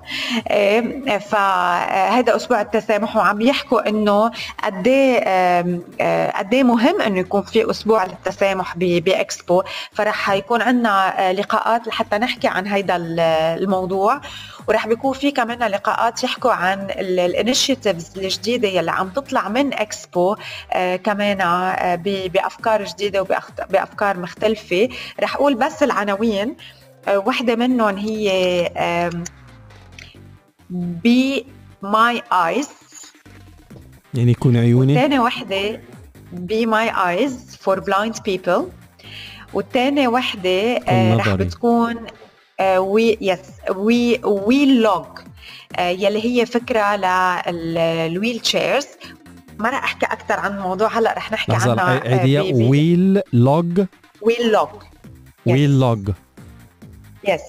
إيه، 0.49 1.17
فهذا 1.17 2.35
أسبوع 2.35 2.61
التسامح 2.61 3.15
وعم 3.15 3.41
يحكوا 3.41 3.89
إنه 3.89 4.31
قد 4.63 4.87
إيه 4.87 6.29
قد 6.37 6.53
إيه 6.53 6.63
مهم 6.63 7.01
إنه 7.01 7.19
يكون 7.19 7.41
في 7.41 7.69
أسبوع 7.69 8.05
للتسامح 8.05 8.77
بإكسبو. 8.77 9.63
فرح 9.93 10.29
يكون 10.29 10.61
عندنا 10.61 11.33
لقاءات 11.33 11.87
لحتى 11.87 12.17
نحكي 12.17 12.47
عن 12.47 12.67
هذا 12.67 12.95
الموضوع. 12.95 14.21
ورح 14.67 14.87
بيكون 14.87 15.13
في 15.13 15.31
كمان 15.31 15.63
لقاءات 15.63 16.23
يحكوا 16.23 16.51
عن 16.51 16.87
ال 16.89 17.00
initiatives 17.00 18.17
الجديدة 18.17 18.67
يلي 18.67 18.91
عم 18.91 19.09
تطلع 19.09 19.49
من 19.49 19.73
إكسبو 19.73 20.35
آه، 20.73 20.95
كمان 20.95 21.41
آه، 21.41 21.95
بأفكار 22.05 22.83
جديدة 22.83 23.21
وبافكار 23.21 24.17
مختلفة. 24.17 24.89
رح 25.19 25.35
أقول 25.35 25.55
بس 25.55 25.83
العناوين. 25.83 26.55
آه، 27.07 27.17
وحده 27.17 27.55
منهم 27.55 27.97
هي 27.97 28.69
be 30.69 31.45
my 31.81 32.21
eyes 32.31 32.69
يعني 34.13 34.31
يكون 34.31 34.57
عيوني. 34.57 34.95
ثاني 34.95 35.19
وحده 35.19 35.81
be 36.31 36.65
my 36.65 36.89
eyes 36.89 37.57
for 37.61 37.79
blind 37.79 38.15
people 38.25 38.67
والثاني 39.53 40.07
وحده 40.07 40.79
رح 41.15 41.35
بتكون 41.35 41.95
وي 42.77 43.17
yes 43.21 43.39
وي 43.75 44.19
Wheel 44.23 44.81
لوج 44.81 45.05
يلي 45.79 46.25
هي 46.25 46.45
فكرة 46.45 46.95
لل 47.51 48.39
wheelchairs 48.39 48.87
ما 49.59 49.69
رح 49.69 49.83
أحكي 49.83 50.05
أكثر 50.05 50.39
عن 50.39 50.57
الموضوع 50.57 50.97
هلأ 50.97 51.13
رح 51.17 51.31
نحكي 51.31 51.55
عنها 51.55 52.21
idea 52.21 52.67
Wheel 52.69 53.21
لوج 53.33 53.85
Wheel 54.21 54.51
لوج 54.51 54.69
Wheel 55.45 55.79
لوج 55.79 56.09
يس 57.23 57.41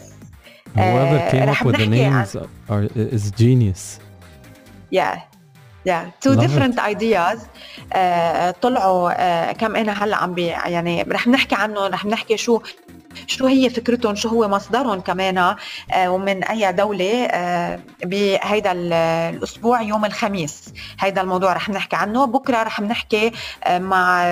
Whoever 0.74 1.30
came 1.30 1.48
up 1.48 1.62
with 1.66 1.76
the 1.76 1.86
names 1.86 2.36
are, 2.72 2.84
is 2.94 3.30
genius. 3.30 3.82
Yeah, 4.90 5.14
yeah 5.84 6.10
two 6.22 6.30
Love 6.30 6.40
different 6.44 6.74
it. 6.74 6.84
ideas 6.92 7.38
uh, 7.92 8.50
طلعوا 8.62 9.12
uh, 9.12 9.52
كم 9.52 9.76
أنا 9.76 10.04
هلا 10.04 10.16
عم 10.16 10.34
بي 10.34 10.46
يعني 10.46 11.02
رح 11.02 11.28
نحكي 11.28 11.54
عنه 11.54 11.86
رح 11.86 12.06
نحكي 12.06 12.36
شو 12.36 12.60
شو 13.26 13.46
هي 13.46 13.70
فكرتهم؟ 13.70 14.14
شو 14.14 14.28
هو 14.28 14.48
مصدرهم 14.48 15.00
كمان؟ 15.00 15.38
آه، 15.38 15.56
ومن 16.10 16.44
أي 16.44 16.72
دولة؟ 16.72 17.24
آه، 17.24 17.80
بهيدا 18.04 18.72
الأسبوع 18.72 19.82
يوم 19.82 20.04
الخميس. 20.04 20.64
هيدا 21.00 21.20
الموضوع 21.20 21.52
رح 21.52 21.68
نحكي 21.68 21.96
عنه. 21.96 22.24
بكرة 22.24 22.62
رح 22.62 22.80
نحكي 22.80 23.32
آه، 23.64 23.78
مع 23.78 24.24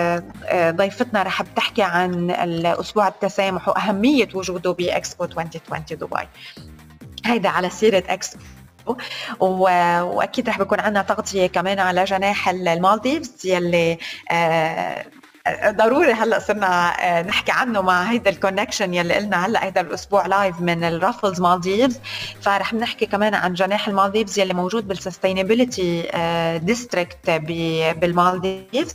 ضيفتنا 0.52 1.22
رح 1.22 1.42
بتحكي 1.42 1.82
عن 1.82 2.30
الأسبوع 2.30 3.08
التسامح 3.08 3.68
وأهمية 3.68 4.28
وجوده 4.34 4.72
بإكسبو 4.72 5.24
2020 5.24 5.84
دبي. 5.90 6.28
هيدا 7.26 7.48
على 7.48 7.70
سيرة 7.70 8.04
إكسبو. 8.08 8.40
وأكيد 9.40 10.48
رح 10.48 10.58
بيكون 10.58 10.80
عندنا 10.80 11.02
تغطية 11.02 11.46
كمان 11.46 11.78
على 11.78 12.04
جناح 12.04 12.48
المالديفز 12.48 13.46
يلي 13.46 13.98
ضروري 15.70 16.12
هلأ 16.12 16.38
صرنا 16.38 16.92
آه، 17.00 17.22
نحكي 17.22 17.52
عنه 17.52 17.80
مع 17.80 18.02
هيدا 18.02 18.30
ال 18.30 18.36
connection 18.36 18.94
يلي 18.94 19.14
قلنا 19.14 19.46
هلأ 19.46 19.64
هيدا 19.64 19.80
الأسبوع 19.80 20.26
live 20.26 20.60
من 20.60 20.84
الرافلز 20.84 21.40
مالديفز 21.40 22.00
فرح 22.42 22.74
نحكي 22.74 23.06
كمان 23.06 23.34
عن 23.34 23.54
جناح 23.54 23.88
المالديفز 23.88 24.38
يلي 24.38 24.54
موجود 24.54 24.88
بال 24.88 25.02
sustainability 25.02 26.02
district 26.62 27.30
بالمالديفز 28.00 28.94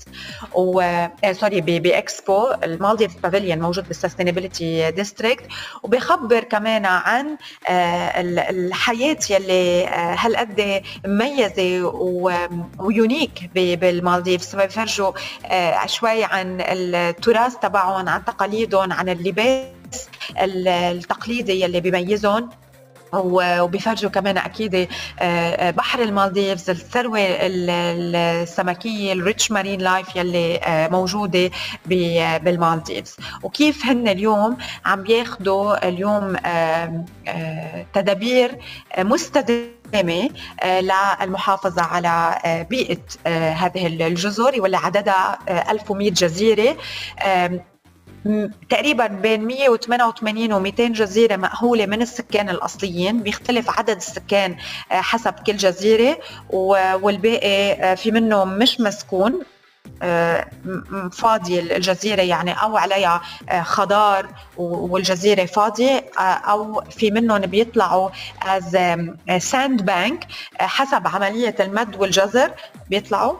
و 0.54 0.82
sorry 1.32 1.62
باكسبو 1.62 2.52
المالديفز 2.64 3.16
pavilion 3.16 3.60
موجود 3.60 3.88
بال 3.88 4.01
sustainability 4.01 4.92
district 4.92 5.46
وبخبر 5.84 6.44
كمان 6.44 6.86
عن 6.86 7.38
آه، 7.70 8.22
الحياة 8.50 9.18
يلي 9.30 9.88
آه، 9.88 10.16
هالقد 10.20 10.82
مميزة 11.06 11.92
و 12.80 12.90
unique 12.90 13.50
بالمالديفز 13.56 14.56
بفرجوا 14.56 15.12
شوي 15.86 16.24
عن 16.24 16.45
التراث 16.62 17.56
تبعهم 17.56 18.10
عن 18.10 18.26
تقاليدهم 18.26 18.94
عن 18.94 19.10
اللباس 19.10 20.10
التقليدي 20.38 21.62
يلي 21.62 21.80
بيميزهم. 21.82 22.50
وبيفرجوا 23.20 24.10
كمان 24.10 24.38
أكيد 24.38 24.76
آه، 24.76 24.88
آه، 25.20 25.72
بحر 25.72 26.02
المالديفز 26.02 26.70
الثروة 26.70 27.20
السمكية 27.20 29.14
ال 29.14 29.21
rich 29.21 29.52
marine 29.52 29.82
life 29.82 30.16
يلي 30.16 30.58
آه، 30.58 30.88
موجودة 30.88 31.52
بالمالديفز. 31.86 33.16
وكيف 33.44 33.86
هن 33.86 34.08
اليوم؟ 34.08 34.58
عم 34.86 35.04
بياخذوا 35.04 35.88
اليوم 35.88 36.36
تدابير 37.94 38.58
مستدامة 38.98 40.30
للمحافظة 40.66 41.82
على 41.82 42.38
بيئة 42.70 42.98
هذه 43.52 43.88
الجزر 43.88 44.62
واللي 44.62 44.78
عددها 44.78 45.40
1100 45.72 46.12
جزيرة 46.12 46.78
تقريبا 48.70 49.08
بين 49.08 49.46
188 49.46 50.54
و 50.54 50.60
200 50.60 50.88
جزيرة 50.88 51.36
مأهولة 51.36 51.86
من 51.86 52.02
السكان 52.02 52.50
الأصليين. 52.50 53.24
بيختلف 53.24 53.80
عدد 53.80 53.96
السكان 53.96 54.56
آه، 54.92 54.96
حسب 54.96 55.34
كل 55.34 55.58
جزيرة 55.58 56.18
والباقي 56.50 57.72
آه، 57.74 57.96
في 57.96 58.12
منه 58.12 58.46
مش 58.46 58.82
مسكون. 58.82 59.42
آه، 60.02 60.48
فاضية 61.12 61.60
الجزيرة 61.60 62.22
يعني 62.22 62.52
أو 62.52 62.78
عليها 62.78 63.22
خضار 63.62 64.28
والجزيرة 64.58 65.46
فاضية 65.46 66.06
أو 66.18 66.82
في 66.90 67.12
منهم 67.12 67.42
بيطلعوا 67.42 68.10
as 68.42 68.78
sand 69.38 69.82
bank 69.86 70.28
حسب 70.60 71.08
عملية 71.08 71.56
المد 71.60 71.96
والجزر 71.96 72.52
بيطلعوا 72.90 73.36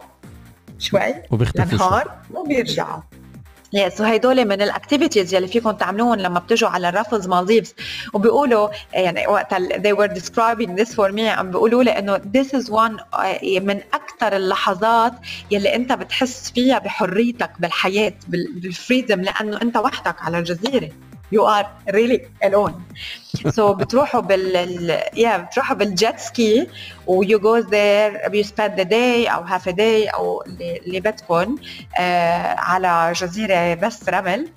شوي 0.80 1.14
وبيختفوا 1.32 2.02
وبيرجعوا 2.34 3.02
yes 3.74 4.02
وهدول 4.02 4.46
من 4.46 4.62
ال 4.62 4.68
activities 4.68 5.34
يلي 5.34 5.48
فيكم 5.48 5.72
تعملوهم 5.72 6.16
لما 6.16 6.40
بتجوا 6.40 6.70
على 6.70 6.90
الرافلز 6.90 7.28
مالديفز 7.28 7.74
وبيقولوا 8.14 8.70
يعني 8.94 9.28
وقت 9.28 9.54
they 9.54 9.94
were 9.98 10.10
describing 10.20 10.70
this 10.80 10.90
for 10.96 11.12
me 11.12 11.20
عم 11.20 11.52
بيقولوا 11.52 11.84
لي 11.84 11.92
إنه 12.00 12.18
this 12.18 12.48
is 12.62 12.70
one 12.70 13.16
آه، 13.20 13.60
من 13.60 13.82
أكثر 13.94 14.36
اللحظات 14.36 15.14
يلي 15.52 15.76
أنت 15.76 15.94
بتحس 15.94 16.52
فيها 16.52 16.80
بحريتك 16.80 17.52
بالحياة 17.60 18.14
بال 18.28 18.49
freedom 18.49 19.22
لأنه 19.22 19.62
أنت 19.62 19.78
وحدك 19.78 20.22
على 20.22 20.40
الجزيرة. 20.40 20.90
You 21.32 21.42
are 21.42 21.66
really 21.94 22.20
alone. 22.44 22.74
So 23.52 23.62
بتروحوا 23.62 24.22
بال 24.22 25.02
يا 25.18 25.38
بتروحوا 25.38 25.76
بال 25.76 25.93
jet 25.93 26.20
ski 26.20 26.68
و 27.08 27.24
you 27.24 27.40
go 27.40 27.62
there 27.68 28.32
you 28.34 28.44
spend 28.44 28.80
the 28.80 28.86
day 28.86 29.30
أو 29.34 29.48
half 29.48 29.62
a 29.62 29.74
day 29.74 30.14
أو 30.14 30.44
اللي 30.62 31.00
بدكم 31.00 31.56
آه 31.98 32.56
على 32.56 33.14
جزيرة 33.16 33.74
بس 33.74 34.10
رمل 34.10 34.50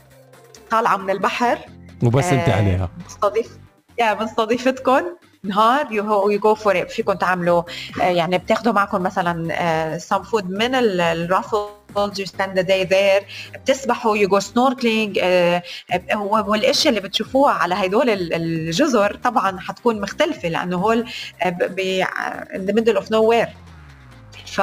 طالعة 0.71 0.97
من 0.97 1.11
البحر 1.11 1.59
وبس 2.05 2.25
انت 2.25 2.49
آه 2.49 2.57
عليها 2.57 2.91
بستضيف 3.07 3.59
يا 3.99 4.15
بنستضيفتكم 4.15 5.03
نهار 5.45 5.93
you 5.93 6.31
you 6.31 6.39
go 6.39 6.55
for 6.55 6.87
فيكم 6.89 7.13
تعملوا 7.13 7.63
آه، 8.01 8.05
يعني 8.05 8.39
بتاخذوا 8.39 8.73
معكم 8.73 9.03
مثلا 9.03 9.99
some 9.99 10.23
food 10.23 10.51
من 10.51 10.75
الرافل 10.75 11.69
you 11.99 12.27
spend 12.27 12.55
the 12.55 12.63
day 12.63 12.85
there. 12.85 13.25
بتسبحوا 13.55 14.17
you 14.17 14.29
go 14.29 14.41
snorkeling 14.41 15.19
والأشياء 16.25 16.89
اللي 16.89 17.01
بتشوفوها 17.09 17.53
على 17.53 17.75
هدول 17.75 18.11
الجزر 18.11 19.15
طبعا 19.15 19.61
حتكون 19.61 20.01
مختلفة 20.01 20.49
لأنه 20.49 20.77
هول 20.77 21.05
ب 21.47 22.03
in 22.53 22.71
the 22.71 22.73
middle 22.73 23.01
of 23.01 23.05
nowhere. 23.05 23.49
ف 24.47 24.61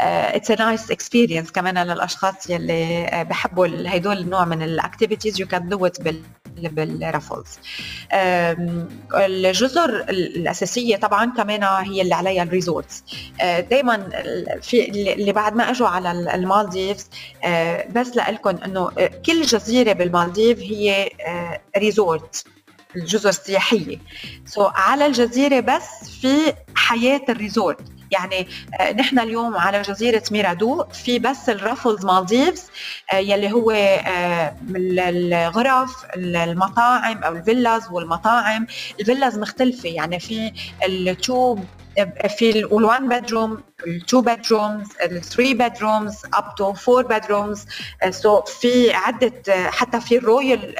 it's 0.00 0.50
a 0.50 0.54
nice 0.58 0.90
experience 0.90 1.50
كمان 1.52 1.78
للأشخاص 1.78 2.50
يلي 2.50 3.26
بحبوا 3.30 3.66
هدول 3.86 4.18
النوع 4.18 4.44
من 4.44 4.62
ال 4.62 4.69
activities 4.69 5.40
you 5.40 5.46
can 5.46 5.68
do 5.68 5.86
it 5.86 6.00
بالرافلز 6.56 7.58
الجزر 9.14 10.00
الأساسية 10.08 10.96
طبعا 10.96 11.32
كمان 11.36 11.64
هي 11.64 12.02
اللي 12.02 12.14
عليها 12.14 12.42
ال 12.42 12.49
resorts. 12.49 13.04
دائما 13.40 14.08
في 14.62 14.88
اللي 15.12 15.32
بعد 15.32 15.54
ما 15.56 15.70
إجوا 15.70 15.88
على 15.88 16.12
المالديفز 16.34 17.10
بس 17.90 18.16
لكم 18.16 18.56
إنه 18.64 18.90
كل 19.26 19.42
جزيرة 19.42 19.92
بالمالديف 19.92 20.58
هي 20.58 21.10
resort 21.78 22.44
الجزر 22.96 23.28
السياحية. 23.28 23.98
so 24.46 24.64
so 24.64 24.72
على 24.74 25.06
الجزيرة 25.06 25.60
بس 25.60 26.10
في 26.20 26.54
حياة 26.74 27.20
ال 27.28 27.36
resort. 27.36 27.93
يعني 28.14 28.48
آه، 28.80 28.92
نحن 28.92 29.18
اليوم 29.18 29.56
على 29.56 29.82
جزيرة 29.82 30.22
ميرادو 30.30 30.84
في 30.92 31.18
بس 31.18 31.48
الرافلز 31.48 32.04
مالديفز 32.04 32.62
آه، 33.12 33.16
يلي 33.16 33.52
هو 33.52 33.70
آه، 33.70 34.56
الغرف 34.76 36.04
المطاعم 36.16 37.22
أو 37.22 37.36
ال 37.36 37.43
villas 37.43 37.82
والمطاعم. 37.90 38.66
ال 39.00 39.05
villas 39.05 39.38
مختلفة 39.38 39.88
يعني 39.88 40.20
في 40.20 40.52
التوب 40.86 41.64
في 42.38 42.50
ال 42.58 42.70
one 42.70 43.08
bedroom 43.08 43.62
ال 43.86 43.94
two 43.94 44.20
bedrooms 44.20 44.86
ال 45.02 45.11
three 45.11 45.54
bedrooms 45.54 46.22
up 46.34 46.54
to 46.54 46.72
four 46.72 47.06
bedrooms 47.06 47.66
so 48.10 48.42
في 48.42 48.92
عدة 48.94 49.42
حتى 49.70 50.00
في 50.00 50.16
ال 50.16 50.26
royal 50.26 50.74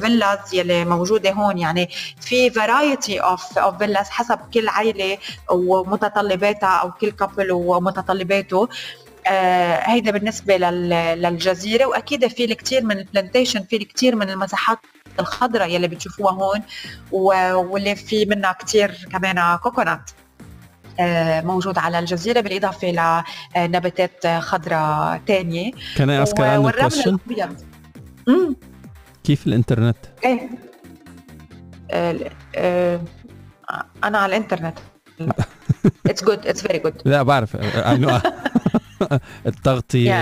villas 0.00 0.54
يلي 0.54 0.84
موجودة 0.84 1.30
هون. 1.30 1.58
يعني 1.58 1.88
في 2.20 2.50
variety 2.50 3.18
of 3.20 3.58
of 3.58 3.78
villas 3.78 4.08
حسب 4.08 4.38
كل 4.54 4.68
عائله 4.68 5.18
ومتطلباتها 5.50 6.76
أو 6.76 6.90
كل 6.92 7.10
couple 7.10 7.52
ومتطلباته. 7.52 8.68
آه 9.26 9.76
هيدا 9.76 10.10
بالنسبة 10.10 10.56
للجزيرة. 10.56 11.86
وأكيد 11.86 12.26
في 12.26 12.44
الكثير 12.44 12.84
من 12.84 12.98
ال 12.98 13.04
plantation 13.04 13.62
في 13.62 13.76
الكثير 13.76 14.16
من 14.16 14.30
المساحات 14.30 14.78
الخضراء 15.20 15.70
يلي 15.70 15.88
بتشوفوها 15.88 16.32
هون. 16.32 16.62
واللي 17.12 17.96
في 17.96 18.26
منها 18.26 18.52
كثير 18.52 19.08
كمان 19.12 19.56
coconut 19.56 20.10
آه، 20.10 20.23
موجود 21.44 21.78
على 21.78 21.98
الجزيرة 21.98 22.40
بالإضافة 22.40 23.22
لنباتات 23.56 24.26
خضراء 24.26 25.20
تانية. 25.26 25.72
Can 25.72 26.08
I 26.08 26.28
ask 26.28 26.32
a 26.32 26.42
random 26.42 26.72
question? 26.72 27.18
مم. 28.28 28.56
كيف 29.24 29.46
الإنترنت؟ 29.46 29.96
إيه. 30.24 30.50
آه، 31.90 32.30
آه، 32.56 33.00
أنا 34.04 34.18
على 34.18 34.36
الإنترنت. 34.36 34.78
it's 36.06 36.24
good 36.24 36.46
it's 36.46 36.62
very 36.62 36.78
good 36.78 36.94
لا 37.04 37.22
بعرف. 37.22 37.56
التغطية 39.46 40.20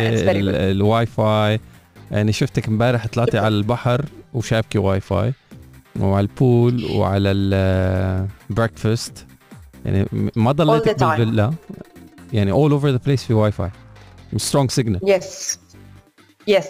الواي 0.70 1.06
فاي. 1.06 1.60
يعني 2.10 2.32
شفتك 2.32 2.68
امبارح 2.68 3.06
طلعتي 3.06 3.38
على 3.38 3.54
البحر 3.54 4.04
وشابكي 4.34 4.78
واي 4.78 5.00
فاي. 5.00 5.32
وعلى 6.00 6.20
ال 6.20 6.33
pool 6.33 6.84
وعلى 6.84 7.30
ال 8.50 8.58
breakfast 8.58 9.26
يعني 9.84 10.30
ما 10.36 10.52
ضليتك. 10.52 11.04
بال 11.04 11.18
villa 11.18 11.52
يعني 12.32 12.52
all 12.52 12.70
over 12.72 12.98
the 12.98 13.04
place 13.08 13.20
في 13.26 13.34
Wi-Fi 13.34 13.70
strong 14.36 14.70
signal 14.70 15.00
yes 15.04 15.58
yes 16.48 16.68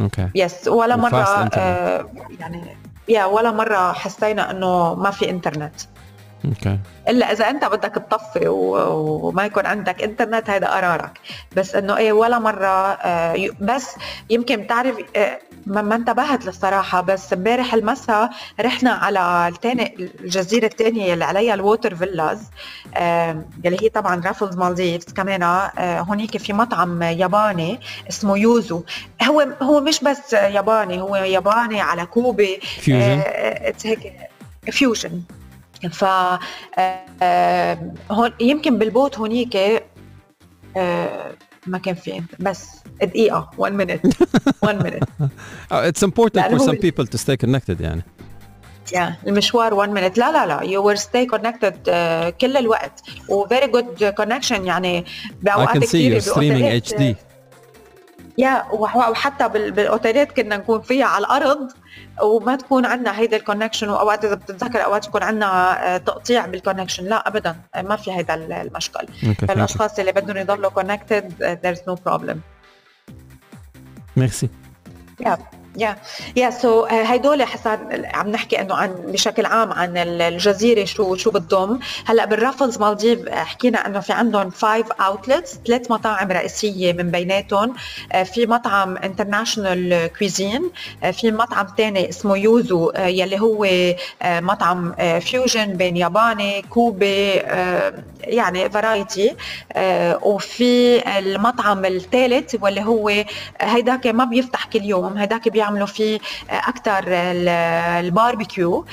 okay 0.00 0.28
yes 0.34 0.68
ولا 0.68 0.96
وfast 0.96 0.98
مرة. 0.98 1.50
آه، 1.54 2.10
يعني 2.40 2.76
يا 3.08 3.24
ولا 3.24 3.50
مرة 3.50 3.92
حسينا 3.92 4.50
إنه 4.50 4.94
ما 4.94 5.10
في 5.10 5.30
انترنت 5.30 5.74
okay. 6.44 6.78
إلا 7.08 7.32
إذا 7.32 7.50
أنت 7.50 7.64
بدك 7.64 7.94
تطفي 7.94 8.48
وما 8.48 9.44
يكون 9.44 9.66
عندك 9.66 10.02
إنترنت 10.02 10.50
هذا 10.50 10.66
قرارك. 10.66 11.20
بس 11.56 11.74
إنه 11.74 11.96
إيه 11.96 12.12
ولا 12.12 12.38
مرة 12.38 12.92
آه، 12.92 13.48
بس 13.60 13.96
يمكن 14.30 14.56
بتعرف 14.56 14.96
آه، 15.16 15.38
ما 15.66 15.96
انتبهت 15.96 16.46
للصراحة. 16.46 17.00
بس 17.00 17.32
امبارح 17.32 17.74
المساء 17.74 18.30
رحنا 18.60 18.90
على 18.90 19.48
الثاني 19.48 19.94
الجزيرة 20.20 20.66
الثانية 20.66 21.14
اللي 21.14 21.24
عليها 21.24 21.54
ال 21.54 21.61
water 21.61 21.94
villas 21.94 22.50
اللي 22.96 23.76
هي 23.82 23.88
طبعا 23.88 24.22
رافلز 24.26 24.56
مالديفز 24.56 25.12
كمان 25.12 25.42
آه، 25.42 26.00
هونيك 26.00 26.36
في 26.36 26.52
مطعم 26.52 27.02
ياباني 27.02 27.80
اسمه 28.08 28.38
يوزو. 28.38 28.82
هو 29.22 29.46
هو 29.62 29.80
مش 29.80 30.04
بس 30.04 30.32
ياباني 30.32 31.00
هو 31.00 31.16
ياباني 31.16 31.80
على 31.80 32.06
كوبي 32.06 32.60
فيوجن 32.60 33.22
فيوجن 34.70 35.22
ف 35.88 36.04
آه، 37.22 37.92
هون 38.10 38.32
يمكن 38.40 38.78
بال 38.78 38.91
boat 38.91 39.18
هونيك 39.18 39.56
آه، 40.76 41.32
ما 41.66 41.78
كان 41.78 41.94
في 41.94 42.22
بس 42.40 42.66
دقيقة 43.02 43.50
1 43.58 43.72
minute 43.72 44.08
1 44.62 44.82
minute. 44.86 45.04
it's 45.72 46.04
important 46.04 46.34
لأنه 46.34 46.58
for 46.58 46.60
some 46.70 46.74
people 46.78 47.04
to 47.06 47.18
stay 47.20 47.36
connected 47.46 47.80
يعني. 47.80 48.02
Yeah. 48.94 49.26
المشوار 49.26 49.74
1 49.74 49.88
minute. 49.90 50.18
لا 50.18 50.32
لا 50.32 50.46
لا 50.46 50.60
you 50.60 50.84
will 50.96 51.00
stay 51.00 51.36
connected 51.38 51.74
آه، 51.88 52.30
كل 52.30 52.56
الوقت. 52.56 53.00
و 53.28 53.46
very 53.46 53.66
good 53.76 54.04
connection 54.20 54.60
يعني 54.60 55.04
I 55.04 55.32
بأوقات 55.42 55.84
can 55.84 55.88
see 55.88 55.92
you're 56.22 56.32
streaming 56.34 56.90
HD 56.92 57.02
يا 58.38 58.64
وح- 58.72 58.96
وحتى 58.96 59.48
بال- 59.48 59.70
بالأوتيلات 59.72 60.32
كنا 60.32 60.56
نكون 60.56 60.80
فيها 60.82 61.06
على 61.06 61.26
الأرض. 61.26 61.68
وما 62.22 62.56
تكون 62.56 62.86
عندنا 62.86 63.18
هيدا 63.18 63.36
ال 63.36 63.41
connection 63.41 63.88
وأوقات 63.88 64.24
إذا 64.24 64.34
بتتذكر 64.34 64.84
أوقات 64.84 65.06
يكون 65.06 65.22
عندنا 65.22 65.98
تقطيع 65.98 66.46
بال 66.46 66.56
connection 66.56 67.04
لا 67.04 67.28
ابدا 67.28 67.56
ما 67.76 67.96
في 67.96 68.12
هيدا 68.12 68.34
المشكل. 68.62 69.06
فالأشخاص 69.48 69.98
اللي 69.98 70.12
بدهم 70.12 70.36
يضلوا 70.36 70.70
connected 70.70 71.58
there's 71.62 71.92
no 71.92 71.96
problem. 72.10 72.36
Merci. 74.16 74.48
yeah 75.20 75.38
yeah 75.76 75.96
yeah 76.36 76.50
so 76.50 76.84
هدول 76.84 77.42
حسن 77.42 77.78
عم 78.14 78.28
نحكي 78.30 78.60
إنه 78.60 78.74
عن 78.74 78.90
بشكل 79.06 79.46
عام 79.46 79.72
عن 79.72 79.96
ال- 79.96 80.22
الجزيرة 80.22 80.84
شو 80.84 81.16
شو 81.16 81.30
بتضم. 81.30 81.78
هلأ 82.06 82.24
بالرافلز 82.24 82.78
مالديف 82.78 83.28
آه، 83.28 83.44
حكينا 83.44 83.86
إنه 83.86 84.00
في 84.00 84.12
عندهم 84.12 84.50
five 84.50 84.92
outlets 84.92 85.58
ثلاث 85.66 85.90
مطاعم 85.90 86.32
رئيسية 86.32 86.92
من 86.92 87.10
بيناتهم 87.10 87.74
آه، 88.12 88.22
في 88.22 88.46
مطعم 88.46 88.96
international 88.96 90.10
cuisine 90.18 90.70
في 91.12 91.30
مطعم 91.30 91.66
ثاني 91.76 92.08
اسمه 92.08 92.36
يوزو 92.36 92.90
آه، 92.90 93.06
يلي 93.06 93.40
هو 93.40 93.64
آه، 93.64 94.40
مطعم 94.40 94.94
fusion 95.20 95.66
بين 95.76 95.96
ياباني 95.96 96.62
كوبي 96.62 97.40
آه، 97.40 97.94
يعني 98.20 98.70
variety 98.70 99.36
وفي 100.22 101.02
المطعم 101.18 101.84
الثالث 101.84 102.56
واللي 102.62 102.80
هو 102.80 103.24
هيداك 103.60 104.06
ما 104.06 104.24
بيفتح 104.24 104.64
كل 104.64 104.82
يوم 104.84 105.18
هيداك 105.18 105.48
بيعملوا 105.64 105.86
فيه 105.86 106.18
أكثر 106.50 107.04
الباربيكيو 107.08 108.86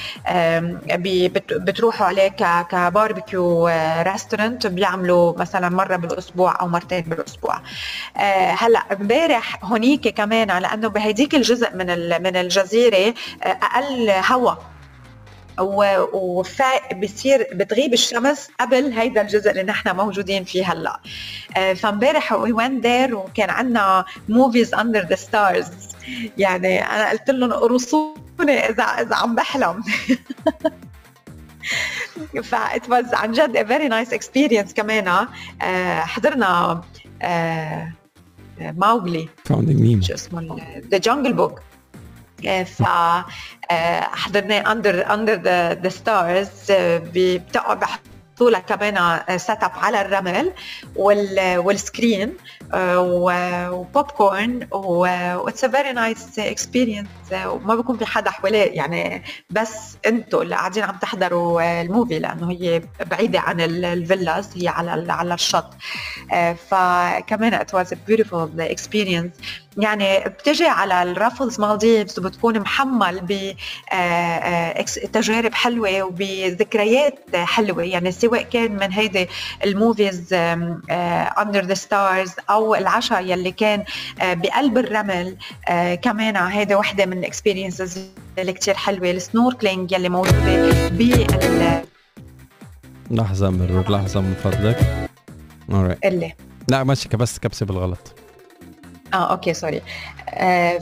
بتروحوا 1.51 2.07
عليه 2.07 2.27
ك 2.61 2.73
barbecue 2.73 3.67
restaurant 4.01 4.67
بيعملوا 4.67 5.39
مثلا 5.39 5.69
مرة 5.69 5.95
بالأسبوع 5.95 6.61
أو 6.61 6.67
مرتين 6.67 7.01
بالأسبوع. 7.01 7.61
آه، 8.17 8.51
هلأ 8.51 8.79
امبارح 8.91 9.65
هونيك 9.65 10.07
كمان 10.07 10.51
على 10.51 10.67
أنه 10.67 10.87
بهديك 10.87 11.35
الجزء 11.35 11.75
من 11.75 11.87
من 12.23 12.35
الجزيرة 12.35 13.13
آه، 13.43 13.47
أقل 13.47 14.09
هواء 14.09 14.57
وفا 16.13 16.93
بصير 17.03 17.47
بتغيب 17.53 17.93
الشمس 17.93 18.49
قبل 18.59 18.93
هيدا 18.93 19.21
الجزء 19.21 19.51
اللي 19.51 19.63
نحن 19.63 19.95
موجودين 19.95 20.43
فيه 20.43 20.71
هلأ. 20.71 20.99
آه، 21.57 21.73
فامبارح 21.73 22.33
we 22.33 22.53
went 22.53 22.83
there 22.83 23.13
وكان 23.13 23.49
عندنا 23.49 24.05
movies 24.29 24.73
under 24.73 24.99
the 24.99 25.15
stars 25.15 25.67
يعني 26.37 26.81
أنا 26.81 27.09
قلت 27.09 27.29
لهم 27.29 27.53
اقرصوني 27.53 28.69
اذا 28.69 28.83
إذا 28.83 29.15
عم 29.15 29.35
بحلم. 29.35 29.83
ف 32.43 32.55
it 32.55 32.87
was 32.87 33.13
عن 33.13 33.31
جد 33.31 33.57
a 33.57 33.63
very 33.63 33.89
nice 33.89 34.13
experience 34.13 34.73
كمان 34.73 35.27
آه، 35.61 35.99
حضرنا 35.99 36.81
آه، 37.21 37.93
ماوغلي 38.59 39.29
Finding 39.45 39.81
Nemo 39.81 40.01
شو 40.01 40.13
اسمه 40.13 40.57
The 40.91 40.97
Jungle 40.97 41.33
Book 41.33 41.59
ف 42.65 42.81
آه، 42.81 44.01
حضرنا 44.01 44.71
under 44.71 45.13
under 45.13 45.35
the 45.81 45.89
stars 45.89 46.49
بتقعد 47.13 47.83
بحطوا 48.41 48.57
لك 48.57 48.65
كمان 48.65 49.19
set 49.37 49.63
up 49.63 49.71
على 49.75 50.01
الرمل 50.01 50.53
وال 50.95 51.57
وال 51.57 51.74
screen 51.74 52.25
و 52.25 52.33
popcorn 52.73 54.67
و 54.71 54.90
it's 54.90 55.63
a 55.63 55.67
very 55.67 55.91
nice 55.91 56.39
experience 56.39 57.07
وما 57.33 57.75
بيكون 57.75 57.97
في 57.97 58.05
حدا 58.05 58.31
حواليه 58.31 58.71
يعني 58.71 59.23
بس 59.49 59.97
أنتوا 60.05 60.43
اللي 60.43 60.55
قاعدين 60.55 60.83
عم 60.83 60.95
تحضروا 60.95 61.81
ال 61.81 61.88
movie 61.88 62.19
لأنه 62.19 62.51
هي 62.51 62.81
بعيدة 63.05 63.39
عن 63.39 63.61
ال- 63.61 63.85
ال 63.85 63.94
villas 63.94 64.49
هي 64.57 64.67
على 64.67 65.11
على 65.13 65.33
الشط. 65.33 65.73
آه، 66.33 66.53
فكمان 66.53 67.59
was 67.59 67.87
a 67.87 67.95
beautiful 68.11 68.61
experience. 68.75 69.41
يعني 69.77 70.19
بتجي 70.19 70.65
على 70.67 71.03
الرافلز 71.03 71.59
مالديفز 71.59 72.19
وبتكون 72.19 72.59
محمل 72.59 73.19
ب 73.21 73.31
آه، 73.93 73.95
آه، 73.95 74.81
تجارب 75.13 75.53
حلوة 75.53 76.01
وبذكريات 76.03 77.19
حلوة. 77.35 77.83
يعني 77.83 78.11
سواء 78.11 78.41
كان 78.41 78.71
من 78.71 78.91
هيدي 78.91 79.27
ال 79.65 79.75
movies 79.75 80.33
under 80.33 81.65
the 81.65 81.73
stars 81.73 82.31
أو 82.49 82.75
العشاء 82.75 83.21
يلي 83.25 83.51
كان 83.51 83.83
بقلب 84.21 84.77
الرمل 84.77 85.37
كمان 86.01 86.37
هيدي 86.37 86.75
وحدة 86.75 87.05
من 87.05 87.20
ال 87.21 87.28
experiences 87.28 87.99
اللي 88.37 88.53
كتير 88.53 88.73
حلوة 88.73 89.11
ال 89.11 89.19
snorkeling 89.19 89.91
يلي 89.91 90.09
موجودة 90.09 90.89
بال 90.89 91.83
لحظة 93.11 93.49
مرور 93.49 93.91
لحظة 93.91 94.21
من 94.21 94.33
فضلك. 94.43 95.07
Alright 95.71 96.05
اللي 96.05 96.33
لا 96.67 96.83
ماشي 96.83 97.09
بس 97.09 97.39
كبسة 97.39 97.65
بالغلط. 97.65 98.20
آه 99.13 99.31
okay 99.31 99.53
sorry 99.53 99.81
آه 100.29 100.77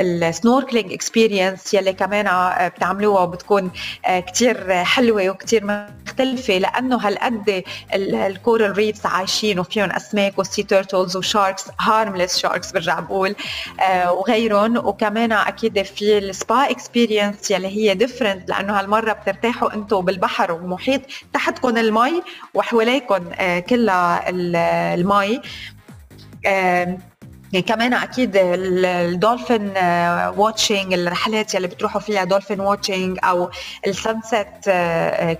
فال 0.00 0.15
snorkeling 0.15 0.92
experience 0.92 1.74
يلي 1.74 1.92
كمان 1.92 2.26
بتعملوها 2.68 3.22
وبتكون 3.22 3.70
آه 4.06 4.20
كتير 4.20 4.84
حلوة 4.84 5.30
وكتير 5.30 5.64
مختلفة 6.06 6.58
لأنه 6.58 6.96
هالقد 6.96 7.64
ال 7.94 8.08
coral 8.08 8.76
reefs 8.76 9.06
عايشين 9.06 9.58
وفيهم 9.58 9.90
أسماك 9.90 10.38
و 10.38 10.44
sea 10.44 10.62
turtles 10.62 11.16
و 11.16 11.23
sharks 11.23 11.64
harmless 11.80 12.38
sharks 12.38 12.72
برجع 12.72 13.00
بقول 13.00 13.34
آه 13.80 14.12
وغيرهم. 14.12 14.76
وكمان 14.76 15.32
أكيد 15.32 15.82
في 15.82 16.18
ال 16.18 16.31
spa 16.31 16.70
experience 16.70 17.50
يلي 17.50 17.68
هي 17.68 17.94
different 17.94 18.48
لأنه 18.48 18.80
هالمرة 18.80 19.12
بترتاحوا 19.12 19.74
أنتم 19.74 20.00
بالبحر 20.00 20.52
ومحيط 20.52 21.00
تحتكم 21.32 21.76
المي 21.76 22.22
وحواليكم 22.54 23.24
آه 23.34 23.58
كلها 23.58 24.24
المي. 24.28 25.40
كمان 27.66 27.94
أكيد 27.94 28.32
ال 28.36 28.53
dolphin 28.53 29.72
watching 30.36 30.92
الرحلات 30.92 31.54
يلي 31.54 31.68
بتروحوا 31.68 32.00
فيها 32.00 32.24
dolphin 32.24 32.60
watching 32.60 33.18
أو 33.24 33.50
ال 33.86 33.98
sunset 33.98 34.70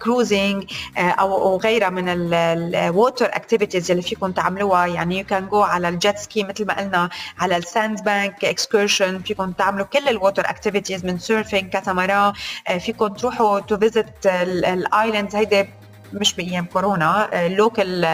cruising 0.02 0.64
أو 0.98 1.56
غيرها 1.56 1.90
من 1.90 2.04
ال 2.08 2.28
water 2.28 3.26
activities 3.26 3.90
يلي 3.90 4.02
فيكم 4.02 4.32
تعملوها. 4.32 4.86
يعني 4.86 5.18
you 5.18 5.24
can 5.24 5.48
go 5.48 5.60
على 5.60 5.88
ال 5.88 5.96
jet 5.96 6.18
ski 6.18 6.44
مثل 6.44 6.66
ما 6.66 6.78
قلنا 6.78 7.08
على 7.38 7.56
ال 7.56 7.66
sand 7.66 8.04
bank 8.04 8.44
excursion 8.44 9.18
فيكم 9.22 9.52
تعملوا 9.52 9.86
كل 9.86 10.08
ال 10.08 10.15
water 10.15 10.50
activities 10.50 11.04
من 11.04 11.18
surfing 11.18 11.70
catamaran 11.70 12.32
فيكم 12.80 13.06
تروحوا 13.08 13.60
to 13.60 13.78
visit 13.78 14.26
ال 14.26 14.40
islands 14.40 15.36
هيدي 15.36 15.68
مش 16.12 16.34
بأيام 16.34 16.64
كورونا 16.64 17.28
local 17.48 18.04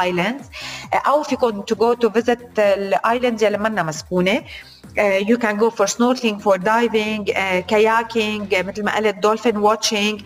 islands 0.00 0.44
أو 0.94 1.22
فيكم 1.22 1.60
to 1.60 1.74
go 1.74 1.92
to 1.92 2.10
visit 2.10 2.58
ال 2.58 2.69
islands 2.69 3.44
يلي 3.44 3.58
منا 3.58 3.82
مسكونة. 3.82 4.42
you 4.98 5.38
can 5.38 5.56
go 5.58 5.70
for 5.70 5.86
snorkeling 5.86 6.40
for 6.40 6.56
diving 6.56 7.30
kayaking 7.68 8.54
مثل 8.54 8.84
ما 8.84 8.96
قلت 8.96 9.14
dolphin 9.14 9.56
watching 9.56 10.22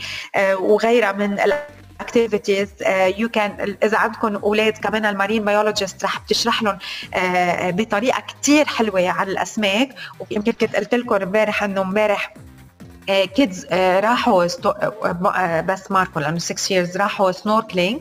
وغيرها 0.60 1.12
من 1.12 1.38
activities 2.00 2.68
you 3.18 3.28
can 3.28 3.76
إذا 3.82 3.98
عندكم 3.98 4.36
أولاد 4.36 4.72
كمان 4.72 5.06
ال 5.06 5.12
marine 5.12 5.44
biologist 5.44 6.04
رح 6.04 6.20
بتشرح 6.20 6.62
لهم 6.62 6.78
بطريقة 7.70 8.22
كثير 8.42 8.66
حلوة 8.66 9.08
عن 9.10 9.28
الأسماك. 9.28 9.88
ويمكن 10.20 10.52
كنت 10.52 10.76
قلت 10.76 10.94
لكم 10.94 11.14
امبارح 11.14 11.62
إنه 11.62 11.80
امبارح 11.80 12.34
kids 13.08 13.66
راحوا 13.72 14.46
بس 15.60 15.90
ماركو 15.90 16.20
لأنه 16.20 16.38
6 16.38 16.54
years 16.86 16.96
راحوا 16.96 17.32
snorkeling 17.32 18.00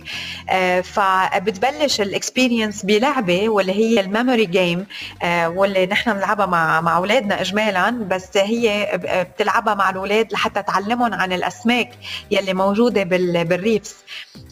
فبتبلش 0.84 2.02
ال 2.02 2.09
experience 2.09 2.86
بلعبة 2.86 3.50
واللي 3.50 3.72
هي 3.72 4.00
ال 4.00 4.07
memory 4.07 4.46
game 4.46 4.86
واللي 5.24 5.86
نحن 5.86 6.14
بنلعبها 6.14 6.46
مع 6.46 6.82
مع 6.82 6.98
أولادنا 6.98 7.42
اجمالا. 7.42 7.90
بس 7.90 8.38
هي 8.38 9.00
بتلعبها 9.36 9.74
مع 9.76 9.90
الأولاد 9.90 10.34
لحتى 10.34 10.64
تعلمهم 10.64 11.14
عن 11.14 11.34
الأسماك 11.34 11.90
يلي 12.32 12.54
موجودة 12.54 13.04
بال 13.44 13.96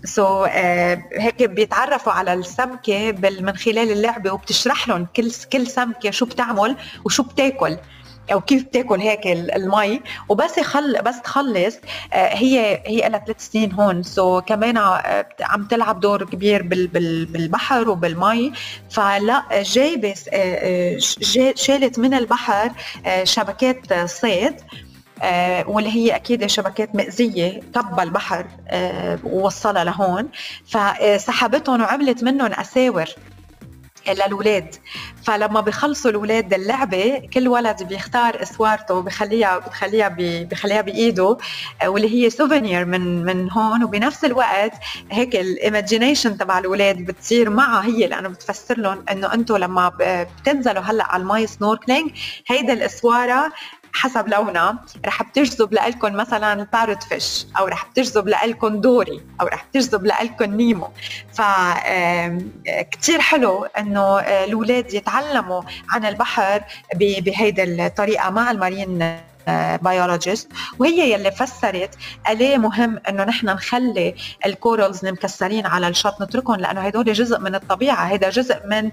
reefs 0.05 0.45
so, 0.45 0.49
هيك 1.19 1.43
بيتعرفوا 1.43 2.13
على 2.13 2.33
السمكة 2.33 3.11
من 3.11 3.55
خلال 3.55 3.91
اللعبة 3.91 4.31
وبتشرح 4.31 4.87
لهم 4.87 5.07
كل 5.15 5.31
كل 5.53 5.67
سمكة 5.67 6.11
شو 6.11 6.25
بتعمل 6.25 6.75
وشو 7.05 7.23
بتاكل. 7.23 7.77
أو 8.31 8.41
كيف 8.41 8.63
بتاكل 8.63 8.99
هيك 8.99 9.27
المي. 9.27 10.01
وبس 10.29 10.57
يخل 10.57 11.01
بس 11.01 11.21
تخلص. 11.21 11.75
هي 12.13 12.81
هي 12.85 13.09
لها 13.09 13.19
ثلاث 13.25 13.49
سنين 13.51 13.71
هون. 13.71 14.03
سو 14.03 14.39
so 14.39 14.43
كمان 14.43 14.77
عم 15.41 15.65
تلعب 15.69 15.99
دور 15.99 16.25
كبير 16.25 16.61
بالبحر 16.63 17.89
وبالمي. 17.89 18.51
فلا 18.89 19.43
جايبة 19.51 20.13
شالت 21.55 21.99
من 21.99 22.13
البحر 22.13 22.71
شبكات 23.23 23.93
صيد 24.09 24.55
آه 25.21 25.69
واللي 25.69 25.89
هي 25.89 26.15
أكيد 26.15 26.45
شبكات 26.45 26.95
مأذية 26.95 27.59
كب 27.75 27.99
البحر 27.99 28.45
آه 28.67 29.19
ووصلها 29.23 29.83
لهون. 29.83 30.29
فسحبتهم 30.65 31.81
وعملت 31.81 32.23
منهم 32.23 32.51
أساور. 32.53 33.09
للاولاد 34.13 34.75
فلما 35.25 35.61
بيخلصوا 35.61 36.11
الاولاد 36.11 36.53
اللعبة 36.53 37.29
كل 37.33 37.47
ولد 37.47 37.83
بيختار 37.83 38.41
إسوارته 38.41 38.93
وبخليها 38.93 39.57
بتخليها 39.57 40.15
بخليها 40.19 40.81
بإيده 40.81 41.37
واللي 41.85 42.25
هي 42.25 42.29
souvenir 42.29 42.85
من 42.85 43.23
من 43.25 43.51
هون. 43.51 43.83
وبنفس 43.83 44.25
الوقت 44.25 44.71
هيك 45.11 45.35
ال 45.35 45.44
imagination 45.44 46.37
تبع 46.37 46.59
الاولاد 46.59 46.97
بتصير 47.05 47.49
معها 47.49 47.85
هي 47.85 48.07
لأنه 48.07 48.29
بتفسر 48.29 48.77
لهم 48.77 49.03
إنه 49.11 49.33
أنتم 49.33 49.57
لما 49.57 49.91
بتنزلوا 49.99 50.81
هلأ 50.83 51.03
على 51.11 51.21
المي 51.23 51.47
snorkeling 51.47 52.11
هيدا 52.47 52.73
الإسوارة 52.73 53.51
حسب 53.93 54.27
لونها 54.29 54.79
رح 55.05 55.23
بتجذب 55.23 55.73
لكم 55.73 56.13
مثلا 56.13 56.63
parrot 56.73 57.03
fish 57.03 57.45
أو 57.57 57.65
رح 57.67 57.85
بتجذب 57.85 58.27
لكم 58.27 58.81
دوري 58.81 59.21
أو 59.41 59.47
رح 59.47 59.65
بتجذب 59.65 60.05
لكم 60.05 60.55
نيمو. 60.55 60.89
ف 61.33 61.41
كثير 62.91 63.21
حلو 63.21 63.65
إنه 63.65 64.19
الأولاد 64.19 64.93
يتعلموا 64.93 65.61
عن 65.91 66.05
البحر 66.05 66.63
بهيدي 66.95 67.63
الطريقة 67.63 68.29
مع 68.29 68.51
ال 68.51 68.61
marine 68.61 69.19
biologist 69.81 70.47
وهي 70.79 71.13
يلي 71.13 71.31
فسرت 71.31 71.95
ليه 72.29 72.57
مهم 72.57 72.99
إنه 73.09 73.23
نحن 73.23 73.45
نخلي 73.45 74.15
ال 74.45 74.54
corals 74.54 75.05
المكسرين 75.05 75.65
على 75.65 75.87
الشط 75.87 76.21
نتركهم 76.21 76.55
لأنه 76.55 76.81
هدول 76.81 77.13
جزء 77.13 77.39
من 77.39 77.55
الطبيعة 77.55 78.03
هذا 78.03 78.29
جزء 78.29 78.67
من 78.67 78.91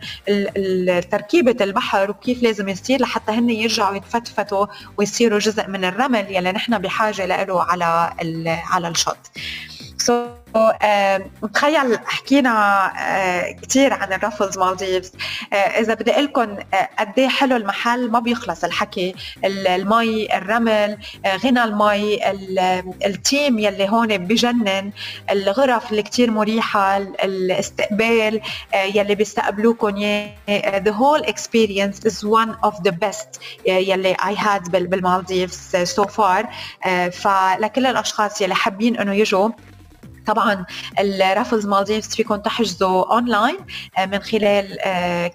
تركيبة 1.00 1.56
البحر 1.64 2.10
وكيف 2.10 2.42
لازم 2.42 2.68
يصير 2.68 3.00
لحتى 3.00 3.32
هن 3.32 3.50
يرجعوا 3.50 3.96
يتفتفتوا 3.96 4.66
ويصيروا 4.96 5.38
جزء 5.38 5.68
من 5.68 5.84
الرمل 5.84 6.26
يلي 6.30 6.52
نحن 6.52 6.78
بحاجة 6.78 7.26
له 7.26 7.62
على 7.62 8.12
على 8.46 8.88
الشط. 8.88 9.18
so, 10.06 10.36
تخيل 11.54 11.98
حكينا 12.06 12.92
كثير 13.62 13.92
عن 13.92 14.12
الرافلز 14.12 14.58
مالديفز. 14.58 15.12
إذا 15.52 15.94
بدي 15.94 16.12
أقول 16.12 16.24
لكم 16.24 16.56
قد 16.98 17.12
إيه 17.18 17.28
حلو 17.28 17.56
المحل 17.56 18.10
ما 18.10 18.18
بيخلص 18.18 18.64
الحكي. 18.64 19.14
المي 19.44 20.36
الرمل 20.36 20.98
غنى 21.44 21.64
المي 21.64 22.30
ال 23.06 23.17
team 23.17 23.58
يلي 23.58 23.88
هون 23.88 24.18
بجنن 24.18 24.92
الغرف 25.30 25.90
اللي 25.90 26.02
كثير 26.02 26.30
مريحة 26.30 26.96
الاستقبال 26.96 28.40
يلي 28.74 29.14
بيستقبلوكم 29.14 30.26
the 30.84 30.92
whole 30.92 31.22
experience 31.26 31.98
is 32.08 32.24
one 32.24 32.68
of 32.68 32.74
the 32.88 32.92
best 32.92 33.40
يلي 33.66 34.14
I 34.14 34.34
had 34.34 34.70
بالمالديفز 34.70 35.94
so 36.00 36.04
far. 36.04 36.46
فلكل 37.12 37.86
الأشخاص 37.86 38.40
يلي 38.40 38.54
حابين 38.54 38.96
إنه 38.96 39.14
يجوا 39.14 39.48
طبعا 40.26 40.64
الرافلز 41.00 41.66
مالديفز 41.66 42.14
فيكم 42.14 42.36
تحجزوا 42.36 43.14
اونلاين 43.14 43.56
من 43.98 44.18
خلال 44.18 44.78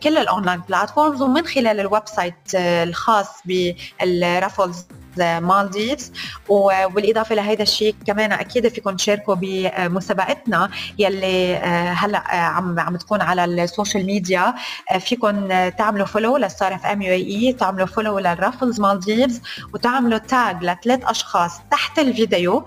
كل 0.03 0.17
ال 0.17 0.24
online 0.24 0.61
platforms 0.69 1.21
ومن 1.21 1.47
خلال 1.47 1.79
ال 1.79 2.07
website 2.07 2.35
الخاص 2.55 3.27
بالرافلز 3.45 4.85
مالديفز 5.17 6.11
وبالاضافه 6.49 7.35
لهذا 7.35 7.63
الشيء 7.63 7.95
كمان 8.07 8.31
أكيد 8.31 8.67
فيكم 8.67 8.95
تشاركوا 8.95 9.35
بمسابقتنا 9.35 10.69
يلي 10.99 11.55
هلأ 11.97 12.23
عم 12.35 12.79
عم 12.79 12.97
تكون 12.97 13.21
على 13.21 13.45
ال 13.45 13.54
social 13.54 14.05
media 14.05 14.53
فيكم 14.99 15.47
تعملوا 15.69 16.05
follow 16.05 16.37
لستار 16.37 16.75
اف 16.75 16.85
ام 16.85 17.01
UAE 17.01 17.53
تعملوا 17.53 17.85
follow 17.87 18.19
للرافلز 18.19 18.79
مالديفز 18.79 19.41
وتعملوا 19.73 20.17
tag 20.17 20.63
لثلاث 20.63 21.05
أشخاص 21.05 21.51
تحت 21.71 21.99
الفيديو. 21.99 22.65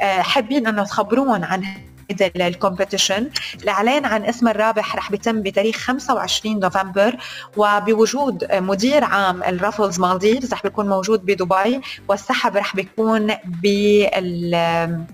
حابين 0.00 0.66
انه 0.66 0.84
تخبروهم 0.84 1.44
عن 1.44 1.64
هذا 1.64 2.46
ال 2.46 2.53
competition. 2.53 3.30
الإعلان 3.62 4.04
عن 4.04 4.24
اسم 4.24 4.48
الرابح 4.48 4.96
رح 4.96 5.10
بيتم 5.10 5.42
بتاريخ 5.42 5.76
25 5.76 6.60
نوفمبر 6.60 7.16
وبوجود 7.56 8.48
مدير 8.52 9.04
عام 9.04 9.42
الرافلز 9.42 10.00
مالديفز 10.00 10.52
رح 10.52 10.62
بيكون 10.62 10.88
موجود 10.88 11.26
بدبي 11.26 11.80
والسحب 12.08 12.56
رح 12.56 12.76
بيكون 12.76 13.34
بال 13.44 15.04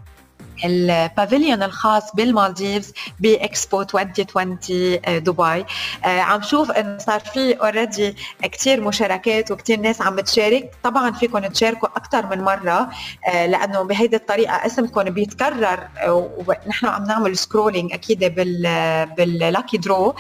ال 0.64 0.75
pavilion 0.75 1.62
الخاص 1.62 2.14
بالمالديفز 2.14 2.92
بإكسبو 3.20 3.82
2020 3.82 4.58
دبي. 5.06 5.64
عم 6.04 6.42
شوف 6.42 6.70
انه 6.70 6.98
صار 6.98 7.20
في 7.20 7.52
already 7.52 8.16
كثير 8.42 8.80
مشاركات 8.80 9.50
وكثير 9.50 9.80
ناس 9.80 10.02
عم 10.02 10.16
بتشارك 10.16 10.70
طبعا 10.82 11.12
فيكم 11.12 11.38
تشاركوا 11.38 11.88
أكثر 11.88 12.26
من 12.26 12.44
مرة 12.44 12.90
لأنه 13.34 13.82
بهيدي 13.82 14.16
الطريقة 14.16 14.66
اسمكم 14.66 15.02
بيتكرر 15.02 15.88
ونحن 16.08 16.86
عم 16.86 17.04
نعمل 17.04 17.36
scrolling 17.36 17.92
أكيد 17.92 18.24
بال 18.24 19.06
بال 19.16 19.33
lucky 19.33 19.76
draw 19.78 20.14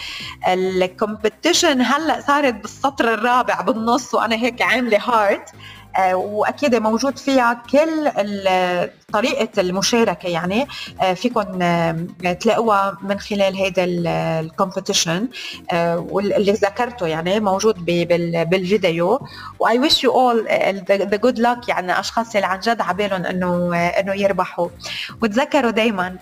ال 0.48 0.59
competition 0.59 1.80
هلأ 1.80 2.20
صارت 2.20 2.54
بالسطر 2.54 3.14
الرابع 3.14 3.60
بالنص 3.60 4.14
وأنا 4.14 4.36
هيك 4.36 4.62
عاملة 4.62 4.98
heart 4.98 5.48
آه، 5.48 5.54
وأكيد 6.12 6.74
موجود 6.74 7.18
فيها 7.18 7.62
كل 7.70 8.10
طريقة 9.12 9.60
المشاركة. 9.60 10.28
يعني 10.28 10.66
آه، 11.02 11.14
فيكم 11.14 11.44
تلاقوها 12.40 12.98
من 13.02 13.18
خلال 13.20 13.56
هيدا 13.56 13.84
ال 14.40 14.47
competition 14.47 15.28
واللي 15.96 16.52
ذكرته. 16.52 17.06
يعني 17.06 17.40
موجود 17.40 17.84
بالفيديو. 17.84 19.20
و 19.58 19.78
I 19.78 19.83
wish 19.83 20.04
you 20.04 20.12
all 20.12 20.46
the 20.88 21.16
good 21.16 21.38
luck 21.38 21.68
يعني 21.68 22.00
اشخاص 22.00 22.34
اللي 22.34 22.46
عن 22.46 22.60
جد 22.60 22.80
عبالهم 22.80 23.26
إنه 23.26 23.76
إنه 23.76 24.14
يربحوا. 24.14 24.68
وتذكروا 25.22 25.70
دائما 25.70 26.16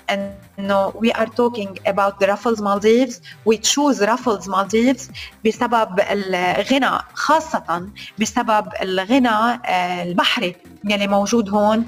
إنه 0.59 0.91
we 0.91 1.09
are 1.13 1.27
talking 1.41 1.71
about 1.87 2.21
the 2.21 2.27
Raffles 2.27 2.61
Maldives. 2.61 3.21
We 3.49 3.57
choose 3.59 4.01
Raffles 4.01 4.49
Maldives 4.49 5.11
بسبب 5.47 6.01
الغنى 6.11 6.91
خاصة 7.15 7.89
بسبب 8.19 8.67
الغنى 8.83 9.29
آه، 9.29 9.60
البحري 9.69 10.57
يلي 10.85 11.07
موجود 11.07 11.49
هون. 11.49 11.87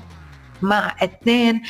مع 0.63 0.95
اثنين 1.03 1.63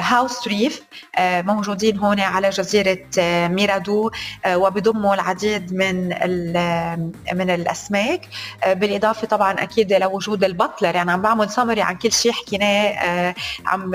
house 0.00 0.46
آه، 0.46 0.50
reef 0.50 0.82
آه، 1.18 1.42
موجودين 1.42 1.98
هون 1.98 2.20
على 2.20 2.50
جزيرة 2.50 2.98
آه، 3.18 3.48
ميرادو 3.48 4.10
وبضموا 4.48 5.14
العديد 5.14 5.74
من 5.74 6.08
من 7.32 7.50
الأسماك. 7.50 8.28
بالإضافة 8.66 9.26
طبعا 9.26 9.52
أكيد 9.52 9.92
لوجود 9.92 10.44
ال 10.44 10.50
butler. 10.50 10.94
يعني 10.94 11.10
عم 11.12 11.22
بعمل 11.22 11.50
سمري 11.50 11.82
عن 11.82 11.96
كل 11.96 12.12
شيء 12.12 12.32
حكيناه 12.32 13.34
عم 13.66 13.94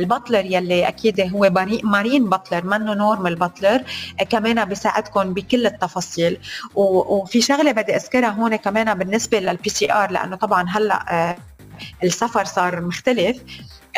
ال 0.00 0.06
butler 0.06 0.44
يلي 0.44 0.88
أكيد 0.88 1.20
هو 1.20 1.50
marine 1.84 2.28
butler 2.28 2.64
منه 2.64 2.94
normal 2.94 3.34
butler 3.34 3.82
كمان 4.30 4.64
بيساعدكم 4.64 5.34
بكل 5.34 5.66
التفاصيل. 5.66 6.38
وفي 6.74 7.40
شغلة 7.40 7.72
بدي 7.72 7.96
أذكرها 7.96 8.28
هون 8.28 8.56
كمان 8.56 8.94
بالنسبة 8.94 9.38
لل 9.38 9.70
PCR 9.70 10.10
لأنه 10.10 10.36
طبعا 10.36 10.66
هلأ 10.68 11.36
السفر 12.04 12.44
صار 12.44 12.80
مختلف. 12.80 13.36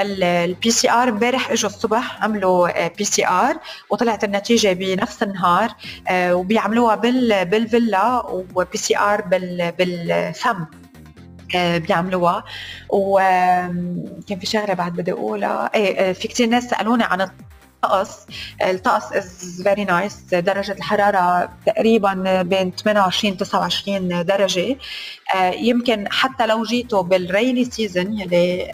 ال 0.00 0.70
PCR 0.70 1.08
امبارح 1.08 1.50
إجوا 1.50 1.70
الصبح 1.70 2.22
عملوا 2.24 2.88
PCR 2.88 3.56
وطلعت 3.90 4.24
النتيجة 4.24 4.72
بنفس 4.72 5.22
النهار 5.22 5.74
آه، 6.08 6.34
وبيعملوها 6.34 6.94
بالفيلا 7.44 8.26
و 8.54 8.78
PCR 8.78 9.20
بالفم 9.78 10.66
آه، 11.56 11.78
بيعملوها. 11.78 12.44
وكان 12.88 14.38
في 14.40 14.46
شغلة 14.46 14.74
بعد 14.74 14.92
بدي 14.92 15.12
أقولها. 15.12 15.70
إيه 15.74 15.98
آه، 15.98 16.12
في 16.12 16.28
كثير 16.28 16.48
ناس 16.48 16.64
سألوني 16.64 17.04
عن 17.04 17.28
الطقس. 17.84 18.26
الطقس 18.62 19.12
is 19.12 19.62
very 19.62 19.84
nice 19.84 20.34
درجة 20.34 20.72
الحرارة 20.72 21.50
تقريبا 21.66 22.42
بين 22.42 22.70
28 22.70 23.36
29 23.36 24.24
درجة. 24.24 24.76
آه، 25.34 25.50
يمكن 25.50 26.04
حتى 26.10 26.46
لو 26.46 26.62
جيتوا 26.62 27.02
بال 27.02 27.20
rainy 27.20 27.64
season 27.64 28.20
يلي 28.20 28.72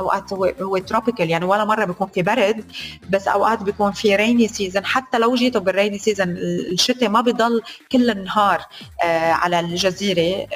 أوقات 0.00 0.32
هو 0.32 0.52
هو 0.62 0.78
tropical 0.78 1.30
يعني 1.30 1.44
ولا 1.44 1.64
مرة 1.64 1.84
بيكون 1.84 2.08
في 2.08 2.22
برد 2.22 2.64
بس 3.10 3.28
أوقات 3.28 3.62
بيكون 3.62 3.92
في 3.92 4.16
rainy 4.16 4.48
season 4.48 4.84
حتى 4.84 5.18
لو 5.18 5.34
جيتوا 5.34 5.60
بال 5.60 5.71
rainy 5.71 5.98
season 5.98 6.28
الشتاء 6.28 7.08
ما 7.08 7.20
بضل 7.20 7.62
كل 7.92 8.10
النهار 8.10 8.62
آه، 9.04 9.32
على 9.32 9.60
الجزيرة 9.60 10.46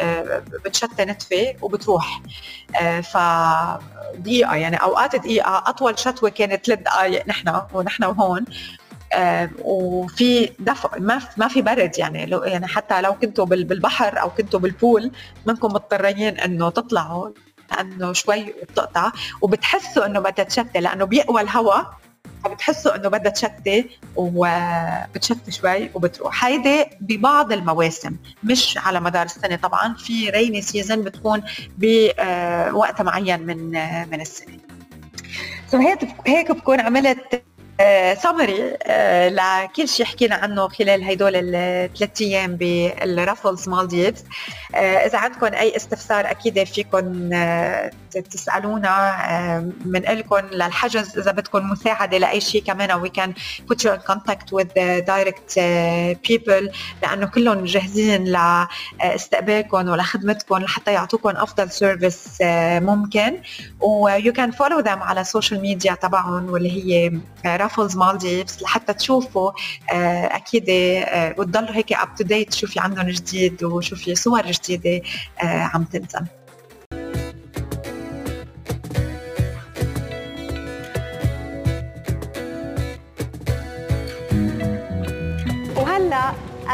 بتشتى 0.64 1.04
نتفة 1.04 1.54
وبتروح. 1.62 2.20
ف 3.02 3.16
دقيقة 4.14 4.54
يعني 4.54 4.76
أوقات 4.76 5.16
دقيقة 5.16 5.62
أطول 5.66 5.98
شتوة 5.98 6.30
كانت 6.30 6.66
ثلاث 6.66 6.78
دقائق 6.78 7.28
نحن 7.28 7.60
ونحن 7.74 8.04
وهون. 8.04 8.44
آه 9.12 9.50
وفي 9.62 10.50
دفء 10.58 11.00
ما 11.00 11.20
ما 11.36 11.48
في 11.48 11.62
برد 11.62 11.98
يعني 11.98 12.26
لو 12.26 12.42
يعني 12.44 12.66
حتى 12.66 13.00
لو 13.00 13.14
كنتوا 13.14 13.44
بالبحر 13.44 14.20
أو 14.20 14.30
كنتوا 14.30 14.60
بالبول 14.60 15.10
منكم 15.46 15.68
مضطرين 15.68 16.38
إنه 16.40 16.70
تطلعوا. 16.70 17.28
لأنه 17.70 18.12
شوي 18.12 18.54
بتقطع 18.62 19.12
وبتحسوا 19.42 20.06
إنه 20.06 20.20
بدها 20.20 20.44
تشتي 20.44 20.80
لأنه 20.80 21.04
بيقوى 21.04 21.40
الهواء 21.40 21.94
فبتحسوا 22.44 22.96
إنه 22.96 23.08
بدها 23.08 23.32
تشتي 23.32 23.90
وبتشتي 24.16 25.50
شوي 25.50 25.90
وبتروح. 25.94 26.44
هيدي 26.44 26.86
ببعض 27.00 27.52
المواسم 27.52 28.16
مش 28.42 28.78
على 28.78 29.00
مدار 29.00 29.24
السنة 29.24 29.56
طبعا 29.56 29.94
في 29.94 30.30
rainy 30.30 30.62
season 30.62 31.02
بتكون 31.02 31.42
بوقت 31.78 33.02
معين 33.02 33.42
من 33.42 33.70
من 34.10 34.20
السنة. 34.20 34.58
so 35.68 35.78
هيك 35.78 36.08
هيك 36.26 36.52
بكون 36.52 36.80
عملت 36.80 37.44
سمري 38.14 38.76
آه، 38.82 39.28
لكل 39.28 39.88
شيء 39.88 40.06
حكينا 40.06 40.34
عنه 40.34 40.68
خلال 40.68 41.04
هدول 41.04 41.32
الثلاث 41.36 42.22
أيام 42.22 42.56
بال 42.56 42.81
Raffles 42.81 43.68
Maldives 43.68 44.24
آه، 44.74 44.78
إذا 44.78 45.18
عندكم 45.18 45.46
أي 45.46 45.76
استفسار 45.76 46.30
أكيد 46.30 46.64
فيكم 46.64 47.30
آه، 48.16 48.20
تسالونا 48.20 49.74
بنقلكم 49.84 50.36
للحجز 50.36 51.18
إذا 51.18 51.32
بدكم 51.32 51.70
مساعدة 51.70 52.18
لأي 52.18 52.40
شيء 52.40 52.62
كمان 52.62 52.92
we 52.92 53.08
can 53.08 53.21
put 53.21 53.34
you 53.34 53.76
in 53.76 54.00
contact 54.12 54.52
with 54.52 54.68
the 54.74 55.02
direct 55.06 55.54
people 56.28 56.74
لأنه 57.02 57.26
كلهم 57.26 57.64
جاهزين 57.64 58.24
لاستقبالكم 58.24 59.88
ولخدمتكم 59.88 60.56
لحتى 60.56 60.92
يعطوكم 60.92 61.28
أفضل 61.28 61.70
service 61.70 62.38
ممكن. 62.80 63.40
و 63.80 64.18
you 64.18 64.32
can 64.32 64.52
follow 64.52 64.82
them 64.82 65.02
على 65.02 65.20
ال 65.20 65.26
social 65.26 65.60
media 65.60 65.94
تبعهم 65.94 66.50
واللي 66.50 66.70
هي 66.70 67.20
Raffles 67.46 67.96
Maldives 67.96 68.62
لحتى 68.62 68.92
تشوفوا 68.92 69.52
آه، 69.92 70.36
أكيد 70.36 70.64
آه، 70.68 71.34
وتضلوا 71.38 71.76
هيك 71.76 71.92
up 71.92 72.14
to 72.14 72.24
date 72.24 72.54
شو 72.54 72.66
في 72.66 72.80
عندهم 72.80 73.06
جديد 73.06 73.64
وشو 73.64 73.96
في 73.96 74.14
صور 74.14 74.50
جديدة 74.50 75.02
آه، 75.42 75.70
عم 75.74 75.84
تنزل. 75.84 76.26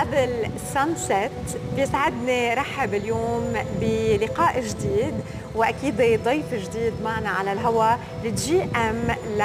قبل 0.00 0.50
sunset 0.74 1.30
بيسعدني 1.76 2.54
رحب 2.54 2.94
اليوم 2.94 3.52
بلقاء 3.80 4.60
جديد 4.60 5.14
واكيد 5.54 5.96
ضيف 6.24 6.54
جديد 6.54 6.92
معنا 7.04 7.30
على 7.30 7.52
الهواء 7.52 7.98
ال 8.24 8.62
GM 8.62 9.10
ل 9.36 9.42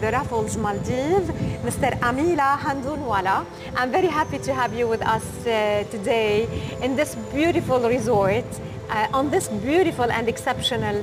the 0.00 0.10
Raffles 0.10 0.58
Maldives 0.58 1.22
Mister 1.66 1.94
اميلا 2.08 2.70
هاندونوالا 2.70 3.42
I'm 3.76 3.90
very 3.92 4.08
happy 4.08 4.38
to 4.46 4.52
have 4.52 4.72
you 4.78 4.86
with 4.88 5.02
us 5.02 5.26
uh, 5.46 5.84
today 5.94 6.48
in 6.82 6.96
this 6.96 7.14
beautiful 7.34 7.80
resort 7.96 8.48
uh, 8.90 9.18
on 9.18 9.30
this 9.30 9.48
beautiful 9.68 10.08
and 10.18 10.28
exceptional 10.28 10.96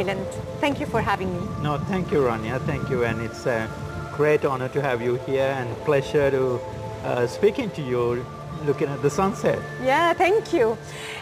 island. 0.00 0.28
Thank 0.62 0.80
you 0.80 0.86
for 0.86 1.00
having 1.10 1.30
me. 1.36 1.42
No, 1.66 1.72
thank 1.90 2.06
you, 2.12 2.20
Rania. 2.28 2.56
Thank 2.70 2.84
you, 2.92 2.98
and 3.08 3.16
it's 3.26 3.44
a 3.46 3.60
great 4.16 4.42
honor 4.50 4.68
to 4.76 4.80
have 4.88 5.00
you 5.06 5.14
here 5.28 5.50
and 5.60 5.68
pleasure 5.88 6.30
to 6.36 6.42
uh, 7.04 7.26
speaking 7.26 7.70
to 7.70 7.82
you 7.82 8.24
looking 8.64 8.88
at 8.88 9.00
the 9.02 9.10
sunset. 9.10 9.58
Yeah, 9.82 10.12
thank 10.12 10.52
you. 10.52 10.76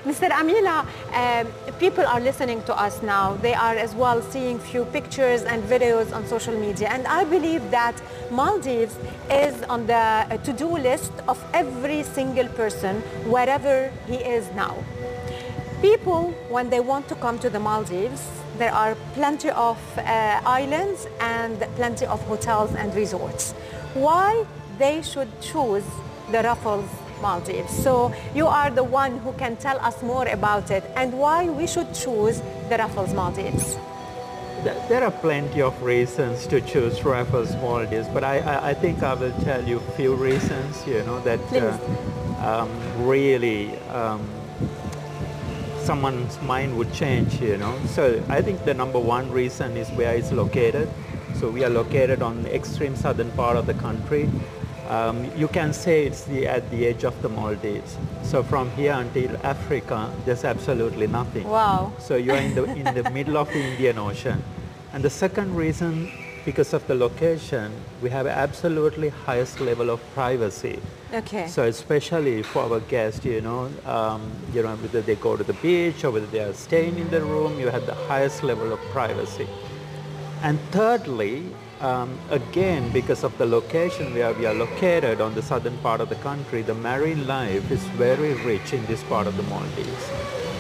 Mr. 0.05 0.29
Amila, 0.31 0.87
um, 1.15 1.47
people 1.79 2.05
are 2.05 2.21
listening 2.21 2.63
to 2.65 2.75
us 2.77 3.03
now. 3.03 3.35
They 3.37 3.55
are 3.55 3.75
as 3.75 3.95
well 3.95 4.23
seeing 4.23 4.59
few 4.59 4.85
pictures 4.87 5.43
and 5.43 5.63
videos 5.63 6.13
on 6.15 6.27
social 6.27 6.59
media. 6.59 6.89
And 6.89 7.07
I 7.07 7.25
believe 7.25 7.71
that 7.71 7.95
Maldives 8.31 8.97
is 9.31 9.63
on 9.65 9.87
the 9.87 9.95
uh, 9.95 10.37
to-do 10.39 10.69
list 10.69 11.13
of 11.29 11.43
every 11.55 12.03
single 12.03 12.49
person, 12.49 13.01
wherever 13.31 13.93
he 14.07 14.17
is 14.17 14.51
now. 14.55 14.77
People, 15.81 16.33
when 16.49 16.71
they 16.71 16.81
want 16.81 17.09
to 17.09 17.15
come 17.15 17.39
to 17.39 17.49
the 17.49 17.61
Maldives, 17.61 18.27
there 18.59 18.73
are 18.73 18.97
plenty 19.15 19.51
of 19.51 19.79
uh, 19.99 20.41
islands 20.45 21.07
and 21.21 21.61
plenty 21.77 22.05
of 22.07 22.21
hotels 22.23 22.75
and 22.75 22.93
resorts. 22.97 23.53
Why 23.95 24.45
they 24.79 25.03
should 25.03 25.29
choose 25.41 25.85
the 26.31 26.43
Raffles 26.43 26.89
Maldives. 27.21 27.73
So 27.73 28.15
you 28.35 28.47
are 28.47 28.71
the 28.71 28.85
one 28.85 29.19
who 29.19 29.33
can 29.33 29.57
tell 29.57 29.79
us 29.81 30.03
more 30.03 30.27
about 30.29 30.71
it 30.71 30.85
and 30.95 31.13
why 31.13 31.49
we 31.49 31.67
should 31.67 31.93
choose 31.95 32.41
the 32.69 32.77
Raffles 32.79 33.13
Maldives. 33.13 33.77
There 34.89 35.05
are 35.05 35.11
plenty 35.11 35.63
of 35.63 35.81
reasons 35.83 36.47
to 36.49 36.61
choose 36.61 37.05
Raffles 37.05 37.55
Maldives, 37.57 38.09
but 38.09 38.25
I, 38.25 38.39
I, 38.39 38.71
I 38.71 38.75
think 38.75 39.03
I 39.03 39.15
will 39.15 39.33
tell 39.43 39.63
you 39.63 39.77
a 39.77 39.91
few 39.93 40.15
reasons, 40.15 40.85
you 40.87 41.03
know, 41.05 41.21
that 41.21 41.41
uh, 41.53 41.79
um, 42.45 43.07
really 43.07 43.77
um, 43.89 44.29
someone's 45.79 46.41
mind 46.43 46.77
would 46.77 46.93
change, 46.93 47.41
you 47.41 47.57
know. 47.57 47.79
So 47.87 48.23
I 48.29 48.43
think 48.43 48.65
the 48.65 48.75
number 48.75 48.99
one 48.99 49.31
reason 49.31 49.77
is 49.77 49.89
where 49.91 50.15
it's 50.15 50.33
located. 50.33 50.89
So 51.37 51.49
we 51.49 51.65
are 51.65 51.71
located 51.71 52.21
on 52.21 52.43
the 52.43 52.53
extreme 52.53 52.97
southern 52.97 53.31
part 53.33 53.57
of 53.57 53.67
the 53.67 53.75
country. 53.75 54.29
Um, 54.89 55.31
you 55.37 55.49
can 55.49 55.75
say 55.75 56.07
it's 56.07 56.25
the, 56.25 56.47
at 56.47 56.71
the 56.71 56.87
edge 56.87 57.05
of 57.05 57.21
the 57.21 57.29
Maldives. 57.29 57.99
So 58.23 58.43
from 58.43 58.71
here 58.71 58.93
until 58.93 59.37
Africa, 59.45 60.11
there's 60.25 60.45
absolutely 60.45 61.07
nothing. 61.07 61.47
Wow. 61.47 61.93
So 61.99 62.17
you're 62.17 62.37
in 62.37 62.55
the, 62.55 62.65
in 62.65 62.95
the 62.95 63.11
middle 63.19 63.37
of 63.37 63.49
the 63.49 63.63
Indian 63.63 63.99
Ocean. 63.99 64.43
And 64.95 65.05
the 65.05 65.11
second 65.11 65.55
reason 65.55 66.11
because 66.49 66.73
of 66.73 66.87
the 66.87 66.95
location, 66.95 67.71
we 68.01 68.09
have 68.09 68.27
absolutely 68.27 69.11
highest 69.11 69.61
level 69.61 69.91
of 69.91 70.01
privacy. 70.15 70.81
Okay. 71.13 71.47
So 71.47 71.65
especially 71.65 72.43
for 72.43 72.63
our 72.63 72.81
guests, 72.81 73.23
you 73.23 73.43
know, 73.43 73.71
um, 73.85 74.23
you 74.55 74.63
know, 74.63 74.75
whether 74.77 75.03
they 75.03 75.17
go 75.17 75.37
to 75.37 75.45
the 75.45 75.53
beach 75.55 76.05
or 76.05 76.11
whether 76.11 76.27
they 76.27 76.41
are 76.41 76.55
staying 76.55 76.99
in 76.99 77.11
the 77.11 77.21
room, 77.21 77.61
you 77.61 77.69
have 77.69 77.85
the 77.85 77.95
highest 77.95 78.43
level 78.43 78.73
of 78.73 78.81
privacy. 78.97 79.47
And 80.43 80.59
thirdly, 80.71 81.45
um, 81.81 82.19
again, 82.31 82.91
because 82.93 83.25
of 83.25 83.37
the 83.39 83.47
location 83.47 84.13
where 84.15 84.33
we 84.33 84.47
are 84.47 84.55
located 84.55 85.21
on 85.21 85.35
the 85.35 85.43
southern 85.43 85.77
part 85.79 86.01
of 86.01 86.09
the 86.09 86.17
country, 86.17 86.63
the 86.63 86.75
marine 86.75 87.27
life 87.27 87.71
is 87.71 87.83
very 87.97 88.35
rich 88.45 88.73
in 88.73 88.85
this 88.87 89.03
part 89.05 89.27
of 89.27 89.37
the 89.37 89.43
Maldives. 89.45 90.11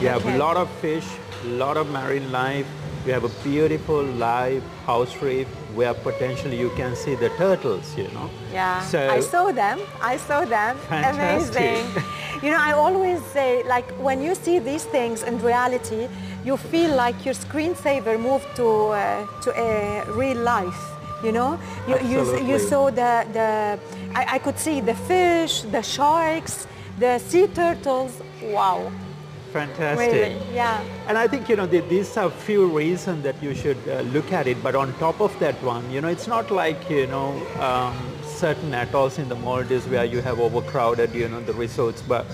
You 0.00 0.08
have 0.08 0.24
Okay. 0.24 0.34
a 0.36 0.38
lot 0.38 0.56
of 0.56 0.68
fish, 0.80 1.06
a 1.44 1.48
lot 1.48 1.76
of 1.76 1.90
marine 1.90 2.30
life. 2.30 2.66
You 3.06 3.12
have 3.14 3.24
a 3.24 3.34
beautiful 3.42 4.02
live 4.02 4.62
house 4.84 5.14
reef 5.22 5.46
where 5.74 5.94
potentially 5.94 6.58
you 6.58 6.70
can 6.76 6.94
see 6.94 7.14
the 7.14 7.30
turtles, 7.30 7.96
you 7.96 8.08
know. 8.08 8.28
Yeah, 8.52 8.80
So 8.82 9.08
I 9.08 9.20
saw 9.20 9.50
them. 9.50 9.78
I 10.02 10.16
saw 10.18 10.44
them. 10.44 10.76
Fantastic. 10.88 11.62
Amazing. 11.62 12.02
You 12.42 12.50
know, 12.52 12.58
I 12.60 12.72
always 12.72 13.20
say, 13.32 13.62
like, 13.64 13.88
when 13.98 14.22
you 14.22 14.34
see 14.34 14.58
these 14.58 14.84
things 14.84 15.22
in 15.22 15.38
reality, 15.40 16.08
you 16.44 16.56
feel 16.56 16.94
like 16.94 17.24
your 17.24 17.34
screensaver 17.34 18.18
moved 18.20 18.46
to 18.56 18.68
uh, 18.94 19.26
to 19.44 19.50
a 19.56 20.04
real 20.12 20.38
life. 20.38 20.80
You 21.22 21.32
know, 21.32 21.58
you 21.88 21.98
you, 22.06 22.38
you 22.40 22.58
saw 22.58 22.90
the 22.90 23.26
the. 23.32 23.78
I, 24.14 24.36
I 24.36 24.38
could 24.38 24.58
see 24.58 24.80
the 24.80 24.94
fish, 24.94 25.62
the 25.62 25.82
sharks, 25.82 26.66
the 26.98 27.18
sea 27.18 27.46
turtles. 27.48 28.22
Wow, 28.42 28.92
fantastic. 29.52 30.12
really? 30.12 30.54
Yeah. 30.54 30.82
And 31.08 31.18
I 31.18 31.26
think, 31.26 31.48
you 31.48 31.56
know, 31.56 31.66
th- 31.66 31.88
these 31.88 32.16
are 32.16 32.30
few 32.30 32.66
reasons 32.66 33.24
that 33.24 33.42
you 33.42 33.54
should 33.54 33.78
uh, 33.88 34.00
look 34.14 34.32
at 34.32 34.46
it. 34.46 34.62
But 34.62 34.74
on 34.74 34.92
top 34.98 35.20
of 35.20 35.36
that 35.40 35.60
one, 35.62 35.90
you 35.90 36.00
know, 36.00 36.08
it's 36.08 36.26
not 36.26 36.50
like, 36.50 36.88
you 36.88 37.06
know, 37.06 37.34
um, 37.58 37.96
certain 38.24 38.72
atolls 38.74 39.18
in 39.18 39.28
the 39.28 39.34
Maldives 39.34 39.86
where 39.88 40.04
you 40.04 40.20
have 40.22 40.38
overcrowded, 40.38 41.14
you 41.14 41.28
know, 41.28 41.40
the 41.40 41.52
resorts. 41.54 42.02
But 42.02 42.24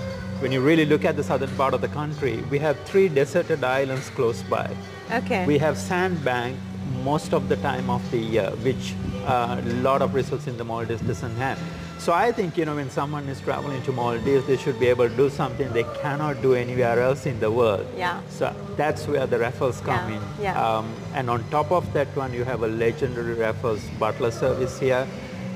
when 0.41 0.53
you 0.53 0.61
really 0.61 0.85
look 0.85 1.05
at 1.05 1.17
the 1.17 1.25
southern 1.25 1.51
part 1.57 1.75
of 1.75 1.81
the 1.81 1.89
country, 1.89 2.43
we 2.51 2.59
have 2.59 2.79
three 2.85 3.09
deserted 3.09 3.65
islands 3.65 4.11
close 4.11 4.43
by. 4.43 4.75
Okay. 5.11 5.47
We 5.47 5.59
have 5.59 5.79
sandbank 5.79 6.59
most 7.03 7.33
of 7.33 7.49
the 7.49 7.57
time 7.57 7.89
of 7.91 8.03
the 8.11 8.19
year, 8.19 8.51
which 8.63 8.95
uh, 9.27 9.61
a 9.61 9.69
lot 9.83 10.03
of 10.03 10.15
resorts 10.15 10.47
in 10.47 10.57
the 10.57 10.65
Maldives 10.65 11.03
doesn't 11.03 11.37
have. 11.37 11.59
So 11.99 12.13
I 12.13 12.33
think, 12.33 12.59
you 12.59 12.65
know, 12.67 12.75
when 12.75 12.91
someone 12.91 13.27
is 13.29 13.41
traveling 13.41 13.83
to 13.85 13.93
Maldives, 13.93 14.47
they 14.47 14.57
should 14.59 14.79
be 14.79 14.89
able 14.89 15.09
to 15.09 15.17
do 15.17 15.31
something 15.31 15.73
they 15.73 15.85
cannot 16.03 16.43
do 16.43 16.53
anywhere 16.55 17.01
else 17.01 17.25
in 17.25 17.41
the 17.41 17.51
world. 17.51 17.87
Yeah. 17.97 18.21
So 18.29 18.55
that's 18.77 19.07
where 19.09 19.27
the 19.27 19.39
Raffles 19.39 19.81
come 19.81 20.11
Yeah, 20.11 20.17
in. 20.17 20.23
yeah. 20.43 20.63
Um, 20.79 20.93
and 21.15 21.31
on 21.31 21.43
top 21.51 21.73
of 21.73 21.91
that 21.95 22.09
one, 22.15 22.35
you 22.35 22.45
have 22.45 22.63
a 22.63 22.69
legendary 22.69 23.35
Raffles 23.35 23.83
butler 23.99 24.31
service 24.31 24.79
here. 24.79 25.07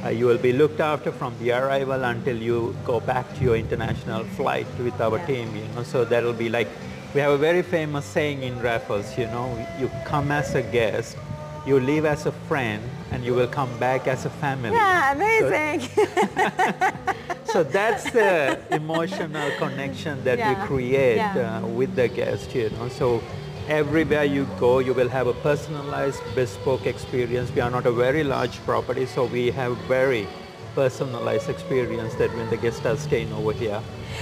Uh, 0.04 0.08
you 0.10 0.26
will 0.26 0.38
be 0.38 0.52
looked 0.52 0.80
after 0.80 1.10
from 1.12 1.34
the 1.40 1.50
arrival 1.52 2.04
until 2.04 2.36
you 2.36 2.74
go 2.86 3.00
back 3.00 3.26
to 3.36 3.42
your 3.44 3.56
international 3.56 4.22
flight 4.36 4.66
with 4.78 4.98
our 5.00 5.18
Yeah. 5.18 5.26
team. 5.26 5.56
You 5.56 5.66
know, 5.74 5.82
so 5.82 6.04
that'll 6.04 6.32
be 6.32 6.48
like 6.48 6.68
we 7.14 7.20
have 7.20 7.32
a 7.32 7.38
very 7.38 7.62
famous 7.62 8.04
saying 8.04 8.42
in 8.42 8.60
Raffles. 8.60 9.16
You 9.18 9.26
know, 9.26 9.66
you 9.78 9.90
come 10.04 10.30
as 10.30 10.54
a 10.54 10.62
guest, 10.62 11.16
you 11.66 11.80
leave 11.80 12.04
as 12.04 12.26
a 12.26 12.32
friend, 12.32 12.82
and 13.10 13.24
you 13.24 13.34
will 13.34 13.48
come 13.48 13.70
back 13.78 14.06
as 14.06 14.24
a 14.26 14.30
family. 14.30 14.72
yeah, 14.72 15.12
amazing. 15.12 15.88
So 17.44 17.62
that's 17.78 18.04
the 18.10 18.60
emotional 18.70 19.50
connection 19.58 20.22
that 20.24 20.38
Yeah, 20.38 20.60
we 20.60 20.66
create 20.66 21.16
yeah. 21.16 21.60
uh, 21.62 21.66
with 21.66 21.94
the 21.96 22.08
guest, 22.08 22.54
you 22.54 22.70
know. 22.70 22.88
So 22.88 23.22
everywhere 23.68 24.24
you 24.24 24.46
go, 24.60 24.78
you 24.80 24.92
will 24.94 25.08
have 25.08 25.26
a 25.26 25.34
personalized, 25.34 26.20
bespoke 26.34 26.86
experience. 26.86 27.50
We 27.54 27.60
are 27.62 27.70
not 27.70 27.86
a 27.86 27.92
very 27.92 28.22
large 28.24 28.58
property, 28.66 29.06
so 29.06 29.24
we 29.24 29.50
have 29.52 29.76
very 29.88 30.26
personalized 30.74 31.48
experience 31.48 32.14
that 32.14 32.34
when 32.36 32.48
the 32.50 32.56
guests 32.56 32.84
are 32.86 32.96
staying 32.96 33.32
over 33.32 33.52
here. 33.52 33.80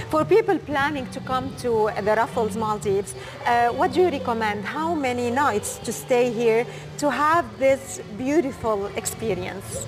For 0.09 0.25
people 0.25 0.57
planning 0.59 1.07
to 1.11 1.19
come 1.19 1.55
to 1.57 1.89
the 2.01 2.15
Raffles 2.15 2.55
Maldives, 2.55 3.15
uh, 3.45 3.69
what 3.69 3.93
do 3.93 4.01
you 4.01 4.09
recommend? 4.09 4.65
How 4.65 4.93
many 4.93 5.29
nights 5.31 5.77
to 5.79 5.91
stay 5.91 6.31
here 6.31 6.65
to 6.97 7.11
have 7.11 7.45
this 7.59 8.01
beautiful 8.17 8.87
experience? 8.95 9.87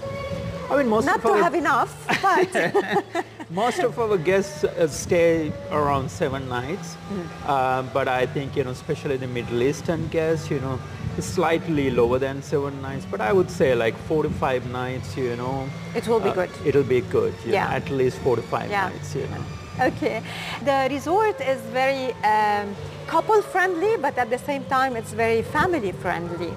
I 0.70 0.78
mean, 0.78 0.88
most 0.88 1.06
Not 1.06 1.22
to 1.22 1.34
have 1.34 1.56
enough, 1.56 1.92
but 2.22 2.50
most 3.50 3.80
of 3.80 3.98
our 3.98 4.18
guests 4.18 4.64
uh, 4.64 4.88
stay 4.88 5.52
around 5.72 6.10
seven 6.12 6.48
nights, 6.50 6.96
Mm. 7.12 7.26
uh, 7.48 7.82
but 7.94 8.08
I 8.08 8.26
think 8.28 8.56
you 8.56 8.64
know, 8.64 8.72
especially 8.72 9.18
the 9.18 9.28
Middle 9.28 9.62
Eastern 9.64 10.08
guests, 10.10 10.52
you 10.52 10.60
know, 10.60 10.80
it's 11.18 11.26
slightly 11.28 11.90
lower 11.90 12.20
than 12.20 12.42
seven 12.44 12.80
nights. 12.82 13.06
But 13.10 13.22
I 13.22 13.34
would 13.34 13.50
say 13.50 13.74
like 13.76 13.96
four 14.08 14.22
to 14.24 14.30
five 14.30 14.70
nights, 14.72 15.18
you 15.18 15.36
know, 15.36 15.68
it 15.96 16.08
will 16.08 16.20
be 16.20 16.30
uh, 16.30 16.34
good. 16.34 16.50
It'll 16.66 16.84
be 16.84 17.02
good. 17.02 17.34
you 17.46 17.52
know, 17.52 17.58
Yeah. 17.58 17.74
at 17.80 17.90
least 17.90 18.18
four 18.20 18.36
to 18.36 18.42
five 18.44 18.70
Yeah. 18.70 18.90
nights, 18.90 19.16
you 19.16 19.28
know. 19.34 19.44
Okay. 19.90 20.22
The 20.66 20.88
resort 20.96 21.40
is 21.42 21.60
very 21.74 22.14
um, 22.24 22.76
couple 23.08 23.42
friendly, 23.42 23.98
but 23.98 24.18
at 24.18 24.30
the 24.30 24.38
same 24.38 24.64
time, 24.66 24.96
it's 24.96 25.14
very 25.14 25.42
family 25.42 25.92
friendly. 25.94 26.54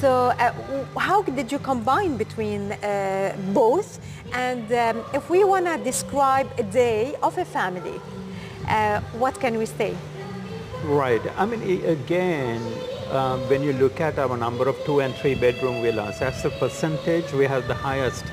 So, 0.00 0.26
uh, 0.38 0.52
how 0.98 1.22
did 1.22 1.50
you 1.50 1.58
combine 1.58 2.18
between 2.18 2.72
uh, 2.72 3.34
both? 3.54 3.98
And 4.34 4.70
um, 4.70 5.02
if 5.14 5.30
we 5.30 5.42
want 5.42 5.64
to 5.64 5.78
describe 5.78 6.48
a 6.58 6.62
day 6.64 7.14
of 7.22 7.38
a 7.38 7.46
family, 7.46 7.98
uh, 8.68 9.00
what 9.16 9.40
can 9.40 9.56
we 9.56 9.64
say? 9.64 9.96
Right. 10.84 11.22
I 11.38 11.46
mean, 11.46 11.62
again, 11.86 12.60
um, 13.10 13.40
when 13.48 13.62
you 13.62 13.72
look 13.72 13.98
at 13.98 14.18
our 14.18 14.36
number 14.36 14.68
of 14.68 14.76
two 14.84 15.00
and 15.00 15.14
three 15.14 15.34
bedroom 15.34 15.80
villas, 15.80 16.20
as 16.20 16.44
a 16.44 16.50
percentage, 16.50 17.32
we 17.32 17.46
have 17.46 17.66
the 17.66 17.74
highest 17.74 18.26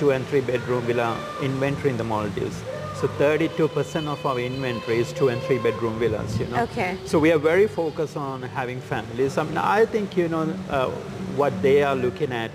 two 0.00 0.10
and 0.10 0.26
three 0.26 0.40
bedroom 0.40 0.82
villa 0.82 1.16
inventory 1.40 1.90
in 1.90 1.96
the 1.96 2.04
Maldives. 2.04 2.60
So 3.04 3.10
32% 3.18 4.06
of 4.06 4.24
our 4.24 4.38
inventory 4.38 4.96
is 4.96 5.12
two 5.12 5.28
and 5.28 5.38
three 5.42 5.58
bedroom 5.58 5.98
villas, 5.98 6.38
you 6.40 6.46
know. 6.46 6.62
Okay. 6.62 6.96
So 7.04 7.18
we 7.18 7.32
are 7.32 7.38
very 7.38 7.68
focused 7.68 8.16
on 8.16 8.40
having 8.40 8.80
families. 8.80 9.36
I 9.36 9.42
mean, 9.42 9.58
I 9.58 9.84
think, 9.84 10.16
you 10.16 10.26
know, 10.26 10.44
uh, 10.70 10.88
what 11.36 11.52
they 11.60 11.82
are 11.82 11.94
looking 11.94 12.32
at, 12.32 12.50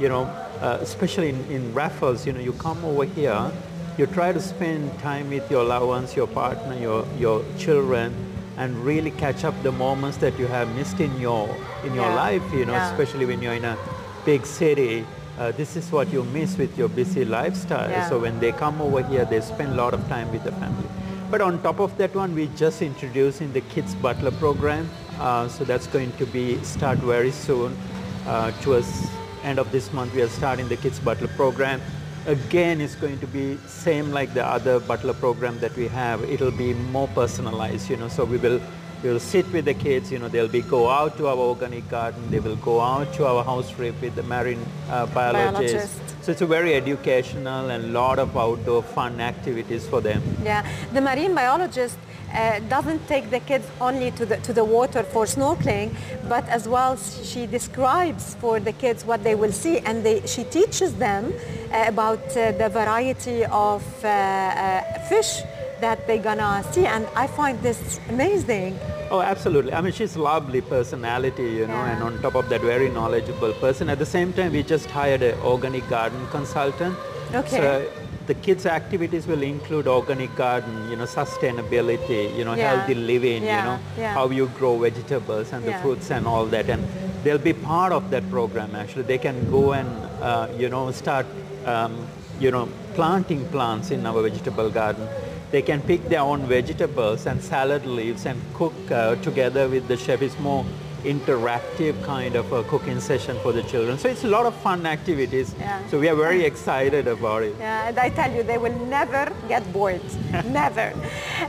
you 0.00 0.08
know, 0.08 0.22
uh, 0.60 0.78
especially 0.80 1.28
in, 1.28 1.44
in 1.52 1.72
Raffles, 1.72 2.26
you 2.26 2.32
know, 2.32 2.40
you 2.40 2.52
come 2.54 2.84
over 2.84 3.04
here, 3.04 3.52
you 3.96 4.06
try 4.06 4.32
to 4.32 4.40
spend 4.40 4.90
time 4.98 5.30
with 5.30 5.48
your 5.48 5.62
loved 5.62 5.86
ones, 5.86 6.16
your 6.16 6.26
partner, 6.26 6.74
your, 6.76 7.06
your 7.16 7.44
children, 7.56 8.12
and 8.56 8.76
really 8.84 9.12
catch 9.12 9.44
up 9.44 9.54
the 9.62 9.70
moments 9.70 10.16
that 10.16 10.36
you 10.36 10.48
have 10.48 10.68
missed 10.74 10.98
in 10.98 11.16
your, 11.20 11.48
in 11.84 11.94
your 11.94 12.06
Yeah. 12.10 12.16
life, 12.16 12.42
you 12.52 12.64
know, 12.66 12.72
Yeah. 12.74 12.90
especially 12.90 13.24
when 13.24 13.40
you're 13.40 13.54
in 13.54 13.64
a 13.64 13.78
big 14.24 14.46
city. 14.46 15.06
Uh, 15.42 15.50
this 15.50 15.74
is 15.74 15.90
what 15.90 16.12
you 16.12 16.22
miss 16.26 16.56
with 16.56 16.78
your 16.78 16.88
busy 16.88 17.24
lifestyle. 17.24 17.90
Yeah. 17.90 18.08
So 18.08 18.20
when 18.20 18.38
they 18.38 18.52
come 18.52 18.80
over 18.80 19.02
here, 19.02 19.24
they 19.24 19.40
spend 19.40 19.72
a 19.72 19.74
lot 19.74 19.92
of 19.92 20.06
time 20.08 20.30
with 20.30 20.44
the 20.44 20.52
family. 20.52 20.88
But 21.32 21.40
on 21.40 21.60
top 21.64 21.80
of 21.80 21.98
that 21.98 22.14
one, 22.14 22.32
we 22.32 22.46
just 22.54 22.80
introduced 22.80 23.40
in 23.40 23.52
the 23.52 23.62
Kids 23.62 23.96
Butler 23.96 24.30
program. 24.30 24.88
Uh, 25.18 25.48
so 25.48 25.64
that's 25.64 25.88
going 25.88 26.12
to 26.18 26.26
be 26.26 26.62
start 26.62 26.98
very 26.98 27.32
soon. 27.32 27.76
Uh, 28.24 28.52
towards 28.60 29.08
end 29.42 29.58
of 29.58 29.72
this 29.72 29.92
month, 29.92 30.14
we 30.14 30.22
are 30.22 30.28
starting 30.28 30.68
the 30.68 30.76
Kids 30.76 31.00
Butler 31.00 31.26
program. 31.34 31.80
Again, 32.26 32.80
it's 32.80 32.94
going 32.94 33.18
to 33.18 33.26
be 33.26 33.58
same 33.66 34.12
like 34.12 34.34
the 34.34 34.46
other 34.46 34.78
butler 34.78 35.14
program 35.14 35.58
that 35.58 35.74
we 35.74 35.88
have. 35.88 36.22
It'll 36.22 36.52
be 36.52 36.72
more 36.74 37.08
personalized, 37.08 37.90
you 37.90 37.96
know. 37.96 38.06
So 38.06 38.24
we 38.24 38.36
will 38.36 38.60
we 39.02 39.10
will 39.10 39.20
sit 39.20 39.50
with 39.52 39.64
the 39.64 39.74
kids. 39.74 40.12
You 40.12 40.18
know, 40.18 40.28
they'll 40.28 40.48
be 40.48 40.62
go 40.62 40.88
out 40.88 41.16
to 41.18 41.26
our 41.26 41.36
organic 41.36 41.88
garden. 41.88 42.30
They 42.30 42.40
will 42.40 42.56
go 42.56 42.80
out 42.80 43.12
to 43.14 43.26
our 43.26 43.44
house 43.44 43.70
trip 43.70 44.00
with 44.00 44.14
the 44.14 44.22
marine 44.22 44.64
uh, 44.90 45.06
biologist. 45.06 45.74
Biologist. 45.74 46.24
So 46.24 46.30
it's 46.30 46.40
a 46.40 46.46
very 46.46 46.74
educational 46.74 47.70
and 47.70 47.92
lot 47.92 48.18
of 48.18 48.36
outdoor 48.36 48.82
fun 48.82 49.20
activities 49.20 49.88
for 49.88 50.00
them. 50.00 50.22
Yeah, 50.44 50.64
the 50.92 51.00
marine 51.00 51.34
biologist 51.34 51.98
uh, 52.32 52.60
doesn't 52.68 53.06
take 53.08 53.30
the 53.30 53.40
kids 53.40 53.66
only 53.80 54.10
to 54.12 54.24
the, 54.24 54.36
to 54.38 54.52
the 54.52 54.64
water 54.64 55.02
for 55.02 55.24
snorkeling, 55.24 55.94
but 56.28 56.48
as 56.48 56.68
well 56.68 56.96
she 56.96 57.46
describes 57.46 58.36
for 58.36 58.60
the 58.60 58.72
kids 58.72 59.04
what 59.04 59.24
they 59.24 59.34
will 59.34 59.52
see 59.52 59.78
and 59.80 60.04
they, 60.04 60.24
she 60.26 60.44
teaches 60.44 60.94
them 60.94 61.32
uh, 61.72 61.84
about 61.88 62.24
uh, 62.36 62.52
the 62.52 62.68
variety 62.68 63.44
of 63.46 63.82
uh, 64.04 64.08
uh, 64.08 64.98
fish 65.08 65.40
that 65.80 66.06
they're 66.06 66.22
gonna 66.22 66.64
see 66.72 66.86
and 66.86 67.06
I 67.16 67.26
find 67.26 67.60
this 67.62 67.98
amazing. 68.08 68.78
Oh, 69.12 69.20
absolutely. 69.20 69.74
I 69.74 69.82
mean, 69.82 69.92
she's 69.92 70.16
a 70.16 70.22
lovely 70.22 70.62
personality, 70.62 71.42
you 71.60 71.66
know, 71.66 71.80
Yeah. 71.84 71.92
and 71.92 72.02
on 72.02 72.18
top 72.22 72.34
of 72.40 72.48
that, 72.48 72.62
very 72.62 72.88
knowledgeable 72.98 73.52
person. 73.64 73.90
At 73.94 73.98
the 73.98 74.06
same 74.12 74.32
time, 74.38 74.52
we 74.52 74.62
just 74.62 74.86
hired 74.90 75.22
an 75.30 75.34
organic 75.50 75.86
garden 75.90 76.22
consultant. 76.30 76.96
Okay. 77.40 77.58
So 77.58 77.84
the 78.30 78.34
kids' 78.46 78.64
activities 78.64 79.26
will 79.26 79.42
include 79.42 79.86
organic 79.86 80.34
garden, 80.34 80.78
you 80.90 80.96
know, 80.96 81.04
sustainability, 81.04 82.22
you 82.38 82.46
know, 82.46 82.54
Yeah. 82.54 82.70
healthy 82.70 82.94
living, 82.94 83.44
Yeah, 83.44 83.58
you 83.58 83.64
know, 83.68 84.08
how 84.14 84.24
you 84.38 84.46
grow 84.60 84.72
vegetables 84.86 85.52
and 85.52 85.62
the 85.70 85.74
fruits 85.82 86.10
and 86.10 86.26
all 86.26 86.46
that. 86.56 86.70
And 86.76 86.82
they'll 87.22 87.44
be 87.50 87.52
part 87.52 87.92
of 87.98 88.08
that 88.14 88.30
program, 88.30 88.74
actually. 88.84 89.06
They 89.12 89.18
can 89.18 89.44
go 89.50 89.64
and, 89.80 89.90
uh, 90.30 90.46
you 90.62 90.70
know, 90.70 90.90
start, 91.02 91.26
um, 91.74 91.92
you 92.40 92.50
know, 92.50 92.64
planting 92.94 93.44
plants 93.56 93.90
in 93.90 94.06
our 94.06 94.22
vegetable 94.22 94.70
garden. 94.70 95.06
They 95.52 95.60
can 95.60 95.82
pick 95.82 96.08
their 96.08 96.20
own 96.20 96.46
vegetables 96.46 97.26
and 97.26 97.42
salad 97.42 97.84
leaves 97.84 98.24
and 98.24 98.40
cook 98.54 98.72
uh, 98.90 99.16
together 99.16 99.68
with 99.68 99.86
the 99.86 99.98
chef. 99.98 100.22
It's 100.22 100.38
more 100.38 100.64
interactive 101.04 102.02
kind 102.04 102.36
of 102.36 102.50
a 102.52 102.62
cooking 102.64 103.00
session 103.00 103.38
for 103.40 103.52
the 103.52 103.62
children. 103.64 103.98
So 103.98 104.08
it's 104.08 104.24
a 104.24 104.28
lot 104.28 104.46
of 104.46 104.54
fun 104.56 104.86
activities. 104.86 105.54
Yeah. 105.58 105.86
So 105.88 106.00
we 106.00 106.08
are 106.08 106.14
very 106.14 106.44
excited 106.44 107.06
about 107.06 107.42
it. 107.42 107.54
Yeah, 107.58 107.88
and 107.88 107.98
I 107.98 108.08
tell 108.08 108.32
you, 108.32 108.42
they 108.42 108.56
will 108.56 108.78
never 108.86 109.30
get 109.46 109.70
bored. 109.74 110.00
never. 110.46 110.94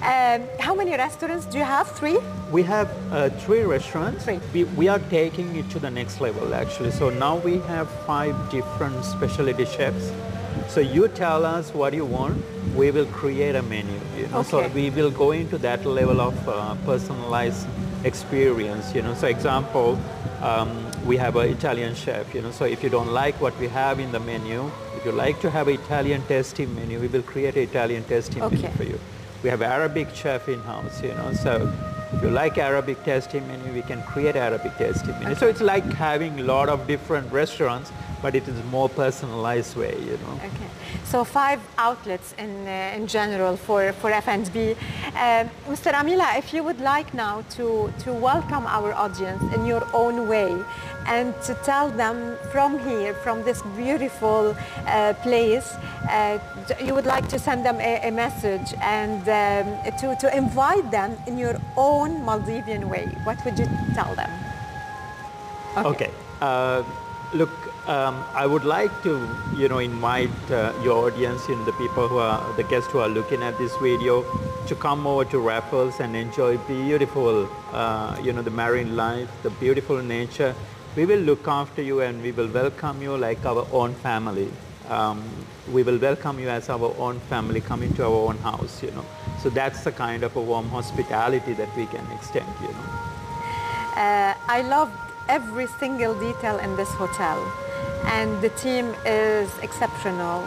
Um, 0.01 0.41
how 0.59 0.75
many 0.75 0.91
restaurants 0.91 1.45
do 1.45 1.57
you 1.57 1.63
have? 1.63 1.89
Three? 1.91 2.19
We 2.51 2.63
have 2.63 2.89
uh, 3.13 3.29
three 3.29 3.63
restaurants. 3.63 4.25
Three. 4.25 4.39
We, 4.53 4.63
we 4.65 4.87
are 4.89 4.99
taking 4.99 5.55
it 5.55 5.69
to 5.69 5.79
the 5.79 5.89
next 5.89 6.19
level 6.19 6.53
actually. 6.53 6.91
So 6.91 7.09
now 7.09 7.37
we 7.37 7.59
have 7.59 7.89
five 8.05 8.35
different 8.51 9.05
specialty 9.05 9.65
chefs. 9.65 10.11
So 10.69 10.79
you 10.79 11.07
tell 11.07 11.45
us 11.45 11.73
what 11.73 11.93
you 11.93 12.05
want, 12.05 12.43
we 12.75 12.91
will 12.91 13.05
create 13.07 13.55
a 13.55 13.61
menu. 13.63 13.99
You 14.17 14.27
know? 14.27 14.43
So 14.43 14.67
we 14.69 14.89
will 14.89 15.11
go 15.11 15.31
into 15.31 15.57
that 15.59 15.85
level 15.85 16.19
of 16.21 16.49
uh, 16.49 16.75
personalized 16.85 17.67
experience. 18.03 18.93
You 18.95 19.01
know, 19.01 19.13
so 19.13 19.27
example, 19.27 19.99
um, 20.41 20.91
we 21.05 21.17
have 21.17 21.35
an 21.35 21.49
Italian 21.49 21.95
chef. 21.95 22.33
You 22.33 22.41
know, 22.41 22.51
so 22.51 22.65
if 22.65 22.83
you 22.83 22.89
don't 22.89 23.11
like 23.13 23.39
what 23.39 23.57
we 23.59 23.67
have 23.67 23.99
in 23.99 24.11
the 24.11 24.19
menu, 24.19 24.69
if 24.97 25.05
you 25.05 25.11
like 25.11 25.39
to 25.41 25.49
have 25.49 25.67
an 25.67 25.75
Italian 25.75 26.23
tasting 26.27 26.73
menu, 26.75 26.99
we 26.99 27.07
will 27.07 27.21
create 27.23 27.55
an 27.55 27.63
Italian 27.63 28.03
tasting 28.05 28.39
menu 28.39 28.69
for 28.69 28.83
you. 28.83 28.99
We 29.43 29.49
have 29.49 29.61
Arabic 29.61 30.15
chef 30.15 30.47
in 30.47 30.61
house. 30.61 31.01
You 31.03 31.13
know, 31.13 31.33
so 31.33 31.71
if 32.13 32.23
you 32.23 32.29
like 32.29 32.57
Arabic 32.57 33.03
tasting 33.03 33.45
menu, 33.47 33.73
we 33.73 33.81
can 33.81 34.01
create 34.03 34.35
Arabic 34.35 34.77
tasting 34.77 35.17
menu. 35.19 35.35
So 35.35 35.47
it's 35.47 35.61
like 35.61 35.83
having 35.93 36.39
a 36.39 36.43
lot 36.43 36.69
of 36.69 36.87
different 36.87 37.31
restaurants, 37.31 37.91
but 38.23 38.35
it 38.35 38.47
is 38.47 38.57
more 38.71 38.89
personalized 38.89 39.75
way. 39.75 39.95
You 39.99 40.17
know. 40.23 40.35
Okay. 40.49 40.69
So 41.03 41.23
five 41.25 41.59
outlets 41.77 42.33
in, 42.39 42.51
uh, 42.65 42.95
in 42.97 43.05
general 43.05 43.57
for, 43.57 43.91
for 43.93 44.09
F&B. 44.09 44.71
Um, 44.71 45.49
Mr. 45.67 45.91
Amila, 45.91 46.37
if 46.39 46.53
you 46.53 46.63
would 46.63 46.79
like 46.79 47.13
now 47.13 47.43
to, 47.51 47.93
to 47.99 48.13
welcome 48.13 48.65
our 48.65 48.93
audience 48.93 49.43
in 49.53 49.65
your 49.65 49.85
own 49.93 50.27
way 50.27 50.49
and 51.05 51.35
to 51.43 51.53
tell 51.65 51.89
them 51.89 52.37
from 52.51 52.79
here, 52.87 53.13
from 53.13 53.43
this 53.43 53.61
beautiful 53.75 54.55
uh, 54.87 55.13
place, 55.21 55.75
uh, 56.09 56.39
you 56.83 56.95
would 56.95 57.05
like 57.05 57.27
to 57.27 57.37
send 57.37 57.65
them 57.65 57.79
a, 57.81 58.07
a 58.07 58.11
message 58.11 58.73
and 58.81 59.21
um, 59.27 59.93
to, 59.99 60.15
to 60.15 60.35
invite 60.35 60.89
them 60.89 61.17
in 61.27 61.37
your 61.37 61.59
own 61.75 62.21
Maldivian 62.21 62.85
way, 62.85 63.05
what 63.25 63.43
would 63.43 63.59
you 63.59 63.67
tell 63.93 64.15
them? 64.15 64.31
Okay. 65.77 66.09
Uh, 66.41 66.83
look, 67.33 67.49
um, 67.87 68.23
I 68.33 68.45
would 68.45 68.63
like 68.63 68.91
to, 69.03 69.27
you 69.55 69.67
know, 69.67 69.79
invite 69.79 70.29
uh, 70.51 70.73
your 70.83 71.07
audience, 71.07 71.47
you 71.49 71.55
know, 71.55 71.65
the 71.65 71.73
people 71.73 72.07
who 72.07 72.17
are, 72.17 72.53
the 72.53 72.63
guests 72.63 72.91
who 72.91 72.99
are 72.99 73.09
looking 73.09 73.43
at 73.43 73.57
this 73.57 73.75
video, 73.77 74.23
to 74.67 74.75
come 74.75 75.05
over 75.05 75.25
to 75.25 75.39
Raffles 75.39 75.99
and 75.99 76.15
enjoy 76.15 76.57
beautiful, 76.59 77.49
uh, 77.71 78.17
you 78.23 78.31
know, 78.31 78.41
the 78.41 78.51
marine 78.51 78.95
life, 78.95 79.29
the 79.43 79.49
beautiful 79.51 80.01
nature. 80.01 80.55
We 80.95 81.05
will 81.05 81.19
look 81.19 81.47
after 81.47 81.81
you 81.81 82.01
and 82.01 82.21
we 82.21 82.31
will 82.31 82.47
welcome 82.47 83.01
you 83.01 83.17
like 83.17 83.45
our 83.45 83.67
own 83.71 83.95
family. 83.95 84.49
Um, 84.89 85.23
we 85.71 85.81
will 85.81 85.97
welcome 85.97 86.39
you 86.39 86.49
as 86.49 86.69
our 86.69 86.93
own 86.97 87.19
family, 87.21 87.61
come 87.61 87.83
into 87.83 88.03
our 88.03 88.29
own 88.29 88.37
house, 88.37 88.83
you 88.83 88.91
know. 88.91 89.05
So 89.41 89.49
that's 89.49 89.83
the 89.83 89.91
kind 89.91 90.23
of 90.23 90.35
a 90.35 90.41
warm 90.41 90.69
hospitality 90.69 91.53
that 91.53 91.75
we 91.75 91.85
can 91.87 92.05
extend, 92.11 92.47
you 92.61 92.67
know. 92.67 92.89
Uh, 93.95 94.35
I 94.47 94.63
loved 94.67 95.12
every 95.27 95.67
single 95.79 96.13
detail 96.19 96.57
in 96.59 96.75
this 96.75 96.89
hotel 96.89 97.37
and 98.05 98.41
the 98.41 98.49
team 98.49 98.93
is 99.05 99.49
exceptional. 99.61 100.43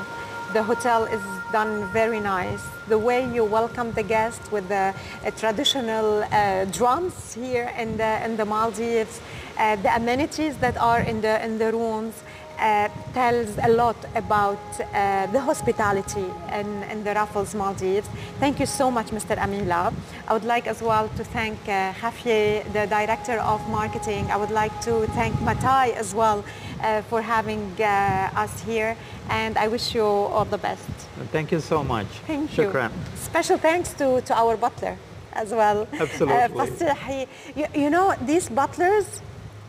The 0.52 0.62
hotel 0.62 1.04
is 1.04 1.22
done 1.52 1.86
very 1.92 2.20
nice. 2.20 2.62
The 2.88 2.98
way 2.98 3.28
you 3.34 3.44
welcome 3.44 3.92
the 3.92 4.02
guests 4.02 4.50
with 4.52 4.68
the 4.68 4.94
uh, 5.24 5.30
traditional 5.32 6.22
uh, 6.22 6.66
drums 6.66 7.34
here 7.34 7.72
in 7.76 7.96
the, 7.96 8.24
in 8.24 8.36
the 8.36 8.44
Maldives, 8.44 9.20
uh, 9.58 9.76
the 9.76 9.94
amenities 9.94 10.56
that 10.58 10.76
are 10.76 11.00
in 11.00 11.20
the, 11.20 11.44
in 11.44 11.58
the 11.58 11.72
rooms, 11.72 12.14
uh, 12.58 12.88
tells 13.12 13.58
a 13.58 13.68
lot 13.68 13.96
about 14.14 14.58
uh, 14.80 15.26
the 15.26 15.40
hospitality 15.40 16.26
in, 16.52 16.82
in 16.84 17.04
the 17.04 17.14
Raffles 17.14 17.54
Maldives. 17.54 18.08
Thank 18.38 18.60
you 18.60 18.66
so 18.66 18.90
much, 18.90 19.08
Mr. 19.08 19.36
Amila. 19.36 19.92
I 20.28 20.32
would 20.32 20.44
like 20.44 20.66
as 20.66 20.82
well 20.82 21.08
to 21.16 21.24
thank 21.24 21.58
uh, 21.68 21.92
Khafie, 21.92 22.64
the 22.72 22.86
Director 22.86 23.38
of 23.40 23.66
Marketing. 23.68 24.30
I 24.30 24.36
would 24.36 24.50
like 24.50 24.80
to 24.82 25.06
thank 25.08 25.40
Matai 25.42 25.92
as 25.92 26.14
well 26.14 26.44
uh, 26.82 27.02
for 27.02 27.22
having 27.22 27.72
uh, 27.80 28.30
us 28.34 28.62
here. 28.62 28.96
And 29.28 29.56
I 29.58 29.68
wish 29.68 29.94
you 29.94 30.04
all 30.04 30.44
the 30.44 30.58
best. 30.58 30.88
Thank 31.32 31.52
you 31.52 31.60
so 31.60 31.82
much. 31.82 32.06
Thank 32.26 32.50
Shukran. 32.50 32.90
you. 32.90 33.16
Special 33.16 33.58
thanks 33.58 33.92
to, 33.94 34.20
to 34.22 34.34
our 34.34 34.56
butler 34.56 34.96
as 35.32 35.52
well. 35.52 35.86
Absolutely. 35.92 36.86
Uh, 36.86 37.26
you, 37.54 37.66
you 37.74 37.90
know, 37.90 38.14
these 38.22 38.48
butlers, 38.48 39.20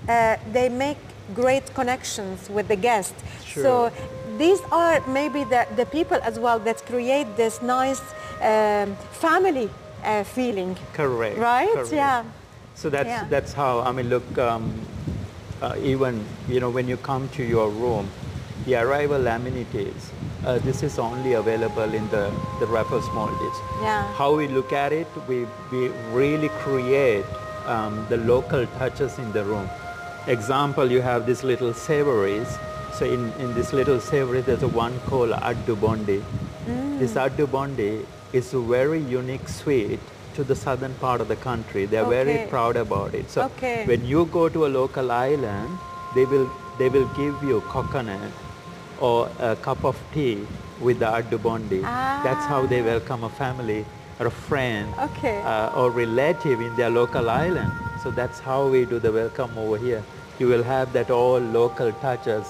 uh, 0.08 0.38
they 0.52 0.70
make 0.70 0.98
great 1.34 1.74
connections 1.74 2.50
with 2.50 2.68
the 2.68 2.76
guest. 2.76 3.14
Sure. 3.46 3.64
So 3.64 3.92
these 4.38 4.62
are 4.72 5.06
maybe 5.08 5.44
the, 5.44 5.68
the 5.76 5.86
people 5.86 6.20
as 6.24 6.40
well 6.40 6.60
that 6.60 6.86
create 6.86 7.36
this 7.38 7.62
nice 7.62 8.02
um, 8.42 8.96
family 9.12 9.70
uh, 10.04 10.24
feeling. 10.24 10.78
Correct. 10.94 11.38
Right? 11.38 11.72
correct. 11.74 11.92
Yeah. 11.92 12.24
So 12.76 12.90
that's 12.90 13.08
Yeah. 13.08 13.26
that's 13.30 13.54
how 13.54 13.80
I 13.82 13.92
mean. 13.92 14.10
Look, 14.10 14.38
um, 14.38 14.72
uh, 15.62 15.76
even 15.82 16.24
you 16.48 16.60
know 16.60 16.70
when 16.70 16.88
you 16.88 16.98
come 16.98 17.28
to 17.30 17.44
your 17.44 17.70
room, 17.70 18.08
the 18.66 18.76
arrival 18.76 19.26
amenities. 19.28 20.12
Uh, 20.46 20.60
this 20.60 20.84
is 20.84 21.00
only 21.00 21.34
available 21.34 21.92
in 21.94 22.08
the 22.10 22.32
the 22.60 22.68
Raffles 22.68 23.08
Maldives. 23.16 23.60
Yeah. 23.82 24.06
How 24.14 24.36
we 24.36 24.48
look 24.48 24.72
at 24.72 24.94
it, 24.94 25.08
we 25.28 25.48
we 25.72 25.90
really 26.14 26.50
create 26.62 27.26
um, 27.66 28.06
the 28.10 28.18
local 28.18 28.68
touches 28.78 29.18
in 29.18 29.32
the 29.34 29.44
room. 29.44 29.68
Example, 30.28 30.92
you 30.92 31.02
have 31.02 31.26
these 31.26 31.44
little 31.44 31.74
savories. 31.74 32.58
So 32.94 33.06
in, 33.06 33.32
in 33.40 33.54
this 33.54 33.72
little 33.72 34.00
savory, 34.02 34.42
there's 34.42 34.64
a 34.64 34.68
one 34.68 35.00
called 35.02 35.30
Addu 35.32 35.80
Bondi. 35.80 36.22
This 37.00 37.14
Addu 37.14 37.50
Bondi 37.50 38.06
is 38.34 38.54
a 38.54 38.60
very 38.60 39.00
unique 39.00 39.48
sweet 39.48 40.00
to 40.36 40.44
the 40.44 40.56
southern 40.56 40.94
part 40.96 41.22
of 41.22 41.28
the 41.30 41.36
country. 41.38 41.86
They're 41.86 42.04
very 42.06 42.46
proud 42.50 42.76
about 42.76 43.14
it. 43.14 43.30
So 43.32 43.44
Okay. 43.44 43.86
when 43.86 44.04
you 44.06 44.26
go 44.26 44.50
to 44.50 44.66
a 44.66 44.72
local 44.80 45.12
island, 45.12 45.70
they 46.16 46.26
will 46.26 46.50
they 46.78 46.90
will 46.90 47.08
give 47.16 47.42
you 47.44 47.62
coconut 47.62 48.32
or 49.00 49.30
a 49.40 49.56
cup 49.56 49.84
of 49.84 49.96
tea 50.14 50.46
with 50.82 51.00
the 51.00 51.06
Addu 51.06 51.42
Bondi. 51.42 51.80
That's 51.82 52.46
how 52.46 52.66
they 52.68 52.82
Ah. 52.82 52.86
welcome 52.92 53.24
a 53.24 53.30
family 53.30 53.86
or 54.20 54.28
a 54.28 54.36
friend 54.50 54.94
Okay. 55.08 55.40
uh, 55.42 55.72
or 55.80 55.90
relative 55.90 56.60
in 56.62 56.76
their 56.76 56.90
local 56.90 57.30
island. 57.30 57.72
So 58.04 58.12
that's 58.12 58.40
how 58.40 58.68
we 58.68 58.86
do 58.86 59.00
the 59.00 59.12
welcome 59.12 59.58
over 59.58 59.78
here 59.78 60.04
You 60.41 60.49
will 60.49 60.65
have 60.77 60.93
that 60.95 61.09
all 61.11 61.41
local 61.61 61.93
touches, 62.07 62.45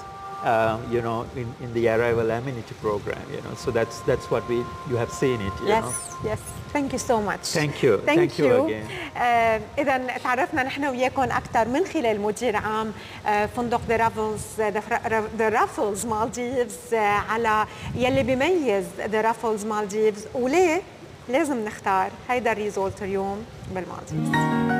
uh, 0.45 0.79
you 0.95 1.01
know, 1.07 1.19
in, 1.41 1.47
in 1.65 1.71
the 1.75 1.85
arrival 1.95 2.31
amenity 2.31 2.75
program, 2.81 3.23
you 3.35 3.41
know. 3.45 3.55
So 3.65 3.71
that's 3.71 3.97
that's 4.09 4.27
what 4.33 4.43
we 4.49 4.57
you 4.91 4.97
have 5.03 5.13
seen 5.23 5.39
it, 5.49 5.55
you 5.63 5.69
Yes, 5.69 5.85
know. 5.85 6.31
yes. 6.31 6.41
Thank 6.73 6.89
you 6.95 6.99
so 7.11 7.17
much. 7.31 7.45
Thank 7.61 7.83
you. 7.85 7.93
Thank, 8.09 8.19
Thank 8.21 8.39
you 8.39 8.51
again. 8.65 8.87
آه 9.17 9.61
إذا 9.79 9.99
تعرفنا 10.25 10.63
نحن 10.63 10.85
وياكم 10.85 11.23
أكثر 11.23 11.69
من 11.69 11.85
خلال 11.87 12.21
مدير 12.21 12.57
عام 12.57 12.93
آه 13.27 13.47
فندق 13.47 13.81
ذا 13.89 13.97
رافلز 13.97 14.43
ذا 15.39 15.49
رافلز 15.49 16.07
مالديفز 16.07 16.95
على 16.95 17.67
يلي 17.95 18.23
بيميز 18.23 18.85
ذا 19.07 19.21
رافلز 19.21 19.65
مالديفز 19.65 20.27
وليه 20.35 20.83
لازم 21.29 21.65
نختار 21.65 22.11
هيدا 22.29 22.53
الريزولت 22.53 23.03
اليوم 23.03 23.45
بالمالديفز 23.75 24.76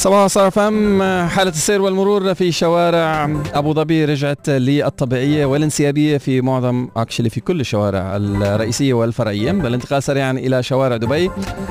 صباح 0.00 0.26
ستار 0.26 0.50
أف 0.50 0.76
أم 0.76 1.02
حالة 1.28 1.50
السير 1.50 1.82
والمرور 1.82 2.34
في 2.34 2.52
شوارع 2.52 3.24
أبو 3.54 3.74
ظبي 3.74 4.04
رجعت 4.04 4.48
للطبيعية 4.50 5.46
والانسيابية 5.46 6.18
في 6.18 6.40
معظم 6.40 6.88
actually 6.96 7.30
في 7.30 7.40
كل 7.40 7.60
الشوارع 7.60 8.16
الرئيسية 8.16 8.94
والفرعية. 8.94 9.52
بالانتقال 9.52 10.02
سريعا 10.02 10.32
إلى 10.32 10.62
شوارع 10.62 10.96
دبي. 10.96 11.30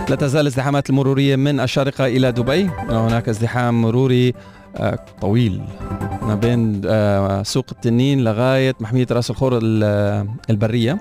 لا 0.09 0.15
تزال 0.15 0.41
الازدحامات 0.41 0.89
المرورية 0.89 1.35
من 1.35 1.59
الشارقة 1.59 2.05
إلى 2.05 2.31
دبي. 2.31 2.69
هناك 2.89 3.29
ازدحام 3.29 3.81
مروري 3.81 4.33
آه، 4.77 4.99
طويل 5.21 5.61
ما 6.21 6.35
بين 6.35 6.81
آه، 6.85 7.43
سوق 7.43 7.65
التنين 7.71 8.23
لغاية 8.23 8.75
محمية 8.79 9.07
راس 9.11 9.29
الخور 9.29 9.59
ال- 9.63 10.27
البرية. 10.49 10.99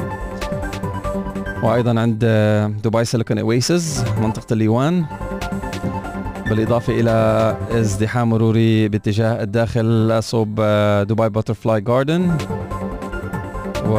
وأيضا 1.62 2.00
عند 2.00 2.22
آه، 2.24 2.66
Dubai 2.84 3.04
Silicon 3.04 3.38
Oasis 3.38 4.04
منطقة 4.22 4.52
الليوان. 4.52 5.04
بالإضافة 6.48 7.00
إلى 7.00 7.56
ازدحام 7.70 8.30
مروري 8.30 8.88
باتجاه 8.88 9.42
الداخل 9.42 10.18
صوب 10.22 10.58
آه، 10.60 11.02
Dubai 11.02 11.28
Butterfly 11.28 11.80
Garden 11.80 12.36
و 13.86 13.98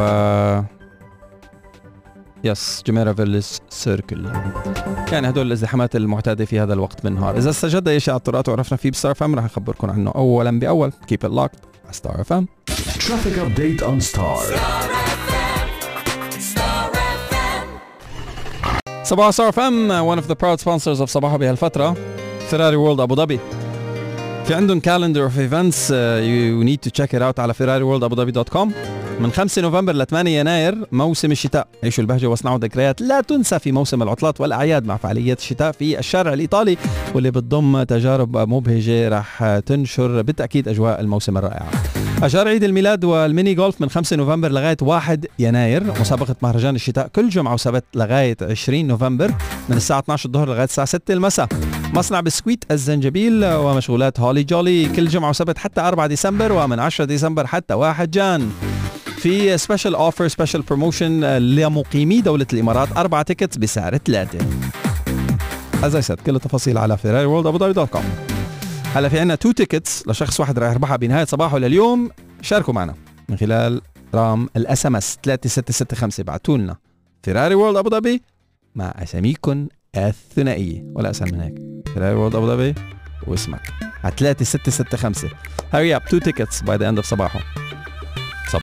yes 2.43 2.83
Jumeirah 2.87 3.13
Village 3.13 3.59
Circle 3.69 4.25
يعني 5.11 5.29
هدول 5.29 5.47
الازدحامات 5.47 5.95
المعتادة 5.95 6.45
في 6.45 6.59
هذا 6.59 6.73
الوقت 6.73 7.05
من 7.05 7.11
النهار 7.11 7.37
إذا 7.37 7.49
استجد 7.49 7.87
أي 7.87 7.99
شيء 7.99 8.11
على 8.13 8.19
الطرقات 8.19 8.49
وعرفنا 8.49 8.77
فيه 8.77 8.91
بستار 8.91 9.13
أف 9.13 9.24
أم 9.24 9.35
رح 9.35 9.43
نخبركم 9.43 9.89
عنه 9.89 10.11
اولا 10.15 10.59
بأول. 10.59 10.91
keep 11.07 11.25
it 11.25 11.31
locked 11.31 11.59
على 11.85 11.93
ستار 11.93 12.23
أف 12.23 12.35
أم 12.35 12.47
Traffic 12.99 13.37
update 13.39 13.81
on 13.83 14.15
Star. 14.15 14.59
صباحو 19.03 19.29
ستار 19.29 19.51
أف 19.51 19.83
أم 19.83 20.15
one 20.15 20.19
of 20.19 20.25
the 20.25 20.35
proud 20.35 20.59
sponsors 20.63 21.01
of 21.01 21.05
صباحو 21.05 21.37
بهالفترة. 21.37 21.95
Ferrari 22.49 22.75
World 22.75 22.99
أبو 22.99 23.15
ظبي 23.15 23.39
في 24.45 24.53
عندهم 24.53 24.79
calendar 24.79 25.23
of 25.23 25.39
events 25.39 25.91
you 25.91 26.63
need 26.63 26.79
to 26.79 26.89
check 26.89 27.15
it 27.15 27.21
out 27.21 27.39
على 27.39 27.53
Ferrari 27.53 27.83
World 27.83 28.03
أبو 28.03 28.15
ظبي 28.15 28.31
dot 28.31 28.49
com 28.49 28.71
من 29.19 29.31
5 29.31 29.61
نوفمبر 29.61 29.93
ل 29.93 30.05
8 30.05 30.39
يناير 30.39 30.75
موسم 30.91 31.31
الشتاء. 31.31 31.67
عيشوا 31.83 32.03
البهجة 32.03 32.27
واصنعوا 32.27 32.57
ذكريات 32.57 33.01
لا 33.01 33.21
تنسى 33.21 33.59
في 33.59 33.71
موسم 33.71 34.03
العطلات 34.03 34.41
والأعياد 34.41 34.85
مع 34.85 34.97
فعاليات 34.97 35.39
الشتاء 35.39 35.71
في 35.71 35.99
الشارع 35.99 36.33
الإيطالي 36.33 36.77
واللي 37.15 37.31
بتضم 37.31 37.83
تجارب 37.83 38.37
مبهجة 38.37 39.09
راح 39.09 39.59
تنشر 39.65 40.21
بالتأكيد 40.21 40.67
أجواء 40.67 41.01
الموسم 41.01 41.37
الرائعة 41.37 41.69
أشهر 42.23 42.47
عيد 42.47 42.63
الميلاد 42.63 43.05
وال 43.05 43.21
mini 43.21 43.53
golf 43.53 43.81
من 43.81 43.89
5 43.89 44.15
نوفمبر 44.15 44.51
لغاية 44.51 44.77
1 44.81 45.25
يناير. 45.39 45.83
مسابقة 45.99 46.35
مهرجان 46.41 46.75
الشتاء 46.75 47.07
كل 47.07 47.29
جمعة 47.29 47.53
وسبت 47.53 47.83
لغاية 47.95 48.37
20 48.41 48.87
نوفمبر 48.87 49.31
من 49.69 49.77
الساعة 49.77 49.99
12 49.99 50.25
الظهر 50.25 50.47
لغاية 50.47 50.63
الساعة 50.63 50.87
6 50.87 51.13
المساء. 51.13 51.47
مصنع 51.93 52.19
بسكويت 52.19 52.63
الزنجبيل 52.71 53.45
ومشغولات 53.45 54.19
holly 54.19 54.43
jolly 54.43 54.89
كل 54.89 55.07
جمعة 55.07 55.29
وسبت 55.29 55.57
حتى 55.57 55.81
4 55.81 56.07
ديسمبر 56.07 56.51
ومن 56.51 56.79
10 56.79 57.05
ديسمبر 57.05 57.47
حتى 57.47 57.73
1 57.73 58.11
Jan 58.11 58.51
في 59.17 59.57
special 59.57 59.95
offer 59.95 60.27
special 60.27 60.61
promotion 60.61 61.37
لمقيمي 61.37 62.21
دولة 62.21 62.45
الإمارات 62.53 62.97
أربع 62.97 63.21
tickets 63.21 63.57
بسعر 63.57 63.97
ثلاثة. 63.97 64.39
As 65.83 66.03
I 66.03 66.07
said 66.07 66.21
كل 66.25 66.35
التفاصيل 66.35 66.77
على 66.77 66.97
Ferrari 66.97 67.25
World 67.25 67.47
أبو 67.47 67.57
ظبي 67.57 67.73
dot 67.73 67.89
com. 67.89 68.03
هلا 68.95 69.09
في 69.09 69.19
عندنا 69.19 69.35
two 69.35 69.51
tickets 69.51 70.07
لشخص 70.07 70.39
واحد 70.39 70.59
راح 70.59 70.71
يربحها 70.71 70.95
بنهاية 70.97 71.25
صباحو 71.25 71.57
لليوم 71.57 72.09
شاركوا 72.41 72.73
معنا 72.73 72.95
من 73.29 73.37
خلال 73.37 73.81
رقم 74.15 74.47
ال 74.57 74.85
SMS 74.85 75.17
3665 75.23 76.19
ابعتوا 76.19 76.57
لنا 76.57 76.77
Ferrari 77.23 77.55
World 77.55 77.77
أبو 77.77 77.89
ظبي 77.89 78.21
مع 78.75 78.93
أساميكم 78.97 79.67
الثنائية 79.95 80.83
ولا 80.95 81.09
أسهل 81.09 81.33
من 81.33 81.41
هيك. 81.41 81.55
Ferrari 81.93 82.15
World 82.15 82.35
أبو 82.35 82.47
ظبي 82.47 82.75
واسمك. 83.27 83.61
على 84.03 84.13
3665 84.17 85.29
hurry 85.73 85.95
up 85.95 86.05
two 86.05 86.17
tickets 86.17 86.61
by 86.61 86.77
the 86.77 86.89
end 86.89 86.97
of 86.97 87.05
صباحو. 87.05 87.39
صب 88.51 88.59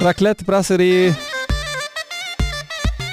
راكلات 0.00 0.44
brasserie 0.44 1.14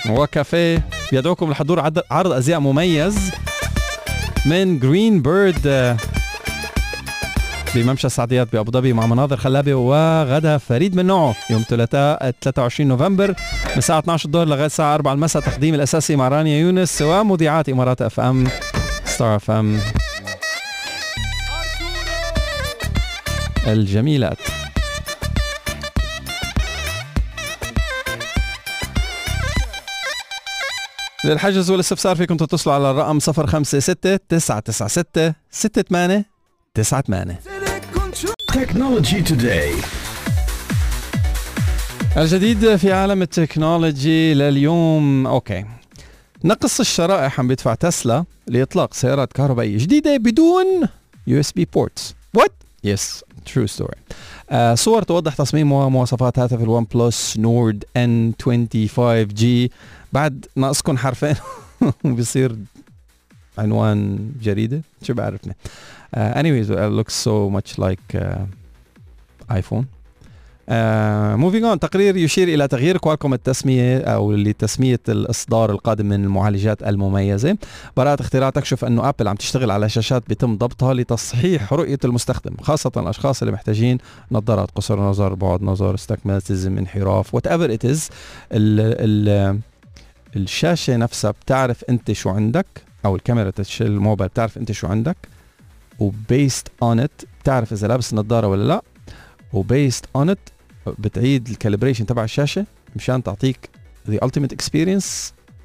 وكافيه 0.10 0.88
يدعوكم 1.12 1.51
لحضور 1.51 1.80
عرض 2.12 2.32
أزياء 2.32 2.60
مميز 2.60 3.32
من 4.45 4.80
Green 4.80 5.22
Bird 5.22 5.98
بممشى 7.76 8.07
السعديات 8.07 8.53
بأبو 8.53 8.72
ظبي 8.72 8.93
مع 8.93 9.05
مناظر 9.05 9.38
خلابة 9.38 9.74
وغدا 9.74 10.57
فريد 10.57 10.95
من 10.95 11.05
نوعه. 11.05 11.36
يوم 11.49 11.65
ثلاثاء 11.70 12.32
23 12.41 12.89
نوفمبر 12.89 13.28
من 13.72 13.78
الساعة 13.78 13.99
12 13.99 14.26
الظهر 14.26 14.47
لغاية 14.47 14.65
الساعة 14.65 14.95
4 14.95 15.13
المساء 15.13 15.41
تقديم 15.41 15.76
الأساسي 15.76 16.15
مع 16.15 16.28
رانيا 16.28 16.59
يونس 16.59 17.01
ومذيعات 17.01 17.70
إمارات 17.70 18.01
أف 18.02 18.20
أم 18.20 18.48
ستار 19.05 19.36
أف 19.36 19.52
أم 19.52 19.80
الجميلات. 23.68 24.38
للحجز 31.26 31.72
والاستفسار 31.72 32.15
فيكم 32.15 32.38
تتصلوا 32.38 32.76
على 32.76 32.91
الرقم 32.91 33.20
056 33.20 33.95
996 34.30 35.34
68 35.51 36.26
98 36.76 37.57
Technology 38.58 39.22
Today. 39.32 39.86
الجديد 42.18 42.76
في 42.76 42.93
عالم 42.93 43.22
التكنولوجي 43.22 44.34
لليوم 44.34 45.28
okay. 45.28 45.66
نقص 46.43 46.80
الشرائح 46.80 47.39
عم 47.39 47.47
بيدفع 47.47 47.76
تسلا 47.76 48.26
لإطلاق 48.47 48.93
سيارات 48.93 49.34
كهربائية 49.34 49.78
جديدة 49.78 50.18
بدون 50.18 50.66
USB 51.28 51.68
ports 51.74 52.16
what 52.34 52.54
yes 52.84 53.24
true 53.45 53.66
story 53.66 53.98
صور 54.76 55.01
توضح 55.03 55.36
تصميم 55.36 55.72
ومواصفات 55.72 56.39
هاتف 56.39 56.62
ال 56.62 56.88
OnePlus 56.95 57.38
Nord 57.38 57.84
N2 57.98 58.34
5G 58.41 59.72
بعد 60.14 60.45
ناقصكم 60.55 60.97
حرفين 60.97 61.36
وبيصير 62.05 62.55
عنوان 63.58 64.32
جريدة 64.41 64.82
شو 65.03 65.14
بعرفني؟ 65.14 65.55
Uh, 66.16 66.39
anyways 66.39 66.70
it 66.70 66.91
looks 66.99 67.16
so 67.28 67.49
much 67.49 67.78
like 67.78 68.16
uh, 68.16 69.60
iPhone. 69.62 69.86
moving 71.36 71.64
on 71.64 71.80
تقرير 71.80 72.18
يشير 72.18 72.47
إلى 72.47 72.68
تغيير 72.68 72.97
Qualcomm 72.98 73.34
التسمية 73.34 73.99
أو 73.99 74.32
لتسمية 74.34 74.99
الإصدار 75.10 75.72
القادم 75.72 76.05
من 76.05 76.24
المعالجات 76.24 76.84
المميزة. 76.84 77.58
براءة 77.97 78.22
اختراع 78.22 78.49
تكشف 78.49 78.86
انه 78.86 79.10
Apple 79.10 79.28
عم 79.28 79.36
تشتغل 79.36 79.72
على 79.72 79.89
شاشات 79.89 80.24
بيتم 80.28 80.58
ضبطها 80.58 80.93
لتصحيح 80.93 81.74
رؤية 81.74 81.97
المستخدم 82.05 82.58
خاصة 82.62 82.91
الأشخاص 82.97 83.41
اللي 83.41 83.51
محتاجين 83.51 83.97
نظارات 84.32 84.72
قصر 84.72 84.99
نظر 84.99 85.34
بعد 85.34 85.62
نظر 85.64 85.95
astigmatism 85.95 86.78
انحراف 86.78 87.36
whatever 87.36 87.74
it 87.74 87.86
is 87.86 88.10
الشاشة 90.36 90.95
نفسها 90.97 91.32
بتعرف 91.32 91.84
أنت 91.89 92.12
شو 92.12 92.30
عندك 92.30 92.68
أو 93.05 93.16
الكاميرا 93.16 93.51
الموبايل 93.82 94.30
بتعرف 94.30 94.58
أنت 94.58 94.72
شو 94.72 94.88
عندك. 94.88 95.18
و 96.00 96.11
based 96.11 96.68
on 96.84 97.00
it 97.00 97.22
بتعرف 97.41 97.74
إذا 97.74 97.88
لابس 97.88 98.14
النظاره 98.14 98.48
ولا 98.48 98.64
لا. 98.64 98.82
و 99.54 99.62
based 99.62 100.06
on 100.16 100.30
it 100.30 100.50
بتعيد 101.00 101.48
ال 101.48 101.52
calibration 101.52 102.06
تبع 102.06 102.24
الشاشة 102.24 102.66
مشان 102.95 103.24
تعطيك 103.24 103.70
the 104.10 104.26
ultimate 104.26 104.56
experience 104.62 105.06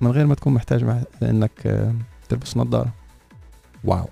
من 0.01 0.11
غير 0.11 0.27
ما 0.27 0.35
تكون 0.35 0.55
محتاج 0.55 0.85
مع 0.85 0.99
إنك 1.23 1.51
آه، 1.67 1.95
تلبس 2.29 2.57
نظارة. 2.57 2.93
wow. 3.85 4.09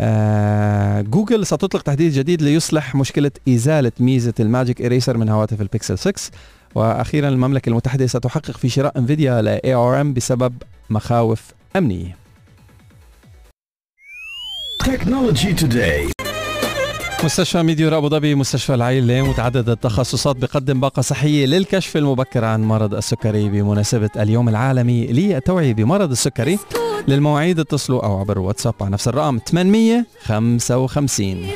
آه، 0.00 1.00
جوجل 1.00 1.46
ستطلق 1.46 1.82
تحديث 1.82 2.14
جديد 2.14 2.42
ليصلح 2.42 2.94
مشكلة 2.94 3.30
إزالة 3.48 3.92
ميزة 4.00 4.34
ال 4.40 4.47
Magic 4.47 4.82
Eraser 4.82 5.16
من 5.16 5.28
هواتف 5.28 5.60
البيكسل 5.60 5.98
6 5.98 6.30
وأخيرا 6.74 7.28
المملكة 7.28 7.68
المتحدة 7.68 8.06
ستحقق 8.06 8.56
في 8.56 8.68
شراء 8.68 8.98
Nvidia 8.98 9.42
ل 9.42 9.58
ARM 9.58 10.14
بسبب 10.16 10.54
مخاوف 10.90 11.52
أمنية. 11.76 12.16
Technology 14.86 15.52
Today. 15.62 16.10
مستشفى 17.24 17.62
ميديور 17.62 17.96
أبو 17.96 18.08
ظبي 18.08 18.34
مستشفى 18.34 18.74
العائله 18.74 19.22
متعدد 19.22 19.68
التخصصات 19.68 20.36
بقدم 20.36 20.80
باقة 20.80 21.02
صحية 21.02 21.46
للكشف 21.46 21.96
المبكر 21.96 22.44
عن 22.44 22.64
مرض 22.64 22.94
السكري 22.94 23.48
بمناسبة 23.48 24.10
اليوم 24.16 24.48
العالمي 24.48 25.06
للتوعيه 25.06 25.74
بمرض 25.74 26.10
السكري 26.10 26.58
للمواعيد 27.08 27.60
اتصلوا 27.60 28.04
أو 28.04 28.20
عبر 28.20 28.38
واتساب 28.38 28.74
على 28.80 28.90
نفس 28.90 29.08
الرقم 29.08 29.38
855 29.46 31.46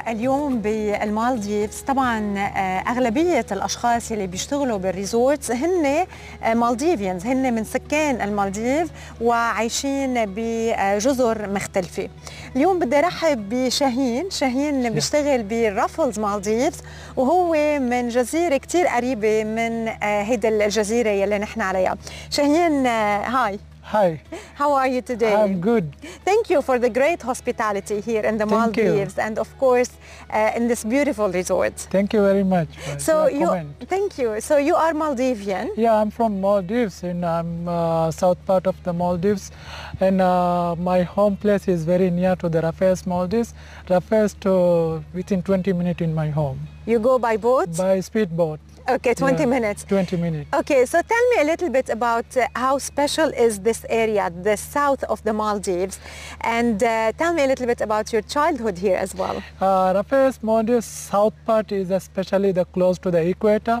اليوم 0.00 0.58
بالمالديفز. 0.58 1.80
طبعا 1.80 2.38
آه، 2.38 2.90
أغلبية 2.90 3.46
الأشخاص 3.52 4.12
اللي 4.12 4.26
بيشتغلوا 4.26 4.78
بال 4.78 4.94
resorts 4.94 5.50
هن 5.50 6.06
آه، 6.42 6.54
Maldivians. 6.54 7.26
هن 7.26 7.54
من 7.54 7.64
سكان 7.64 8.20
المالديف 8.20 8.90
وعايشين 9.20 10.24
بجزر 10.26 11.48
مختلفة. 11.50 12.08
اليوم 12.56 12.78
بدي 12.78 12.98
أرحب 12.98 13.48
بشاهين. 13.48 14.30
شاهين 14.30 14.90
بيشتغل 14.90 15.42
ب 15.42 15.51
Raffles 15.51 16.18
Maldives 16.18 16.82
وهو 17.16 17.52
من 17.78 18.08
جزيرة 18.08 18.56
كتير 18.56 18.86
قريبة 18.86 19.44
من 19.44 19.88
آه، 19.88 20.22
هيدا 20.22 20.48
الجزيرة 20.48 21.10
يلي 21.10 21.38
نحن 21.38 21.60
عليها. 21.60 21.96
شاهين 22.30 22.86
Hi. 22.86 23.58
Hi, 23.84 24.22
how 24.54 24.72
are 24.72 24.86
you 24.88 25.02
today 25.02 25.34
I'm 25.34 25.60
good. 25.60 25.94
Thank 26.24 26.48
you 26.48 26.62
for 26.62 26.78
the 26.78 26.88
great 26.88 27.20
hospitality 27.20 28.00
here 28.00 28.22
in 28.22 28.38
the 28.38 28.46
Thank 28.46 28.76
you. 28.76 28.84
Maldives 28.84 29.18
and 29.18 29.38
of 29.38 29.48
course 29.58 29.90
uh, 30.30 30.52
in 30.56 30.68
this 30.68 30.82
beautiful 30.84 31.28
resort. 31.30 31.74
Thank 31.90 32.12
you 32.14 32.22
very 32.22 32.44
much. 32.44 32.68
So 32.98 33.26
you, 33.26 33.46
comment. 33.46 33.74
thank 33.88 34.16
you. 34.18 34.40
So 34.40 34.56
you 34.56 34.76
are 34.76 34.92
Maldivian. 34.94 35.70
Yeah, 35.76 35.94
I'm 36.00 36.10
from 36.10 36.40
Maldives 36.40 37.02
and 37.02 37.24
I'm 37.26 37.68
uh, 37.68 38.10
south 38.12 38.38
part 38.46 38.66
of 38.66 38.82
the 38.84 38.92
Maldives 38.92 39.50
and 40.00 40.22
uh, 40.22 40.74
my 40.78 41.02
home 41.02 41.36
place 41.36 41.68
is 41.68 41.84
very 41.84 42.08
near 42.08 42.36
to 42.36 42.48
the 42.48 42.62
Rafaels 42.62 43.04
Maldives. 43.04 43.52
Rafaels 43.90 44.34
to 44.40 45.04
within 45.12 45.42
20 45.42 45.72
minutes 45.74 46.00
in 46.00 46.14
my 46.14 46.30
home 46.30 46.60
You 46.86 46.98
go 46.98 47.18
by 47.18 47.36
boat? 47.36 47.76
by 47.76 48.00
speedboat. 48.00 48.60
Okay, 48.88 49.14
20 49.14 49.38
Yeah, 49.42 49.46
minutes. 49.46 49.84
20 49.84 50.16
minutes. 50.16 50.48
Okay, 50.52 50.84
so 50.86 51.00
tell 51.02 51.28
me 51.30 51.36
a 51.40 51.44
little 51.44 51.70
bit 51.70 51.88
about 51.88 52.36
uh, 52.36 52.46
how 52.54 52.78
special 52.78 53.28
is 53.30 53.60
this 53.60 53.84
area, 53.88 54.30
the 54.30 54.56
south 54.56 55.04
of 55.04 55.22
the 55.24 55.32
Maldives, 55.32 55.98
and 56.40 56.82
uh, 56.82 57.12
tell 57.12 57.32
me 57.34 57.44
a 57.44 57.46
little 57.46 57.66
bit 57.66 57.80
about 57.80 58.12
your 58.12 58.22
childhood 58.22 58.78
here 58.78 58.96
as 58.96 59.14
well. 59.14 59.42
Uh, 59.60 59.92
Rafaels 59.94 60.42
Maldives 60.42 60.86
south 60.86 61.34
part 61.44 61.72
is 61.72 61.90
especially 61.90 62.52
the 62.52 62.64
close 62.64 62.98
to 62.98 63.10
the 63.10 63.22
equator 63.26 63.80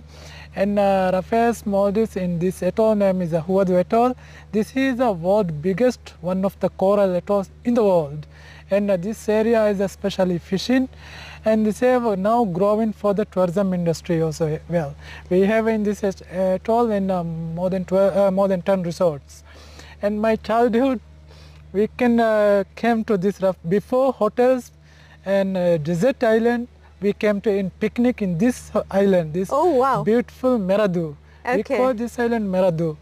And 0.54 0.78
uh, 0.78 1.10
Rafael's 1.14 1.64
Maldives 1.64 2.16
in 2.16 2.38
this 2.38 2.62
atoll 2.62 2.94
name 2.94 3.22
is 3.22 3.32
a 3.32 3.40
Huadu 3.40 3.80
Atoll. 3.80 4.14
This 4.52 4.76
is 4.76 4.96
the 4.96 5.10
world's 5.10 5.52
biggest, 5.52 6.12
one 6.20 6.44
of 6.44 6.58
the 6.60 6.68
coral 6.68 7.14
atolls 7.14 7.48
in 7.64 7.72
the 7.74 7.82
world. 7.82 8.26
And 8.70 8.90
uh, 8.90 8.98
this 8.98 9.28
area 9.30 9.66
is 9.68 9.80
especially 9.80 10.38
fishing 10.38 10.88
and 11.44 11.66
this 11.66 11.80
have 11.80 12.18
now 12.18 12.44
growing 12.44 12.92
for 12.92 13.14
the 13.14 13.24
tourism 13.24 13.74
industry 13.74 14.22
also 14.22 14.58
well. 14.68 14.94
We 15.30 15.40
have 15.40 15.66
in 15.68 15.82
this 15.82 16.02
at- 16.04 16.22
atoll 16.32 16.90
in 16.90 17.10
um, 17.10 17.54
more 17.54 17.70
than 17.70 17.84
12, 17.84 18.16
uh, 18.16 18.30
more 18.30 18.48
than 18.48 18.62
10 18.62 18.82
resorts. 18.82 19.42
And 20.00 20.20
my 20.20 20.36
childhood, 20.36 21.00
we 21.72 21.88
can 21.96 22.20
uh, 22.20 22.64
came 22.76 23.04
to 23.04 23.16
this 23.16 23.40
rough 23.40 23.56
before 23.68 24.12
hotels 24.12 24.72
and 25.24 25.56
uh, 25.56 25.78
desert 25.78 26.22
island. 26.22 26.68
We 27.00 27.12
came 27.12 27.40
to 27.40 27.50
in 27.50 27.70
picnic 27.70 28.22
in 28.22 28.38
this 28.38 28.70
island, 28.90 29.32
this 29.34 29.48
Oh, 29.50 29.70
wow. 29.74 30.04
beautiful 30.04 30.58
Meradu. 30.58 31.16
We 31.44 31.60
Okay. 31.60 31.76
call 31.76 31.94
this 31.94 32.18
island 32.18 32.48
Meradu. 32.52 32.96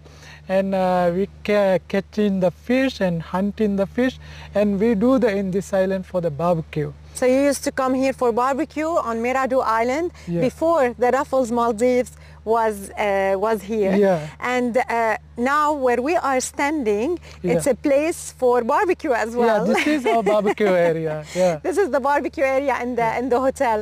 And 0.49 0.75
uh, 0.75 1.13
we 1.15 1.29
ca- 1.45 1.79
catching 1.89 2.41
the 2.41 2.51
fish 2.51 3.01
and 3.01 3.21
hunting 3.23 3.77
the 3.77 3.87
fish, 3.87 4.19
and 4.55 4.81
we 4.81 4.95
do 4.95 5.19
the 5.19 5.31
in 5.31 5.51
this 5.51 5.73
island 5.73 6.07
for 6.07 6.21
the 6.21 6.31
barbecue. 6.31 6.93
So 7.21 7.27
you 7.27 7.43
used 7.51 7.65
to 7.65 7.73
come 7.73 7.93
here 7.93 8.15
for 8.15 8.33
barbecue 8.33 8.89
on 9.09 9.19
Miradu 9.25 9.59
Island 9.63 10.11
Yeah. 10.27 10.41
before 10.49 10.95
the 11.03 11.11
Raffles 11.17 11.51
Maldives 11.59 12.13
was 12.53 12.77
uh, 12.97 13.35
was 13.47 13.59
here. 13.73 13.95
Yeah. 13.95 14.27
And 14.55 14.73
uh, 14.79 15.19
now 15.37 15.67
where 15.85 16.01
we 16.09 16.15
are 16.31 16.41
standing, 16.41 17.19
it's 17.43 17.67
a 17.67 17.75
place 17.75 18.21
for 18.41 18.65
barbecue 18.65 19.13
as 19.25 19.31
well. 19.37 19.67
Yeah, 19.67 19.75
this 19.75 19.87
is 19.97 20.07
our 20.07 20.23
barbecue 20.23 20.73
area. 20.91 21.15
Yeah. 21.35 21.61
This 21.67 21.77
is 21.77 21.91
the 21.97 22.01
barbecue 22.01 22.47
area 22.57 22.75
in 22.85 22.91
the 23.01 23.09
in 23.21 23.29
the 23.29 23.39
hotel. 23.47 23.79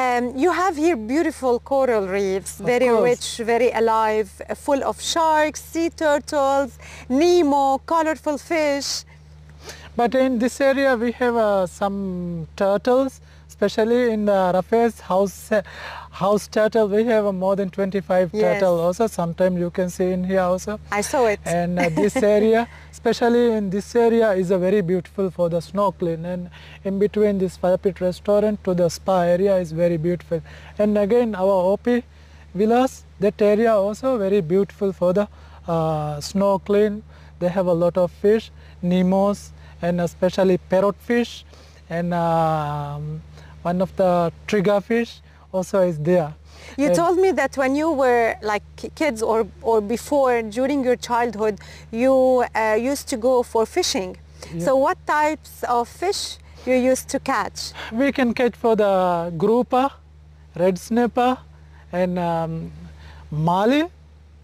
Um, 0.00 0.22
you 0.44 0.50
have 0.62 0.74
here 0.76 0.96
beautiful 1.14 1.54
coral 1.72 2.04
reefs, 2.18 2.60
Of 2.60 2.66
very 2.74 2.88
course. 2.92 3.08
rich, 3.10 3.26
very 3.54 3.70
alive, 3.82 4.28
full 4.66 4.82
of 4.90 5.00
sharks, 5.00 5.60
sea 5.72 5.88
turtles, 6.04 6.70
Nemo, 7.08 7.78
colorful 7.94 8.36
fish. 8.36 8.90
But 9.96 10.14
in 10.14 10.38
this 10.38 10.60
area 10.60 10.94
we 10.94 11.12
have 11.12 11.36
uh, 11.36 11.66
some 11.66 12.46
turtles, 12.54 13.20
especially 13.48 14.10
in 14.12 14.26
the 14.26 14.50
Rafael's 14.54 15.00
house 15.00 15.50
uh, 15.50 15.62
house 16.10 16.48
turtle. 16.48 16.88
We 16.88 17.04
have 17.04 17.24
uh, 17.24 17.32
more 17.32 17.56
than 17.56 17.70
25 17.70 18.30
Yes. 18.34 18.42
turtle 18.60 18.80
also. 18.80 19.06
Sometimes 19.06 19.58
you 19.58 19.70
can 19.70 19.88
see 19.88 20.10
in 20.12 20.24
here 20.24 20.40
also. 20.40 20.78
I 20.90 21.00
saw 21.00 21.24
it. 21.26 21.40
And 21.46 21.78
uh, 21.78 21.88
this 22.02 22.16
area, 22.16 22.68
especially 22.92 23.52
in 23.52 23.70
this 23.70 23.94
area, 23.96 24.32
is 24.32 24.50
a 24.50 24.58
very 24.58 24.82
beautiful 24.82 25.30
for 25.30 25.48
the 25.48 25.60
snorkeling. 25.60 26.24
And 26.26 26.50
in 26.84 26.98
between 26.98 27.38
this 27.38 27.56
fire 27.56 27.78
pit 27.78 28.00
restaurant 28.02 28.62
to 28.64 28.74
the 28.74 28.90
spa 28.90 29.22
area 29.22 29.56
is 29.56 29.72
very 29.72 29.96
beautiful. 29.96 30.42
And 30.78 30.98
again, 30.98 31.34
our 31.34 31.72
OP 31.72 31.88
villas, 32.54 33.04
that 33.20 33.40
area 33.40 33.74
also 33.74 34.18
very 34.18 34.42
beautiful 34.42 34.92
for 34.92 35.14
the 35.14 35.28
uh, 35.66 36.16
snorkeling. 36.18 37.02
They 37.38 37.48
have 37.48 37.66
a 37.66 37.72
lot 37.74 37.96
of 37.98 38.10
fish, 38.10 38.50
nemos, 38.82 39.52
and 39.82 40.00
especially 40.00 40.58
parrotfish, 40.70 41.44
and 41.90 42.12
um, 42.14 43.22
one 43.62 43.80
of 43.82 43.94
the 43.96 44.32
triggerfish 44.46 45.20
also 45.52 45.80
is 45.82 45.98
there. 45.98 46.34
You 46.76 46.86
And- 46.88 46.96
told 46.96 47.18
me 47.18 47.30
that 47.32 47.56
when 47.56 47.76
you 47.76 47.90
were 47.92 48.36
like 48.42 48.62
kids 48.94 49.22
or, 49.22 49.46
or 49.62 49.80
before 49.80 50.42
during 50.42 50.82
your 50.84 50.96
childhood, 50.96 51.60
you 51.90 52.44
uh, 52.54 52.76
used 52.78 53.08
to 53.08 53.16
go 53.16 53.42
for 53.42 53.66
fishing. 53.66 54.16
So 54.58 54.76
what 54.76 54.98
types 55.06 55.64
of 55.64 55.88
fish 55.88 56.36
you 56.66 56.74
used 56.74 57.08
to 57.08 57.18
catch? 57.18 57.72
We 57.92 58.12
can 58.12 58.32
catch 58.34 58.54
for 58.54 58.76
the 58.76 59.32
grouper, 59.36 59.90
red 60.54 60.78
snapper, 60.78 61.38
and 61.92 62.18
um, 62.18 62.70
mali, 63.30 63.84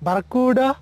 barracuda, 0.01 0.77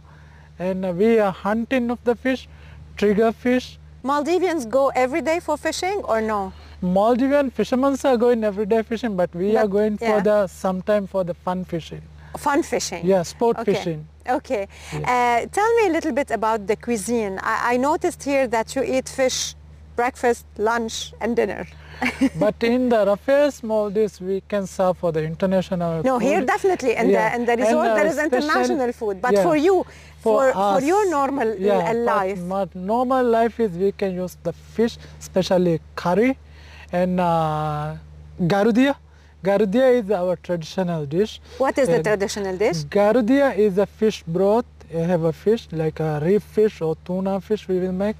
and 0.58 0.96
we 0.96 1.18
are 1.18 1.32
hunting 1.32 1.90
of 1.90 2.02
the 2.04 2.14
fish, 2.14 2.48
trigger 2.96 3.32
fish. 3.32 3.78
Maldivians 4.02 4.66
go 4.68 4.88
every 4.94 5.20
day 5.20 5.40
for 5.40 5.58
fishing 5.58 6.02
or 6.04 6.22
no? 6.22 6.52
Maldivian 6.82 7.52
fishermen 7.52 7.96
are 8.04 8.16
going 8.16 8.42
everyday 8.42 8.82
fishing, 8.82 9.14
but 9.14 9.34
we 9.34 9.54
are 9.56 9.68
going 9.68 9.98
yeah. 10.00 10.16
for 10.16 10.24
the 10.24 10.46
sometime 10.46 11.06
for 11.06 11.22
the 11.22 11.34
fun 11.34 11.64
fishing. 11.66 12.00
Fun 12.38 12.62
fishing? 12.62 13.04
Yeah, 13.04 13.22
sport 13.22 13.58
Okay. 13.58 13.74
fishing. 13.74 14.08
Okay. 14.26 14.68
Uh, 14.94 15.46
tell 15.46 15.76
me 15.76 15.88
a 15.88 15.92
little 15.92 16.12
bit 16.12 16.30
about 16.30 16.66
the 16.66 16.76
cuisine. 16.76 17.38
I, 17.42 17.74
I 17.74 17.76
noticed 17.76 18.22
here 18.22 18.46
that 18.48 18.74
you 18.74 18.82
eat 18.82 19.08
fish 19.08 19.54
breakfast, 20.00 20.46
lunch, 20.70 20.96
and 21.20 21.30
dinner. 21.40 21.64
but 22.44 22.56
in 22.62 22.88
the 22.92 23.00
Rafael's 23.10 23.58
Maldives, 23.70 24.16
we 24.28 24.36
can 24.52 24.64
serve 24.66 24.96
for 25.02 25.10
the 25.16 25.22
international. 25.32 26.02
No, 26.10 26.14
here 26.26 26.40
definitely 26.54 26.94
in 27.00 27.10
Yeah. 27.10 27.18
the 27.20 27.26
in 27.36 27.42
the 27.48 27.52
And, 27.52 27.62
resort 27.64 27.88
uh, 27.88 27.96
there 27.98 28.08
is 28.12 28.18
international 28.28 28.92
food. 29.00 29.16
But 29.26 29.34
yeah. 29.34 29.46
for 29.46 29.56
you, 29.66 29.76
for 30.26 30.52
for, 30.52 30.62
us, 30.68 30.84
your 30.92 31.02
normal 31.18 31.48
yeah, 31.68 31.92
but 31.92 31.98
life, 32.14 32.40
my 32.54 32.62
normal 32.94 33.24
life 33.38 33.60
is 33.64 33.70
we 33.84 33.92
can 34.00 34.12
use 34.24 34.34
the 34.48 34.54
fish, 34.78 34.94
especially 35.24 35.76
curry 36.02 36.32
and 37.02 37.20
uh, 37.20 37.96
garudia. 38.54 38.94
Garudia 39.48 39.86
is 40.00 40.10
our 40.20 40.34
traditional 40.48 41.06
dish. 41.16 41.32
what 41.64 41.76
is 41.82 41.88
the 41.94 42.02
traditional 42.08 42.56
dish? 42.64 42.78
Garudia 42.98 43.48
is 43.68 43.78
a 43.86 43.86
fish 44.00 44.18
broth. 44.36 44.66
Have 44.92 45.22
a 45.22 45.32
fish 45.32 45.68
like 45.70 46.00
a 46.00 46.20
reef 46.22 46.42
fish 46.42 46.80
or 46.80 46.96
tuna 47.04 47.40
fish 47.40 47.68
we 47.68 47.78
will 47.78 47.92
make, 47.92 48.16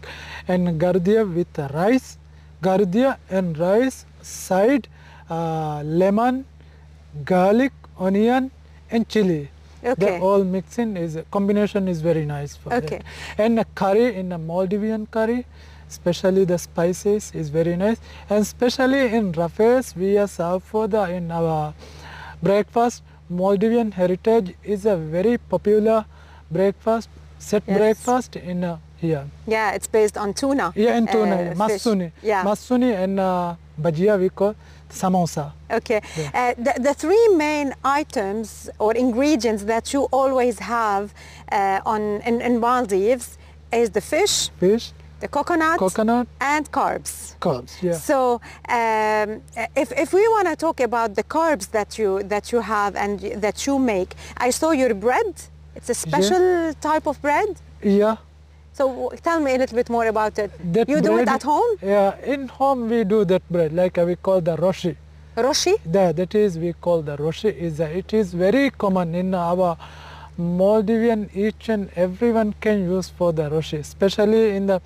and 0.46 0.80
garudia 0.80 1.24
with 1.34 1.58
rice. 1.74 2.16
Garudia 2.62 3.16
and 3.28 3.58
rice 3.58 4.04
side, 4.22 4.86
uh, 5.28 5.82
lemon, 5.82 6.44
garlic, 7.24 7.72
onion, 7.98 8.50
and 8.90 9.08
chili. 9.08 9.50
Okay. 9.82 9.94
They 9.98 10.18
all 10.20 10.44
mixing 10.44 10.96
is 10.96 11.18
combination 11.30 11.88
is 11.88 12.02
very 12.02 12.26
nice 12.26 12.54
for 12.54 12.72
Okay. 12.74 12.98
that. 12.98 13.04
And 13.38 13.58
a 13.58 13.64
curry 13.74 14.14
in 14.14 14.30
a 14.32 14.38
Maldivian 14.38 15.10
curry, 15.10 15.46
especially 15.88 16.44
the 16.44 16.58
spices 16.58 17.32
is 17.34 17.48
very 17.48 17.76
nice. 17.76 17.98
And 18.28 18.42
especially 18.42 19.14
in 19.14 19.32
Rafaels, 19.32 19.96
we 19.96 20.18
are 20.18 20.28
served 20.28 20.64
for 20.64 20.86
the 20.86 21.08
in 21.10 21.30
our 21.30 21.74
breakfast. 22.42 23.02
Maldivian 23.32 23.92
heritage 23.94 24.54
is 24.62 24.84
a 24.84 24.96
very 24.96 25.38
popular 25.38 26.04
breakfast, 26.50 27.08
set 27.38 27.62
Yes. 27.66 27.78
breakfast 27.78 28.36
in 28.36 28.64
uh, 28.64 28.76
here. 29.00 29.24
Yeah, 29.46 29.72
it's 29.72 29.86
based 29.86 30.16
on 30.18 30.34
tuna. 30.34 30.72
Yeah, 30.76 30.96
in 30.98 31.06
tuna, 31.06 31.36
uh, 31.36 31.54
masuni. 31.54 32.12
Yeah. 32.22 32.44
Masuni 32.44 32.94
and 32.94 33.18
uh, 33.20 33.54
bhajia 33.80 34.18
we 34.18 34.28
call 34.28 34.54
samosa. 34.90 35.52
Okay. 35.70 36.00
Uh, 36.34 36.54
the, 36.58 36.74
the 36.80 36.94
three 36.94 37.28
main 37.36 37.72
items 37.84 38.68
or 38.78 38.94
ingredients 38.94 39.62
that 39.64 39.92
you 39.94 40.02
always 40.12 40.58
have 40.58 41.14
uh, 41.52 41.80
on 41.86 42.20
in, 42.26 42.40
in 42.40 42.58
Maldives 42.60 43.38
is 43.72 43.90
the 43.90 44.00
fish, 44.00 44.48
Fish, 44.58 44.92
the 45.20 45.28
coconut, 45.28 45.78
coconut, 45.78 46.26
and 46.40 46.70
carbs. 46.72 47.36
carbs. 47.38 47.80
Yeah. 47.80 47.92
So, 47.92 48.40
um, 48.68 49.42
if, 49.76 49.92
if 49.92 50.12
we 50.12 50.26
want 50.28 50.48
to 50.48 50.56
talk 50.56 50.80
about 50.80 51.14
the 51.14 51.22
carbs 51.22 51.70
that 51.70 51.96
you 51.98 52.22
that 52.24 52.50
you 52.52 52.60
have 52.60 52.96
and 52.96 53.20
that 53.40 53.64
you 53.66 53.78
make, 53.78 54.14
I 54.36 54.50
saw 54.50 54.72
your 54.72 54.92
bread. 54.94 55.34
It's 55.76 55.90
a 55.90 55.94
special 55.94 56.74
type 56.80 57.06
of 57.06 57.20
bread. 57.22 57.56
yeah. 57.82 58.16
So 58.72 59.12
tell 59.22 59.40
me 59.40 59.54
a 59.54 59.58
little 59.58 59.76
bit 59.76 59.90
more 59.90 60.06
about 60.06 60.38
it. 60.38 60.50
That 60.72 60.88
you 60.88 61.00
do 61.00 61.18
it 61.18 61.28
at 61.28 61.42
home, 61.42 61.76
Yeah, 61.82 62.16
in 62.24 62.48
home 62.48 62.88
we 62.88 63.04
do 63.04 63.24
that 63.24 63.42
bread 63.50 63.72
like 63.72 63.98
uh, 63.98 64.04
we 64.04 64.16
call 64.16 64.40
the 64.40 64.56
roshi. 64.56 64.96
Roshi? 65.36 65.74
That, 65.84 66.16
that 66.16 66.34
is 66.34 66.58
we 66.58 66.72
call 66.72 67.02
the 67.02 67.16
roshi. 67.16 67.52
Is 67.54 67.80
uh, 67.80 67.84
it 67.84 68.14
is 68.14 68.32
very 68.32 68.70
common 68.70 69.14
in 69.14 69.34
our 69.34 69.76
Maldivian 70.38 71.28
each 71.34 71.68
and 71.68 71.90
everyone 71.96 72.54
can 72.60 72.84
use 72.90 73.08
for 73.08 73.32
the 73.32 73.50
roshi, 73.50 73.78
especially 73.78 74.56
in 74.56 74.66
the 74.66 74.80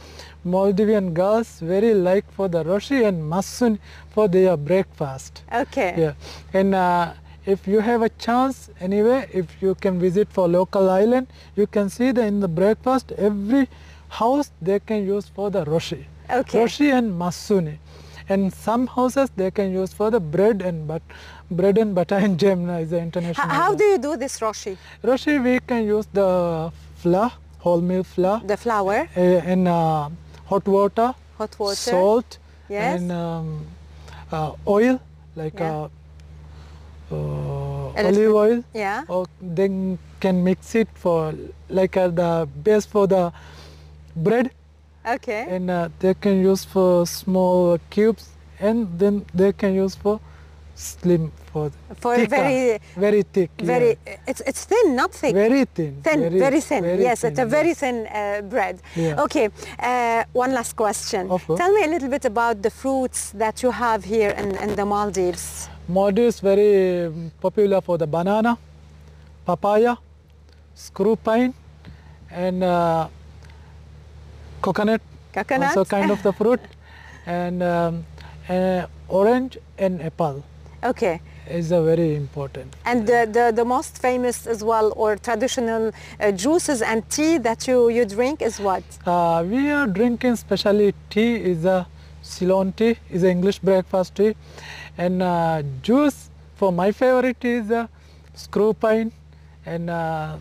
Maldivian 0.45 1.13
girls 1.15 1.61
very 1.61 1.95
like 1.95 2.29
for 2.33 2.49
the 2.49 2.65
roshi 2.65 3.07
and 3.07 3.23
masun 3.23 3.79
for 4.11 4.27
their 4.29 4.57
breakfast. 4.57 5.43
Okay. 5.53 5.95
Yeah, 5.97 6.15
and 6.53 6.75
uh, 6.75 7.13
if 7.47 7.67
you 7.67 7.81
have 7.81 8.03
a 8.03 8.09
chance 8.09 8.71
anyway, 8.81 9.29
if 9.33 9.47
you 9.61 9.75
can 9.75 9.99
visit 10.01 10.29
for 10.31 10.49
local 10.49 10.91
island, 10.91 11.27
you 11.57 11.67
can 11.67 11.91
see 11.91 12.11
that 12.13 12.25
in 12.25 12.41
the 12.41 12.49
breakfast 12.49 13.13
every 13.13 13.69
house 14.09 14.51
they 14.63 14.81
can 14.81 15.07
use 15.07 15.27
for 15.29 15.51
the 15.51 15.65
roshi. 15.65 16.05
Okay. 16.31 16.59
Roshi 16.59 16.93
and 16.93 17.13
masuni. 17.21 17.79
And 18.29 18.53
some 18.55 18.87
houses 18.87 19.29
they 19.37 19.51
can 19.51 19.71
use 19.73 19.93
for 19.93 20.11
the 20.11 20.21
bread 20.21 20.63
and 20.63 20.89
but 20.89 21.03
bread 21.51 21.77
and 21.77 21.95
butter 21.95 22.15
and 22.15 22.39
jam 22.39 22.71
is 22.71 22.91
the 22.91 22.99
international. 22.99 23.49
how 23.49 23.75
do 23.75 23.85
you 23.85 23.99
do 23.99 24.17
this 24.17 24.41
Roshi? 24.41 24.79
Roshi 25.03 25.43
we 25.45 25.61
can 25.61 25.85
use 25.85 26.07
the 26.13 26.73
flour, 26.97 27.33
wholemeal 27.63 28.07
flour, 28.07 28.41
The 28.47 28.57
flour, 28.57 29.09
uh, 29.15 29.21
in 29.21 29.67
uh, 29.67 30.09
hot 30.47 30.67
water, 30.67 31.15
hot 31.37 31.59
water. 31.59 31.75
salt, 31.77 32.39
Yes. 32.71 32.99
and 32.99 33.13
um, 33.13 33.67
uh, 34.33 34.53
oil 34.67 34.99
like 35.37 35.59
Yeah. 35.61 35.71
uh, 35.71 35.85
uh, 35.85 35.89
A 35.89 35.89
little 35.91 37.04
olive 37.97 38.35
oil. 38.35 38.65
Yeah. 38.75 39.05
Or 39.09 39.27
then 39.41 39.99
can 40.21 40.43
mix 40.45 40.75
it 40.75 40.89
for 40.95 41.35
like 41.69 41.97
uh, 41.97 42.09
the 42.09 42.49
base 42.63 42.87
for 42.87 43.07
the 43.07 43.33
bread, 44.17 44.51
Okay. 45.07 45.47
and 45.49 45.71
uh, 45.71 45.89
they 45.99 46.15
can 46.15 46.41
use 46.41 46.65
for 46.65 47.07
small 47.07 47.79
cubes, 47.91 48.31
and 48.61 48.99
then 48.99 49.25
they 49.35 49.53
can 49.53 49.75
use 49.75 49.95
for 49.95 50.21
slim 50.77 51.31
for 51.53 51.71
For 52.01 52.17
thicker, 52.17 52.31
very, 52.31 52.81
very 52.97 53.23
thick. 53.23 53.51
very, 53.63 53.97
yeah. 54.07 54.17
it's, 54.27 54.41
it's 54.47 54.65
thin, 54.65 54.97
not 54.97 55.13
thick. 55.13 55.33
very 55.35 55.65
thin. 55.67 56.01
thin, 56.03 56.39
very, 56.39 56.61
thin. 56.61 56.83
very 56.83 57.03
yes, 57.03 57.23
it's 57.23 57.39
a 57.39 57.47
very 57.47 57.69
yes. 57.69 57.79
thin 57.79 58.07
uh, 58.07 58.43
bread. 58.43 58.81
Yeah. 58.97 59.23
Okay, 59.23 59.51
uh, 59.79 60.25
one 60.33 60.53
last 60.53 60.75
question. 60.75 61.29
Tell 61.57 61.73
me 61.73 61.85
a 61.85 61.89
little 61.89 62.09
bit 62.09 62.25
about 62.25 62.63
the 62.63 62.71
fruits 62.71 63.31
that 63.33 63.63
you 63.63 63.71
have 63.71 64.05
here 64.05 64.31
in, 64.31 64.57
in 64.57 64.75
the 64.75 64.85
Maldives. 64.85 65.69
Maldives 65.89 66.41
very 66.41 67.07
um, 67.07 67.31
popular 67.41 67.81
for 67.81 67.99
the 67.99 68.07
banana, 68.07 68.57
papaya, 69.45 69.97
screw 70.75 71.17
pine, 71.17 71.53
and 72.31 72.65
uh, 72.65 73.09
coconut. 74.63 75.03
Coconut? 75.33 75.77
Also 75.77 75.85
kind 75.85 76.11
of 76.11 76.23
the 76.23 76.33
fruit, 76.33 76.61
and 77.27 77.63
um, 77.63 78.05
uh, 78.49 78.87
orange 79.09 79.59
and 79.79 80.01
apple 80.03 80.43
Okay. 80.83 81.21
is 81.49 81.73
a 81.73 81.83
very 81.83 82.15
important. 82.15 82.75
And 82.85 83.07
the, 83.07 83.29
the, 83.31 83.53
the 83.55 83.65
most 83.65 83.99
famous 83.99 84.47
as 84.47 84.63
well 84.63 84.93
or 84.97 85.17
traditional 85.17 85.93
uh, 86.21 86.33
juices 86.33 86.83
and 86.83 87.09
tea 87.11 87.39
that 87.39 87.67
you, 87.67 87.89
you 87.89 88.05
drink 88.05 88.43
is 88.43 88.61
what? 88.61 88.83
Uh, 89.07 89.45
we 89.47 89.71
are 89.71 89.87
drinking 89.87 90.37
specially 90.37 90.95
tea 91.11 91.37
is 91.37 91.65
a 91.65 91.87
Ceylon 92.23 92.73
tea, 92.73 92.97
is 93.11 93.23
a 93.23 93.31
English 93.31 93.59
breakfast 93.59 94.15
tea, 94.15 94.35
and 94.99 95.23
uh, 95.23 95.63
juice 95.83 96.31
for 96.57 96.73
my 96.73 96.93
favorite 96.93 97.45
is 97.45 97.71
uh, 97.71 97.87
screw 98.35 98.73
pine 98.75 99.13
and 99.67 99.91
uh, 99.91 100.37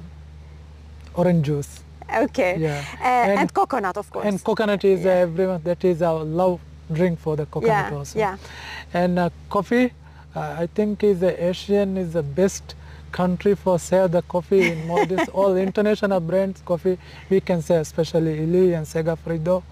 orange 1.16 1.46
juice. 1.46 1.84
Okay. 2.14 2.58
Yeah. 2.60 2.84
Uh, 3.00 3.04
and, 3.04 3.40
And- 3.40 3.54
coconut, 3.54 3.98
of 3.98 4.10
course. 4.12 4.26
And 4.26 4.44
coconut 4.44 4.84
is 4.84 5.04
Yeah. 5.04 5.12
uh, 5.14 5.16
everyone 5.28 5.62
that 5.64 5.84
is 5.84 6.02
our 6.02 6.24
love 6.24 6.60
drink 6.92 7.20
for 7.20 7.36
the 7.36 7.46
coconut 7.46 7.92
yeah, 7.92 7.98
also. 7.98 8.20
yeah. 8.20 8.38
And 8.94 9.18
uh, 9.18 9.30
coffee, 9.50 9.92
uh, 10.36 10.56
I 10.60 10.68
think 10.68 11.04
is 11.04 11.20
the 11.22 11.34
Asian 11.44 11.98
is 11.98 12.14
the 12.14 12.22
best 12.24 12.76
country 13.12 13.56
for 13.56 13.80
sell 13.80 14.08
the 14.08 14.22
coffee 14.24 14.72
in 14.72 14.88
Maldives. 14.88 15.30
All 15.34 15.56
international 15.58 16.20
brands 16.20 16.62
coffee 16.66 16.98
we 17.30 17.40
can 17.42 17.62
sell, 17.62 17.82
especially 17.82 18.40
Ili 18.44 18.74
and 18.74 18.86
Segafredo 18.86 19.64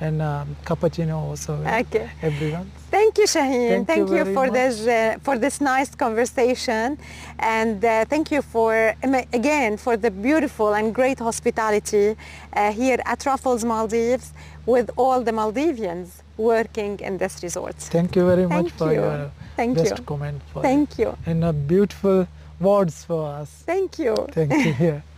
and 0.00 0.20
um, 0.22 0.56
cappuccino 0.64 1.16
also. 1.16 1.54
Okay. 1.64 2.10
Everyone. 2.22 2.70
Thank 3.10 3.28
you, 3.28 3.40
Shaheen. 3.40 3.86
Thank 3.88 4.08
you 4.08 4.18
you, 4.18 4.24
for 4.36 4.46
much. 4.46 4.52
this 4.52 4.86
uh, 4.86 5.18
for 5.26 5.36
this 5.36 5.60
nice 5.60 5.92
conversation, 5.96 6.96
and 7.40 7.84
uh, 7.84 8.04
thank 8.04 8.30
you 8.30 8.40
for 8.40 8.94
um, 9.02 9.14
again 9.32 9.76
for 9.76 9.96
the 9.96 10.12
beautiful 10.12 10.74
and 10.74 10.94
great 10.94 11.18
hospitality 11.18 12.14
uh, 12.14 12.70
here 12.70 13.00
at 13.04 13.26
Raffles 13.26 13.64
Maldives 13.64 14.32
with 14.64 14.90
all 14.96 15.22
the 15.22 15.32
Maldivians 15.32 16.22
working 16.36 17.00
in 17.00 17.18
this 17.18 17.42
resort. 17.42 17.74
Thank 17.98 18.14
you 18.14 18.24
very 18.26 18.46
Thank 18.46 18.66
much 18.66 18.72
for 18.78 18.92
you. 18.92 19.00
your 19.00 19.32
Thank 19.56 19.78
best 19.78 19.98
you. 19.98 20.04
comment 20.04 20.40
for 20.52 20.62
Thank 20.62 20.96
you. 20.96 21.18
and 21.26 21.42
uh, 21.42 21.50
beautiful 21.50 22.28
words 22.60 23.04
for 23.04 23.22
us. 23.40 23.50
Thank 23.66 23.98
you. 23.98 24.14
Thank 24.30 24.78
you. 24.80 25.02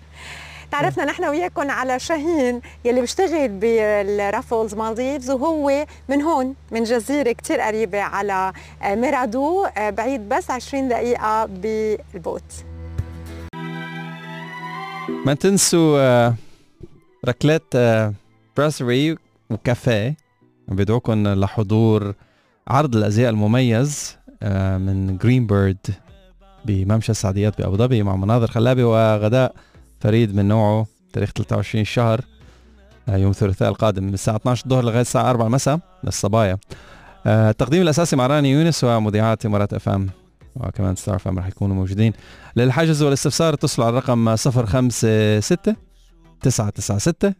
تعرفنا 0.73 1.05
نحن 1.05 1.25
وياكم 1.25 1.70
على 1.70 1.99
شاهين 1.99 2.61
يلي 2.85 3.01
بيشتغل 3.01 3.49
بال 3.49 3.77
Raffles 3.77 4.75
Maldives 4.75 5.31
وهو 5.31 5.87
من 6.09 6.23
هون 6.23 6.55
من 6.70 6.85
جزيرة 6.85 7.33
كتير 7.33 7.61
قريبة 7.61 8.01
على 8.01 8.53
آه، 8.83 8.95
Meradhoo 8.95 9.64
آه، 9.64 9.91
بعيد 9.91 10.29
بس 10.29 10.51
20 10.51 10.89
دقيقة 10.89 11.45
بال 11.47 11.74
boat. 11.74 12.43
ما 15.27 15.35
تنسوا 15.35 15.99
آه، 16.01 16.35
ركلات 17.29 17.64
آه، 17.75 18.12
براسري 18.57 19.16
وكافيه. 19.51 20.16
بدعوكم 20.68 21.29
لحضور 21.29 22.14
عرض 22.68 22.97
الأزياء 22.97 23.31
المميز 23.31 24.16
آه، 24.43 24.79
من 24.79 25.18
Green 25.18 25.47
Bird 25.47 25.87
بممشى 26.64 27.12
السعديات 27.12 27.59
بأبو 27.59 27.77
ظبي 27.77 28.03
مع 28.03 28.16
مناظر 28.16 28.47
خلابي 28.47 28.83
وغداء. 28.83 29.55
فريد 30.03 30.35
من 30.35 30.49
نوعه 30.49 30.87
تاريخ 31.13 31.31
23 31.33 31.83
الشهر 31.83 32.21
آه، 33.09 33.17
يوم 33.17 33.31
الثلاثاء 33.31 33.69
القادم 33.69 34.05
من 34.05 34.15
الساعة 34.15 34.37
12 34.37 34.65
الظهر 34.65 34.85
لغاية 34.85 35.01
الساعة 35.01 35.31
4 35.31 35.47
المساء 35.47 35.79
للصبايا. 36.05 36.59
آه، 37.27 37.51
التقديم 37.51 37.83
الأساسي 37.83 38.17
مع 38.17 38.27
رانيا 38.27 38.51
يونس 38.51 38.85
ومذيعات 38.85 39.47
إمارات 39.47 39.75
إف 39.75 39.89
إم 39.89 40.11
وكمان 40.57 40.97
ستار 40.97 41.17
إف 41.17 41.29
إم 41.29 41.39
رح 41.39 41.47
يكونوا 41.47 41.77
موجودين. 41.77 42.13
للحجز 42.57 43.03
والاستفسار 43.03 43.55
اتصلوا 43.55 43.87
على 43.87 43.99
الرقم 43.99 44.37
056 44.37 45.77
996 46.41 47.35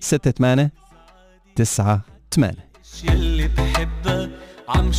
68 0.00 0.70
98 1.56 2.54
يلي 3.04 3.48
بحبها 3.48 4.30
عم 4.68 4.92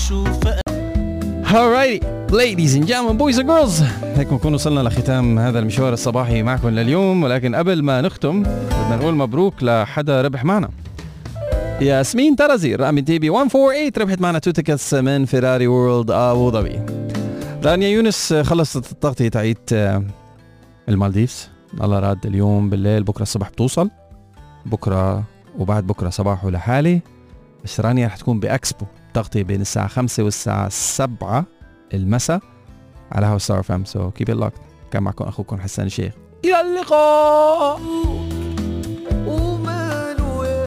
Alrighty, 1.54 2.02
ladies 2.32 2.74
and 2.74 2.88
gentlemen, 2.88 3.16
boys 3.16 3.38
and 3.38 3.48
girls. 3.48 3.82
هيك 4.18 4.28
بنكون 4.28 4.54
وصلنا 4.54 4.90
لختام 4.90 5.40
هذا 5.40 5.60
المشوار 5.60 5.94
الصباحي 5.94 6.44
معكم 6.44 6.70
لليوم. 6.70 7.24
ولكن 7.24 7.56
قبل 7.56 7.84
ما 7.84 8.02
نختم 8.02 8.44
بدنا 8.44 8.96
نقول 8.96 9.16
مبروك 9.16 9.64
لحدا 9.64 10.22
ربح 10.22 10.44
معنا. 10.44 10.70
ياسمين 11.82 12.36
ترزي 12.36 12.76
رقم 12.76 13.00
TB 13.00 13.30
148 13.30 13.92
ربحت 13.98 14.22
معنا 14.22 14.40
two 14.40 14.52
tickets 14.52 14.94
من 14.94 15.26
Ferrari 15.26 15.68
World 15.68 16.12
ابو 16.12 16.52
ظبي 16.52 16.80
رانيا 17.66 17.88
يونس 17.88 18.34
خلصت 18.34 18.92
التغطية 18.92 19.30
تاعت 19.30 19.74
آه، 19.74 20.04
المالديفز. 20.90 21.50
الله 21.82 22.00
راد 22.00 22.26
اليوم 22.26 22.70
بالليل. 22.70 23.04
بكرة 23.04 23.24
الصبح 23.24 23.50
بتوصل. 23.50 23.90
بكرة 24.66 25.24
وبعد 25.60 25.88
بكرة 25.88 26.10
صباح 26.10 26.46
لحالي. 26.46 27.02
بس 27.64 27.80
رانيا 27.80 28.08
رح 28.08 28.18
تكون 28.18 28.40
بإكسبو. 28.40 28.86
تغطية 29.14 29.44
بين 29.44 29.62
الساعة 29.62 29.88
5 29.88 30.24
والساعة 30.24 30.70
7 30.70 31.46
المساء. 31.94 32.40
على 33.12 33.26
هاوس 33.26 33.44
ستار 33.44 33.64
إف 33.64 33.75
إم 33.75 33.86
so 33.86 34.12
keep 34.12 34.44
it 34.44 34.54
كان 34.92 35.04
معكم 35.04 35.26
أخوكم 35.26 35.60
حسان 35.60 35.86
الشيخ. 35.86 36.14
إلى 36.46 36.62
اللقاء! 36.62 37.80